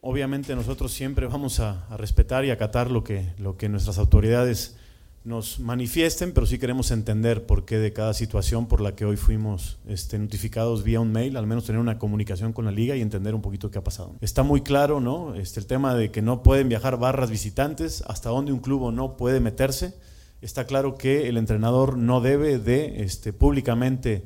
Obviamente 0.02 0.56
nosotros 0.56 0.94
siempre 0.94 1.28
vamos 1.28 1.60
a, 1.60 1.86
a, 1.88 1.98
respetar 1.98 2.46
y 2.46 2.52
acatar 2.52 2.90
lo 2.90 3.04
que, 3.04 3.34
lo 3.38 3.58
que 3.58 3.68
nuestras 3.68 4.00
autoridades 4.00 4.80
nos 5.24 5.60
manifiesten, 5.60 6.34
pero 6.34 6.48
sí 6.48 6.58
queremos 6.58 6.92
entender 6.92 7.46
por 7.46 7.66
qué 7.66 7.78
de 7.78 7.92
cada 7.92 8.14
situación 8.14 8.68
por 8.68 8.80
la 8.80 8.96
que 8.96 9.06
hoy 9.06 9.18
fuimos 9.18 9.78
este, 9.88 10.18
notificados 10.18 10.84
vía 10.84 11.02
un 11.02 11.12
mail, 11.12 11.36
al 11.36 11.46
menos 11.46 11.66
tener 11.66 11.82
una 11.82 12.00
comunicación 12.00 12.54
con 12.54 12.66
la 12.66 12.72
liga 12.72 12.96
y 12.96 13.02
entender 13.02 13.36
un 13.36 13.42
poquito 13.42 13.70
qué 13.70 13.80
ha 13.80 13.84
pasado. 13.84 14.16
Está 14.22 14.44
muy 14.44 14.62
claro, 14.62 15.02
¿no? 15.02 15.36
Este, 15.36 15.60
el 15.60 15.66
tema 15.66 15.94
de 15.94 16.10
que 16.12 16.22
no 16.22 16.42
pueden 16.42 16.70
viajar 16.70 16.98
barras 16.98 17.30
visitantes, 17.30 18.04
hasta 18.08 18.30
dónde 18.30 18.54
un 18.54 18.60
club 18.60 18.92
no 18.92 19.18
puede 19.18 19.40
meterse. 19.40 19.94
Está 20.42 20.66
claro 20.66 20.96
que 20.96 21.28
el 21.28 21.38
entrenador 21.38 21.98
no 21.98 22.22
debe 22.22 22.58
de 22.58 23.04
este, 23.04 23.34
públicamente 23.34 24.24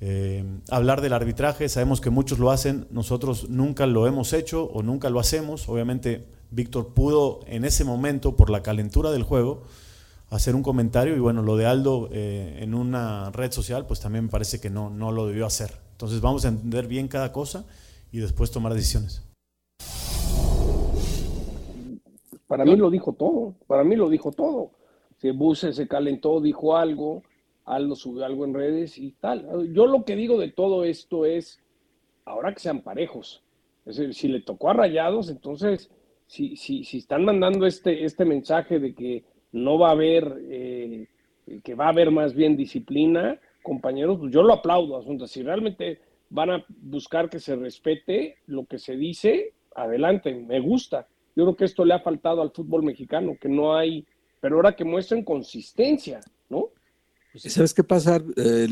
eh, 0.00 0.44
hablar 0.70 1.00
del 1.00 1.14
arbitraje. 1.14 1.68
Sabemos 1.68 2.00
que 2.00 2.10
muchos 2.10 2.38
lo 2.38 2.52
hacen, 2.52 2.86
nosotros 2.90 3.50
nunca 3.50 3.86
lo 3.86 4.06
hemos 4.06 4.32
hecho 4.32 4.64
o 4.64 4.84
nunca 4.84 5.10
lo 5.10 5.18
hacemos. 5.18 5.68
Obviamente 5.68 6.24
Víctor 6.52 6.92
pudo 6.94 7.40
en 7.46 7.64
ese 7.64 7.84
momento, 7.84 8.36
por 8.36 8.50
la 8.50 8.62
calentura 8.62 9.10
del 9.10 9.24
juego, 9.24 9.62
hacer 10.32 10.54
un 10.54 10.62
comentario 10.62 11.14
y 11.14 11.20
bueno, 11.20 11.42
lo 11.42 11.56
de 11.56 11.66
Aldo 11.66 12.08
eh, 12.10 12.60
en 12.60 12.74
una 12.74 13.30
red 13.32 13.52
social 13.52 13.86
pues 13.86 14.00
también 14.00 14.24
me 14.24 14.30
parece 14.30 14.60
que 14.60 14.70
no, 14.70 14.88
no 14.88 15.12
lo 15.12 15.26
debió 15.26 15.44
hacer. 15.44 15.70
Entonces 15.92 16.22
vamos 16.22 16.46
a 16.46 16.48
entender 16.48 16.86
bien 16.86 17.06
cada 17.06 17.32
cosa 17.32 17.66
y 18.10 18.18
después 18.18 18.50
tomar 18.50 18.72
decisiones. 18.72 19.22
Para 22.46 22.64
mí 22.64 22.76
lo 22.76 22.90
dijo 22.90 23.12
todo, 23.12 23.54
para 23.66 23.84
mí 23.84 23.94
lo 23.94 24.08
dijo 24.08 24.32
todo. 24.32 24.70
Se 25.18 25.32
Buse 25.32 25.72
se 25.74 25.86
calentó, 25.86 26.40
dijo 26.40 26.76
algo, 26.76 27.22
Aldo 27.66 27.94
subió 27.94 28.24
algo 28.24 28.46
en 28.46 28.54
redes 28.54 28.96
y 28.96 29.12
tal. 29.12 29.70
Yo 29.72 29.86
lo 29.86 30.04
que 30.04 30.16
digo 30.16 30.38
de 30.38 30.50
todo 30.50 30.84
esto 30.84 31.26
es, 31.26 31.60
ahora 32.24 32.54
que 32.54 32.60
sean 32.60 32.80
parejos, 32.80 33.42
Es 33.84 33.96
decir, 33.96 34.14
si 34.14 34.28
le 34.28 34.40
tocó 34.40 34.70
a 34.70 34.74
Rayados, 34.74 35.28
entonces, 35.28 35.90
si, 36.26 36.56
si, 36.56 36.84
si 36.84 36.98
están 36.98 37.24
mandando 37.24 37.66
este, 37.66 38.04
este 38.04 38.24
mensaje 38.24 38.78
de 38.78 38.94
que 38.94 39.24
no 39.52 39.78
va 39.78 39.88
a 39.88 39.92
haber, 39.92 40.40
eh, 40.48 41.06
que 41.62 41.74
va 41.74 41.86
a 41.86 41.90
haber 41.90 42.10
más 42.10 42.34
bien 42.34 42.56
disciplina, 42.56 43.38
compañeros, 43.62 44.18
pues 44.18 44.32
yo 44.32 44.42
lo 44.42 44.54
aplaudo, 44.54 44.96
Asunta. 44.96 45.26
Si 45.26 45.42
realmente 45.42 46.00
van 46.30 46.50
a 46.50 46.64
buscar 46.68 47.28
que 47.28 47.38
se 47.38 47.54
respete 47.56 48.38
lo 48.46 48.66
que 48.66 48.78
se 48.78 48.96
dice, 48.96 49.52
adelante, 49.76 50.34
me 50.34 50.60
gusta. 50.60 51.06
Yo 51.36 51.44
creo 51.44 51.56
que 51.56 51.64
esto 51.64 51.84
le 51.84 51.94
ha 51.94 52.00
faltado 52.00 52.42
al 52.42 52.50
fútbol 52.50 52.82
mexicano, 52.82 53.36
que 53.40 53.48
no 53.48 53.74
hay, 53.76 54.06
pero 54.40 54.56
ahora 54.56 54.74
que 54.74 54.84
muestren 54.84 55.24
consistencia, 55.24 56.20
¿no? 56.48 56.70
¿Sabes 57.34 57.72
qué 57.72 57.82
pasa, 57.82 58.22
eh, 58.36 58.68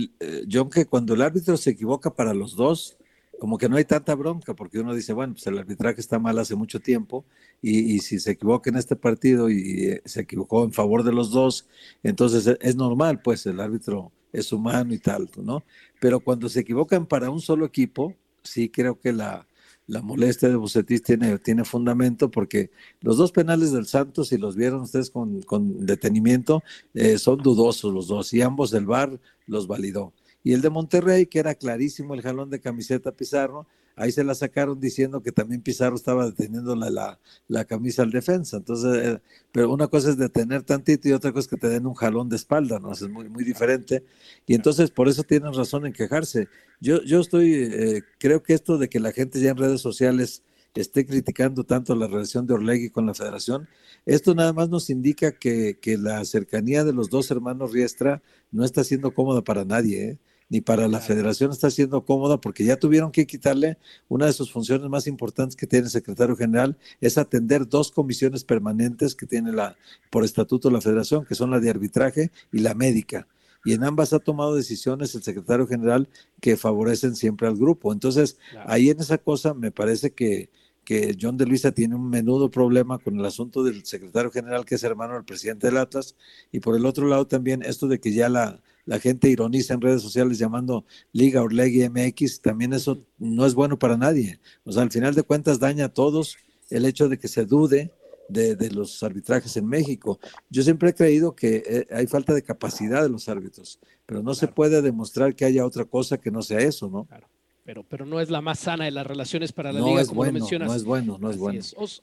John? 0.50 0.68
Que 0.68 0.84
cuando 0.84 1.14
el 1.14 1.22
árbitro 1.22 1.56
se 1.56 1.70
equivoca 1.70 2.14
para 2.14 2.34
los 2.34 2.56
dos, 2.56 2.98
como 3.40 3.56
que 3.58 3.70
no 3.70 3.76
hay 3.76 3.86
tanta 3.86 4.14
bronca, 4.14 4.54
porque 4.54 4.78
uno 4.78 4.94
dice, 4.94 5.14
bueno, 5.14 5.32
pues 5.32 5.46
el 5.46 5.58
arbitraje 5.58 6.00
está 6.00 6.18
mal 6.18 6.38
hace 6.38 6.54
mucho 6.54 6.78
tiempo, 6.78 7.24
y, 7.62 7.98
si 8.00 8.20
se 8.20 8.32
equivoca 8.32 8.70
en 8.70 8.76
este 8.76 8.96
partido 8.96 9.50
y 9.50 9.86
eh, 9.86 10.02
se 10.04 10.20
equivocó 10.20 10.62
en 10.62 10.72
favor 10.72 11.02
de 11.02 11.12
los 11.12 11.30
dos, 11.30 11.66
entonces 12.02 12.46
e, 12.46 12.58
es 12.60 12.76
normal, 12.76 13.22
pues 13.22 13.46
el 13.46 13.58
árbitro 13.60 14.12
es 14.32 14.52
humano 14.52 14.94
y 14.94 14.98
tal, 14.98 15.30
¿no? 15.42 15.64
Pero 16.00 16.20
cuando 16.20 16.48
se 16.50 16.60
equivocan 16.60 17.06
para 17.06 17.30
un 17.30 17.40
solo 17.40 17.64
equipo, 17.64 18.14
sí 18.42 18.68
creo 18.68 19.00
que 19.00 19.12
la, 19.12 19.46
la 19.86 20.02
molestia 20.02 20.48
de 20.48 20.56
Bucetis 20.56 21.02
tiene, 21.02 21.38
tiene 21.38 21.64
fundamento 21.64 22.30
porque 22.30 22.70
los 23.00 23.16
dos 23.16 23.32
penales 23.32 23.72
del 23.72 23.86
Santos, 23.86 24.28
si 24.28 24.38
los 24.38 24.54
vieron 24.54 24.82
ustedes 24.82 25.10
con, 25.10 25.42
con 25.42 25.86
detenimiento, 25.86 26.62
eh, 26.94 27.18
son 27.18 27.38
dudosos 27.38 27.92
los 27.92 28.06
dos 28.06 28.32
y 28.34 28.42
ambos 28.42 28.70
del 28.70 28.86
VAR 28.86 29.18
los 29.46 29.66
validó. 29.66 30.12
Y 30.42 30.52
el 30.52 30.60
de 30.62 30.70
Monterrey, 30.70 31.26
que 31.26 31.38
era 31.38 31.54
clarísimo 31.54 32.14
el 32.14 32.22
jalón 32.22 32.50
de 32.50 32.60
camiseta 32.60 33.12
Pizarro, 33.12 33.66
ahí 34.00 34.12
se 34.12 34.24
la 34.24 34.34
sacaron 34.34 34.80
diciendo 34.80 35.22
que 35.22 35.32
también 35.32 35.60
Pizarro 35.60 35.94
estaba 35.94 36.24
deteniendo 36.24 36.74
la, 36.74 37.18
la, 37.48 37.64
camisa 37.66 38.02
al 38.02 38.10
defensa. 38.10 38.56
Entonces, 38.56 39.06
eh, 39.06 39.20
pero 39.52 39.70
una 39.70 39.88
cosa 39.88 40.10
es 40.10 40.16
detener 40.16 40.62
tantito 40.62 41.08
y 41.08 41.12
otra 41.12 41.32
cosa 41.32 41.40
es 41.40 41.48
que 41.48 41.56
te 41.56 41.68
den 41.68 41.86
un 41.86 41.94
jalón 41.94 42.28
de 42.30 42.36
espalda, 42.36 42.78
¿no? 42.78 42.92
Es 42.92 43.06
muy, 43.08 43.28
muy 43.28 43.44
diferente. 43.44 44.04
Y 44.46 44.54
entonces, 44.54 44.90
por 44.90 45.08
eso 45.08 45.22
tienen 45.22 45.52
razón 45.52 45.84
en 45.84 45.92
quejarse. 45.92 46.48
Yo, 46.80 47.02
yo 47.02 47.20
estoy, 47.20 47.52
eh, 47.54 48.02
creo 48.18 48.42
que 48.42 48.54
esto 48.54 48.78
de 48.78 48.88
que 48.88 49.00
la 49.00 49.12
gente 49.12 49.38
ya 49.40 49.50
en 49.50 49.58
redes 49.58 49.82
sociales 49.82 50.42
esté 50.74 51.04
criticando 51.04 51.64
tanto 51.64 51.94
la 51.94 52.06
relación 52.06 52.46
de 52.46 52.54
Orlegui 52.54 52.90
con 52.90 53.04
la 53.04 53.12
federación, 53.12 53.68
esto 54.06 54.34
nada 54.34 54.52
más 54.52 54.70
nos 54.70 54.88
indica 54.88 55.32
que, 55.32 55.78
que 55.80 55.98
la 55.98 56.24
cercanía 56.24 56.84
de 56.84 56.92
los 56.92 57.10
dos 57.10 57.30
hermanos 57.30 57.72
Riestra 57.72 58.22
no 58.50 58.64
está 58.64 58.82
siendo 58.84 59.12
cómoda 59.12 59.42
para 59.42 59.64
nadie, 59.64 60.10
¿eh? 60.10 60.18
Ni 60.50 60.60
para 60.60 60.88
la 60.88 61.00
federación 61.00 61.52
está 61.52 61.70
siendo 61.70 62.04
cómoda 62.04 62.40
porque 62.40 62.64
ya 62.64 62.76
tuvieron 62.76 63.12
que 63.12 63.26
quitarle 63.26 63.78
una 64.08 64.26
de 64.26 64.32
sus 64.32 64.52
funciones 64.52 64.90
más 64.90 65.06
importantes 65.06 65.56
que 65.56 65.66
tiene 65.66 65.86
el 65.86 65.90
secretario 65.90 66.36
general, 66.36 66.76
es 67.00 67.16
atender 67.16 67.66
dos 67.66 67.92
comisiones 67.92 68.44
permanentes 68.44 69.14
que 69.14 69.26
tiene 69.26 69.52
la, 69.52 69.76
por 70.10 70.24
estatuto 70.24 70.68
la 70.70 70.80
federación, 70.80 71.24
que 71.24 71.36
son 71.36 71.52
la 71.52 71.60
de 71.60 71.70
arbitraje 71.70 72.32
y 72.52 72.58
la 72.58 72.74
médica. 72.74 73.28
Y 73.64 73.74
en 73.74 73.84
ambas 73.84 74.12
ha 74.12 74.18
tomado 74.18 74.56
decisiones 74.56 75.14
el 75.14 75.22
secretario 75.22 75.66
general 75.66 76.08
que 76.40 76.56
favorecen 76.56 77.14
siempre 77.14 77.46
al 77.46 77.56
grupo. 77.56 77.92
Entonces, 77.92 78.38
ahí 78.66 78.90
en 78.90 79.00
esa 79.00 79.18
cosa 79.18 79.54
me 79.54 79.70
parece 79.70 80.12
que, 80.12 80.50
que 80.82 81.16
John 81.20 81.36
de 81.36 81.46
Luisa 81.46 81.70
tiene 81.70 81.94
un 81.94 82.08
menudo 82.08 82.50
problema 82.50 82.98
con 82.98 83.20
el 83.20 83.24
asunto 83.24 83.62
del 83.62 83.84
secretario 83.84 84.32
general, 84.32 84.64
que 84.64 84.74
es 84.74 84.82
hermano 84.82 85.14
del 85.14 85.24
presidente 85.24 85.68
del 85.68 85.76
Atlas, 85.76 86.16
y 86.50 86.58
por 86.58 86.74
el 86.74 86.86
otro 86.86 87.06
lado 87.06 87.26
también 87.26 87.62
esto 87.62 87.86
de 87.86 88.00
que 88.00 88.12
ya 88.12 88.30
la, 88.30 88.60
la 88.90 88.98
gente 88.98 89.28
ironiza 89.28 89.74
en 89.74 89.80
redes 89.80 90.02
sociales 90.02 90.36
llamando 90.36 90.84
Liga 91.12 91.42
Orlegui 91.42 91.88
MX, 91.88 92.40
también 92.40 92.72
eso 92.72 93.06
no 93.18 93.46
es 93.46 93.54
bueno 93.54 93.78
para 93.78 93.96
nadie. 93.96 94.40
O 94.64 94.72
sea, 94.72 94.82
al 94.82 94.90
final 94.90 95.14
de 95.14 95.22
cuentas 95.22 95.60
daña 95.60 95.84
a 95.84 95.88
todos 95.90 96.36
el 96.70 96.84
hecho 96.84 97.08
de 97.08 97.16
que 97.16 97.28
se 97.28 97.44
dude 97.44 97.92
de, 98.28 98.70
los 98.72 99.00
arbitrajes 99.04 99.56
en 99.56 99.68
México. 99.68 100.18
Yo 100.48 100.64
siempre 100.64 100.90
he 100.90 100.94
creído 100.94 101.36
que 101.36 101.62
eh, 101.64 101.86
hay 101.94 102.08
falta 102.08 102.34
de 102.34 102.42
capacidad 102.42 103.04
de 103.04 103.10
los 103.10 103.28
árbitros, 103.28 103.78
pero 104.06 104.24
no 104.24 104.34
se 104.34 104.48
puede 104.48 104.82
demostrar 104.82 105.36
que 105.36 105.44
haya 105.44 105.64
otra 105.64 105.84
cosa 105.84 106.18
que 106.18 106.32
no 106.32 106.42
sea 106.42 106.58
eso, 106.58 106.90
¿no? 106.90 107.04
Claro. 107.04 107.28
Pero, 107.64 107.84
pero 107.84 108.04
no 108.04 108.20
es 108.20 108.28
la 108.28 108.40
más 108.40 108.58
sana 108.58 108.86
de 108.86 108.90
las 108.90 109.06
relaciones 109.06 109.52
para 109.52 109.72
la 109.72 109.78
liga, 109.78 110.04
como 110.04 110.24
lo 110.24 110.32
mencionas. 110.32 110.68
No 110.68 110.74
es 110.74 110.82
bueno, 110.82 111.16
no 111.20 111.30
es 111.30 111.36
bueno. 111.36 111.60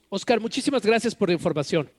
Oscar, 0.08 0.40
muchísimas 0.40 0.80
gracias 0.86 1.14
por 1.14 1.28
la 1.28 1.34
información. 1.34 1.90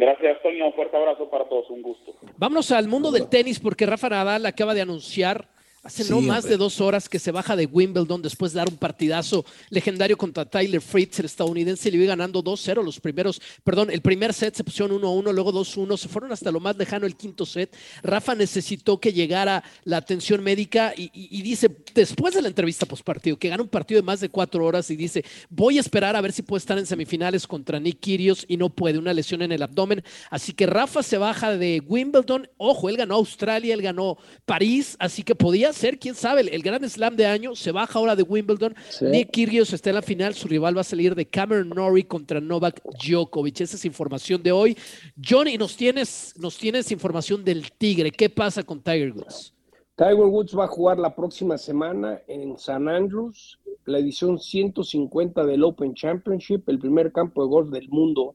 Gracias, 0.00 0.40
Toño. 0.42 0.66
Un 0.66 0.72
fuerte 0.72 0.96
abrazo 0.96 1.28
para 1.28 1.44
todos. 1.46 1.68
Un 1.68 1.82
gusto. 1.82 2.14
Vámonos 2.38 2.72
al 2.72 2.88
mundo 2.88 3.12
del 3.12 3.28
tenis 3.28 3.60
porque 3.60 3.84
Rafa 3.84 4.08
Nadal 4.08 4.46
acaba 4.46 4.72
de 4.72 4.80
anunciar 4.80 5.46
Hace 5.82 6.04
no 6.10 6.20
más 6.20 6.44
de 6.44 6.58
dos 6.58 6.78
horas 6.82 7.08
que 7.08 7.18
se 7.18 7.32
baja 7.32 7.56
de 7.56 7.64
Wimbledon 7.64 8.20
después 8.20 8.52
de 8.52 8.58
dar 8.58 8.68
un 8.68 8.76
partidazo 8.76 9.46
legendario 9.70 10.18
contra 10.18 10.44
Tyler 10.44 10.82
Fritz, 10.82 11.20
el 11.20 11.24
estadounidense, 11.24 11.90
le 11.90 11.96
iba 11.96 12.04
ganando 12.08 12.44
2-0 12.44 12.84
los 12.84 13.00
primeros, 13.00 13.40
perdón, 13.64 13.90
el 13.90 14.02
primer 14.02 14.34
set 14.34 14.54
se 14.54 14.62
pusieron 14.62 15.00
1-1, 15.00 15.32
luego 15.32 15.54
2-1, 15.54 15.96
se 15.96 16.08
fueron 16.08 16.32
hasta 16.32 16.52
lo 16.52 16.60
más 16.60 16.76
lejano 16.76 17.06
el 17.06 17.16
quinto 17.16 17.46
set. 17.46 17.74
Rafa 18.02 18.34
necesitó 18.34 19.00
que 19.00 19.14
llegara 19.14 19.64
la 19.84 19.96
atención 19.96 20.42
médica 20.42 20.92
y, 20.94 21.40
dice, 21.40 21.74
después 21.94 22.34
de 22.34 22.42
la 22.42 22.48
entrevista 22.48 22.84
postpartido, 22.84 23.38
que 23.38 23.48
gana 23.48 23.62
un 23.62 23.70
partido 23.70 24.02
de 24.02 24.06
más 24.06 24.20
de 24.20 24.28
cuatro 24.28 24.66
horas 24.66 24.90
y 24.90 24.96
dice, 24.96 25.24
voy 25.48 25.78
a 25.78 25.80
esperar 25.80 26.14
a 26.14 26.20
ver 26.20 26.32
si 26.32 26.42
puede 26.42 26.58
estar 26.58 26.76
en 26.76 26.84
semifinales 26.84 27.46
contra 27.46 27.80
Nick 27.80 28.00
Kyrgios 28.00 28.44
y 28.46 28.58
no 28.58 28.68
puede, 28.68 28.98
una 28.98 29.14
lesión 29.14 29.40
en 29.40 29.50
el 29.50 29.62
abdomen. 29.62 30.04
Así 30.28 30.52
que 30.52 30.66
Rafa 30.66 31.02
se 31.02 31.16
baja 31.16 31.56
de 31.56 31.82
Wimbledon, 31.86 32.50
ojo, 32.58 32.90
él 32.90 32.98
ganó 32.98 33.14
Australia, 33.14 33.72
él 33.72 33.80
ganó 33.80 34.18
París, 34.44 34.94
así 34.98 35.22
que 35.22 35.34
podía 35.34 35.69
ser, 35.72 35.98
quién 35.98 36.14
sabe, 36.14 36.42
el, 36.42 36.62
gran 36.62 36.88
slam 36.88 37.16
de 37.16 37.26
año, 37.26 37.54
se 37.54 37.72
baja 37.72 37.98
ahora 37.98 38.16
de 38.16 38.22
Wimbledon. 38.22 38.74
Nick 39.00 39.30
Kyrgios 39.30 39.72
está 39.72 39.90
en 39.90 39.96
la 39.96 40.02
final, 40.02 40.34
su 40.34 40.48
rival 40.48 40.76
va 40.76 40.82
a 40.82 40.84
salir 40.84 41.14
de 41.14 41.26
Cameron 41.26 41.68
Norrie 41.70 42.06
contra 42.06 42.40
Novak 42.40 42.82
Djokovic. 43.02 43.60
Esa 43.60 43.76
es 43.76 43.84
información 43.84 44.42
de 44.42 44.52
hoy. 44.52 44.76
Johnny, 45.22 45.56
nos 45.56 45.76
tienes, 45.76 46.34
nos 46.36 46.56
tienes 46.56 46.90
información 46.92 47.44
del 47.44 47.70
Tigre. 47.72 48.10
¿Qué 48.10 48.30
pasa 48.30 48.62
con 48.62 48.80
Tiger 48.80 49.12
Woods? 49.12 49.52
Tiger 49.96 50.14
Woods 50.14 50.56
va 50.56 50.64
a 50.64 50.68
jugar 50.68 50.98
la 50.98 51.14
próxima 51.14 51.58
semana 51.58 52.22
en 52.26 52.56
San 52.56 52.88
Andrews, 52.88 53.58
la 53.84 53.98
edición 53.98 54.38
150 54.38 55.44
del 55.44 55.62
Open 55.62 55.94
Championship, 55.94 56.68
el 56.68 56.78
primer 56.78 57.12
campo 57.12 57.42
de 57.42 57.48
golf 57.48 57.70
del 57.70 57.88
mundo. 57.88 58.34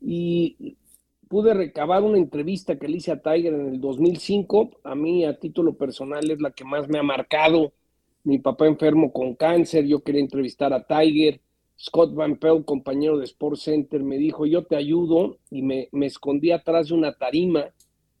Y 0.00 0.76
pude 1.32 1.54
recabar 1.54 2.02
una 2.02 2.18
entrevista 2.18 2.78
que 2.78 2.86
le 2.86 2.98
hice 2.98 3.10
a 3.10 3.22
Tiger 3.22 3.54
en 3.54 3.68
el 3.68 3.80
2005. 3.80 4.80
A 4.84 4.94
mí, 4.94 5.24
a 5.24 5.38
título 5.38 5.78
personal, 5.78 6.30
es 6.30 6.42
la 6.42 6.50
que 6.50 6.62
más 6.62 6.90
me 6.90 6.98
ha 6.98 7.02
marcado. 7.02 7.72
Mi 8.22 8.38
papá 8.38 8.66
enfermo 8.66 9.14
con 9.14 9.34
cáncer, 9.34 9.86
yo 9.86 10.02
quería 10.02 10.20
entrevistar 10.20 10.74
a 10.74 10.86
Tiger. 10.86 11.40
Scott 11.80 12.12
Van 12.14 12.36
Pelt, 12.36 12.66
compañero 12.66 13.16
de 13.16 13.24
Sport 13.24 13.56
Center, 13.56 14.02
me 14.02 14.18
dijo, 14.18 14.44
yo 14.44 14.64
te 14.64 14.76
ayudo, 14.76 15.38
y 15.50 15.62
me, 15.62 15.88
me 15.90 16.04
escondí 16.04 16.50
atrás 16.50 16.88
de 16.88 16.96
una 16.96 17.14
tarima. 17.14 17.64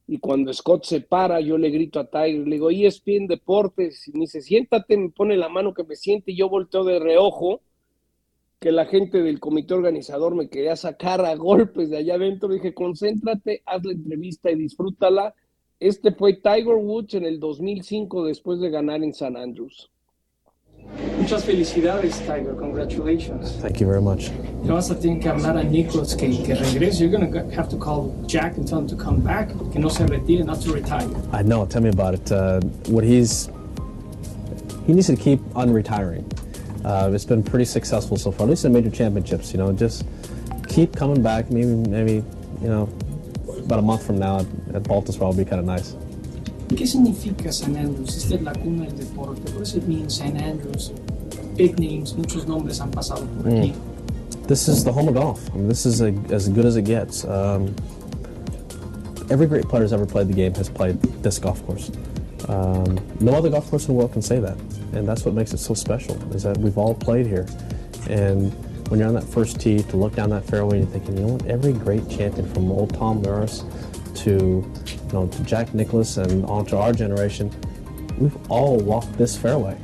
Y 0.06 0.16
cuando 0.16 0.50
Scott 0.50 0.84
se 0.84 1.02
para, 1.02 1.38
yo 1.42 1.58
le 1.58 1.68
grito 1.68 2.00
a 2.00 2.08
Tiger, 2.08 2.48
le 2.48 2.54
digo, 2.54 2.70
ESPN 2.70 3.26
Deportes, 3.26 4.08
y 4.08 4.12
me 4.12 4.20
dice, 4.20 4.40
siéntate, 4.40 4.96
me 4.96 5.10
pone 5.10 5.36
la 5.36 5.50
mano 5.50 5.74
que 5.74 5.84
me 5.84 5.96
siente, 5.96 6.32
y 6.32 6.36
yo 6.36 6.48
volteo 6.48 6.82
de 6.82 6.98
reojo 6.98 7.60
que 8.62 8.70
la 8.70 8.86
gente 8.86 9.20
del 9.22 9.40
comité 9.40 9.74
organizador 9.74 10.36
me 10.36 10.48
quería 10.48 10.76
sacar 10.76 11.20
a 11.24 11.34
golpes 11.34 11.90
de 11.90 11.96
allá 11.96 12.14
adentro. 12.14 12.48
Dije, 12.48 12.72
concéntrate, 12.72 13.60
haz 13.66 13.84
la 13.84 13.92
entrevista 13.92 14.52
y 14.52 14.54
disfrútala. 14.54 15.34
Este 15.80 16.12
fue 16.12 16.34
Tiger 16.34 16.76
Woods 16.76 17.14
en 17.14 17.24
el 17.24 17.40
2005 17.40 18.24
después 18.24 18.60
de 18.60 18.70
ganar 18.70 19.02
en 19.02 19.14
San 19.14 19.36
Andrews. 19.36 19.90
Muchas 21.18 21.44
felicidades, 21.44 22.20
Tiger. 22.20 22.54
Congratulations. 22.54 23.60
Thank 23.60 23.80
you 23.80 23.88
very 23.88 24.00
much. 24.00 24.30
Le 24.64 24.72
vas 24.72 24.92
a 24.92 24.98
tener 24.98 25.18
que 25.18 25.28
hablar 25.28 25.56
a 25.56 25.64
Nicholas 25.64 26.14
que, 26.14 26.28
que 26.44 26.54
regrese. 26.54 27.00
You're 27.00 27.10
going 27.10 27.32
to 27.32 27.56
have 27.56 27.68
to 27.68 27.76
call 27.76 28.14
Jack 28.28 28.58
and 28.58 28.66
tell 28.66 28.78
him 28.78 28.86
to 28.86 28.96
come 28.96 29.20
back, 29.20 29.48
que 29.72 29.80
no 29.80 29.88
se 29.88 30.04
retire, 30.06 30.44
not 30.44 30.60
to 30.62 30.72
retire. 30.72 31.08
I 31.32 31.42
know. 31.42 31.66
Tell 31.66 31.82
me 31.82 31.88
about 31.88 32.14
it. 32.14 32.30
Uh, 32.30 32.60
what 32.86 33.02
he's 33.02 33.50
he 34.86 34.92
needs 34.92 35.08
to 35.08 35.16
keep 35.16 35.40
on 35.56 35.72
retiring. 35.72 36.24
Uh, 36.84 37.10
it's 37.12 37.24
been 37.24 37.42
pretty 37.42 37.64
successful 37.64 38.16
so 38.16 38.32
far, 38.32 38.46
at 38.46 38.50
least 38.50 38.64
in 38.64 38.72
major 38.72 38.90
championships. 38.90 39.52
You 39.52 39.58
know, 39.58 39.72
just 39.72 40.04
keep 40.68 40.96
coming 40.96 41.22
back. 41.22 41.50
Maybe, 41.50 41.66
maybe, 41.66 42.24
you 42.60 42.68
know, 42.68 42.88
about 43.64 43.78
a 43.78 43.82
month 43.82 44.04
from 44.04 44.18
now 44.18 44.40
at, 44.40 44.46
at 44.74 44.82
Baltusrol 44.82 45.20
will 45.20 45.32
be 45.34 45.44
kind 45.44 45.60
of 45.60 45.66
nice. 45.66 45.94
¿Qué 46.68 46.86
significa 46.86 47.52
San 47.52 47.76
Andrews? 47.76 48.16
Esta 48.16 48.36
es 48.36 48.40
la 48.40 48.52
cuna 48.54 48.86
del 48.86 48.96
deporte. 48.96 49.40
What 49.50 49.58
does 49.58 49.74
it 49.74 49.86
mean, 49.86 50.08
San 50.08 50.36
Andrews? 50.36 50.90
Big 51.56 51.78
names, 51.78 52.14
muchos 52.14 52.46
nombres 52.46 52.78
han 52.78 52.90
pasado 52.90 53.26
por 53.42 53.52
mm. 53.52 53.74
This 54.46 54.68
is 54.68 54.82
the 54.82 54.92
home 54.92 55.08
of 55.08 55.14
golf. 55.14 55.50
I 55.50 55.56
mean, 55.56 55.68
this 55.68 55.84
is 55.84 56.00
a, 56.00 56.08
as 56.30 56.48
good 56.48 56.64
as 56.64 56.76
it 56.76 56.86
gets. 56.86 57.24
Um, 57.24 57.76
every 59.30 59.46
great 59.46 59.68
player 59.68 59.82
who's 59.82 59.92
ever 59.92 60.06
played 60.06 60.28
the 60.28 60.34
game 60.34 60.54
has 60.54 60.68
played 60.68 61.00
this 61.22 61.38
golf 61.38 61.64
course. 61.66 61.90
Um, 62.48 62.98
no 63.20 63.34
other 63.34 63.50
golf 63.50 63.68
course 63.68 63.86
in 63.86 63.94
the 63.94 63.98
world 63.98 64.12
can 64.12 64.22
say 64.22 64.40
that, 64.40 64.56
and 64.92 65.08
that's 65.08 65.24
what 65.24 65.34
makes 65.34 65.52
it 65.52 65.58
so 65.58 65.74
special. 65.74 66.16
Is 66.34 66.42
that 66.42 66.56
we've 66.58 66.78
all 66.78 66.94
played 66.94 67.26
here, 67.26 67.46
and 68.08 68.52
when 68.88 69.00
you're 69.00 69.08
on 69.08 69.14
that 69.14 69.24
first 69.24 69.60
tee 69.60 69.82
to 69.82 69.96
look 69.96 70.14
down 70.14 70.30
that 70.30 70.44
fairway, 70.44 70.80
and 70.80 70.88
you're 70.88 71.00
thinking, 71.00 71.16
you 71.16 71.26
know 71.26 71.32
what? 71.34 71.46
Every 71.46 71.72
great 71.72 72.08
champion 72.08 72.52
from 72.52 72.70
old 72.70 72.94
Tom 72.94 73.22
Lewis 73.22 73.64
to 74.16 74.30
you 74.30 75.12
know 75.12 75.26
to 75.26 75.42
Jack 75.44 75.74
Nicklaus 75.74 76.16
and 76.16 76.44
on 76.46 76.66
to 76.66 76.78
our 76.78 76.92
generation, 76.92 77.50
we've 78.18 78.36
all 78.50 78.78
walked 78.78 79.16
this 79.16 79.36
fairway. 79.36 79.76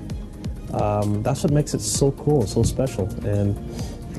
Um, 0.74 1.22
that's 1.22 1.42
what 1.42 1.52
makes 1.52 1.74
it 1.74 1.80
so 1.80 2.12
cool, 2.12 2.46
so 2.46 2.62
special, 2.62 3.08
and 3.26 3.56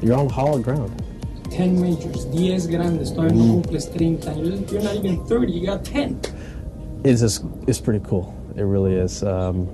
you're 0.02 0.18
on 0.18 0.30
hollow 0.30 0.60
ground. 0.60 1.04
10 1.52 1.82
majors, 1.82 2.26
10 2.26 2.70
grandes, 2.70 3.12
todavía 3.12 3.34
no 3.34 3.62
cumples 3.62 3.88
30. 3.88 4.06
You're, 4.06 4.56
you're 4.70 4.82
not 4.82 4.96
even 4.96 5.26
30, 5.26 5.52
you 5.52 5.66
got 5.66 5.84
10. 5.84 6.22
It's 7.04 7.22
just, 7.22 7.44
it's 7.68 7.80
pretty 7.80 8.06
cool. 8.06 8.36
It 8.56 8.64
really 8.64 8.96
is. 8.96 9.24
Um, 9.24 9.68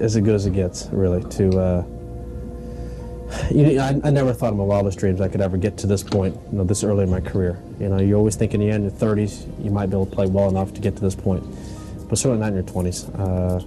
as 0.00 0.16
good 0.16 0.34
as 0.34 0.46
it 0.46 0.54
gets, 0.54 0.86
really. 0.92 1.22
To 1.30 1.58
uh, 1.58 1.84
you 3.50 3.74
know, 3.74 3.82
I, 3.82 4.08
I 4.08 4.10
never 4.10 4.32
thought 4.32 4.52
in 4.52 4.58
my 4.58 4.64
wildest 4.64 4.98
dreams 4.98 5.20
I 5.20 5.28
could 5.28 5.40
ever 5.40 5.56
get 5.56 5.76
to 5.78 5.86
this 5.86 6.02
point, 6.02 6.36
you 6.50 6.58
know, 6.58 6.64
this 6.64 6.82
early 6.82 7.04
in 7.04 7.10
my 7.10 7.20
career. 7.20 7.62
You 7.78 7.88
know, 7.88 7.98
you 7.98 8.16
always 8.16 8.36
think 8.36 8.54
in 8.54 8.60
the 8.60 8.70
end, 8.70 8.84
your 8.84 8.92
30s, 8.92 9.46
you 9.62 9.70
might 9.70 9.86
be 9.86 9.92
able 9.92 10.06
to 10.06 10.14
play 10.14 10.26
well 10.26 10.48
enough 10.48 10.72
to 10.74 10.80
get 10.80 10.96
to 10.96 11.02
this 11.02 11.14
point, 11.14 11.44
but 12.08 12.18
certainly 12.18 12.40
not 12.40 12.48
in 12.48 12.54
your 12.54 12.64
20s. 12.64 13.08
Uh, 13.18 13.60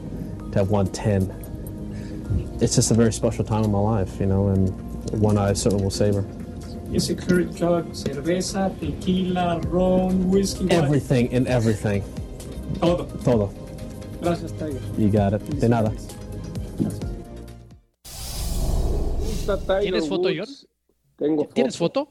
to 0.51 0.59
have 0.59 0.69
110, 0.69 2.59
it's 2.61 2.75
just 2.75 2.91
a 2.91 2.93
very 2.93 3.11
special 3.11 3.43
time 3.43 3.63
in 3.63 3.71
my 3.71 3.79
life, 3.79 4.19
you 4.19 4.25
know, 4.25 4.49
and 4.49 4.69
one 5.19 5.38
I 5.38 5.53
certainly 5.53 5.84
will 5.84 5.91
savor. 5.91 6.25
Ese 6.93 7.15
Kurt 7.15 7.55
Jug, 7.55 7.91
cerveza, 7.91 8.69
tequila, 8.79 9.59
ron, 9.67 10.29
whiskey. 10.29 10.69
Everything 10.69 11.34
and 11.34 11.47
everything. 11.47 12.03
Todo. 12.79 13.05
Todo. 13.23 13.47
Gracias, 14.21 14.51
Tiger. 14.51 14.79
You 14.97 15.09
got 15.09 15.34
it. 15.34 15.59
De 15.59 15.67
nada. 15.67 15.91
Está 19.43 19.57
Tiger 19.57 19.81
¿Tienes 19.81 20.07
foto, 20.07 20.29
Woods. 20.29 20.37
John? 20.37 20.69
Tengo 21.17 21.43
foto. 21.43 21.53
¿Tienes 21.53 21.77
foto? 21.77 22.07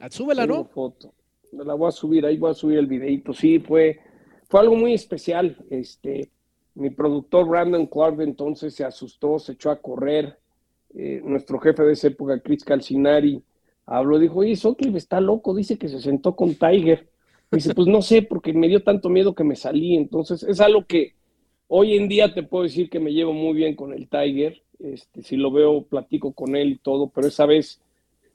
Ah, 0.00 0.10
Súbela, 0.10 0.42
Tengo 0.42 0.58
¿no? 0.58 0.64
foto. 0.66 1.14
Me 1.52 1.64
La 1.64 1.72
voy 1.72 1.88
a 1.88 1.92
subir, 1.92 2.26
ahí 2.26 2.36
voy 2.36 2.50
a 2.50 2.54
subir 2.54 2.78
el 2.78 2.86
videito. 2.86 3.32
Sí, 3.32 3.58
fue, 3.58 3.98
fue 4.50 4.60
algo 4.60 4.76
muy 4.76 4.92
especial. 4.92 5.56
Este, 5.70 6.30
mi 6.74 6.90
productor 6.90 7.48
Brandon 7.48 7.86
Clark 7.86 8.20
entonces 8.20 8.74
se 8.74 8.84
asustó, 8.84 9.38
se 9.38 9.52
echó 9.52 9.70
a 9.70 9.80
correr. 9.80 10.38
Eh, 10.94 11.22
nuestro 11.24 11.58
jefe 11.58 11.82
de 11.84 11.92
esa 11.94 12.08
época, 12.08 12.38
Chris 12.40 12.64
Calcinari, 12.64 13.42
habló, 13.86 14.18
dijo, 14.18 14.40
oye, 14.40 14.54
Sutcliffe 14.54 14.98
está 14.98 15.22
loco, 15.22 15.54
dice 15.54 15.78
que 15.78 15.88
se 15.88 16.00
sentó 16.00 16.36
con 16.36 16.54
Tiger. 16.54 17.08
Dice, 17.50 17.74
pues 17.74 17.88
no 17.88 18.02
sé, 18.02 18.20
porque 18.20 18.52
me 18.52 18.68
dio 18.68 18.82
tanto 18.82 19.08
miedo 19.08 19.34
que 19.34 19.42
me 19.44 19.56
salí. 19.56 19.96
Entonces, 19.96 20.42
es 20.42 20.60
algo 20.60 20.84
que 20.84 21.14
hoy 21.68 21.96
en 21.96 22.08
día 22.08 22.34
te 22.34 22.42
puedo 22.42 22.64
decir 22.64 22.90
que 22.90 22.98
me 22.98 23.12
llevo 23.12 23.32
muy 23.32 23.54
bien 23.54 23.76
con 23.76 23.92
el 23.92 24.08
Tiger. 24.08 24.60
Este, 24.80 25.22
si 25.22 25.36
lo 25.36 25.50
veo, 25.50 25.82
platico 25.82 26.32
con 26.32 26.56
él 26.56 26.70
y 26.70 26.78
todo, 26.78 27.08
pero 27.08 27.28
esa 27.28 27.46
vez, 27.46 27.80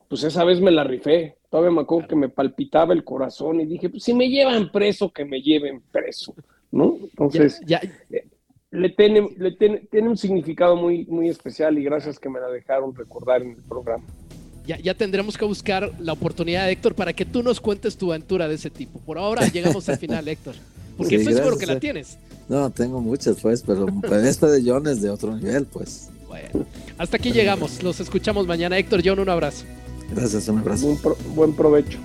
pues 0.08 0.24
esa 0.24 0.44
vez 0.44 0.62
me 0.62 0.72
la 0.72 0.84
rifé. 0.84 1.38
Todavía 1.50 1.72
me 1.72 1.82
acuerdo 1.82 2.08
que 2.08 2.16
me 2.16 2.30
palpitaba 2.30 2.94
el 2.94 3.04
corazón 3.04 3.60
y 3.62 3.66
dije, 3.66 3.90
pues 3.90 4.04
si 4.04 4.14
me 4.14 4.30
llevan 4.30 4.72
preso, 4.72 5.12
que 5.12 5.26
me 5.26 5.42
lleven 5.42 5.82
preso, 5.92 6.34
¿no? 6.72 6.98
Entonces, 7.02 7.62
Ya, 7.66 7.80
eh, 8.10 8.28
le, 8.72 8.90
tiene, 8.90 9.30
le 9.38 9.52
tiene, 9.52 9.80
tiene 9.92 10.10
un 10.10 10.18
significado 10.18 10.76
muy, 10.76 11.06
muy 11.06 11.30
especial 11.30 11.78
y 11.78 11.84
gracias 11.84 12.20
que 12.20 12.30
me 12.30 12.40
la 12.40 12.48
dejaron 12.50 12.96
recordar 12.96 13.42
en 13.42 13.52
el 13.52 13.64
programa. 13.64 14.04
ya, 14.66 14.80
ya 14.80 14.94
tendremos 14.96 15.38
que 15.38 15.46
buscar 15.46 15.92
la 16.00 16.14
oportunidad, 16.14 16.70
Héctor, 16.70 16.96
para 16.96 17.14
que 17.14 17.26
tú 17.26 17.44
nos 17.44 17.62
cuentes 17.62 17.98
tu 17.98 18.12
aventura 18.12 18.48
de 18.48 18.56
ese 18.56 18.70
tipo. 18.70 19.00
Por 19.00 19.18
ahora 19.18 19.48
llegamos 19.48 19.88
al 19.90 19.98
final, 19.98 20.28
Héctor. 20.28 20.56
Porque 20.98 21.16
Sí, 21.18 21.22
estoy 21.24 21.34
seguro 21.36 21.58
que 21.58 21.66
la 21.66 21.80
tienes. 21.80 22.18
No, 22.50 22.70
tengo 22.70 23.02
muchas, 23.02 23.38
pues, 23.42 23.64
pero 23.66 23.86
pero 24.02 24.18
esta 24.18 24.48
de 24.50 24.62
John 24.70 24.86
es 24.88 25.02
de 25.02 25.10
otro 25.10 25.36
nivel, 25.36 25.66
pues. 25.66 26.10
Bueno, 26.28 26.66
hasta 26.98 27.18
aquí 27.18 27.32
llegamos. 27.32 27.82
Los 27.84 28.00
escuchamos 28.00 28.46
mañana. 28.48 28.78
Héctor, 28.78 29.02
John, 29.04 29.20
un 29.20 29.30
abrazo. 29.30 29.66
Gracias, 30.16 30.48
un 30.50 30.60
abrazo. 30.60 30.86
Buen, 30.88 30.98
pro- 30.98 31.18
buen 31.36 31.54
provecho. 31.54 31.98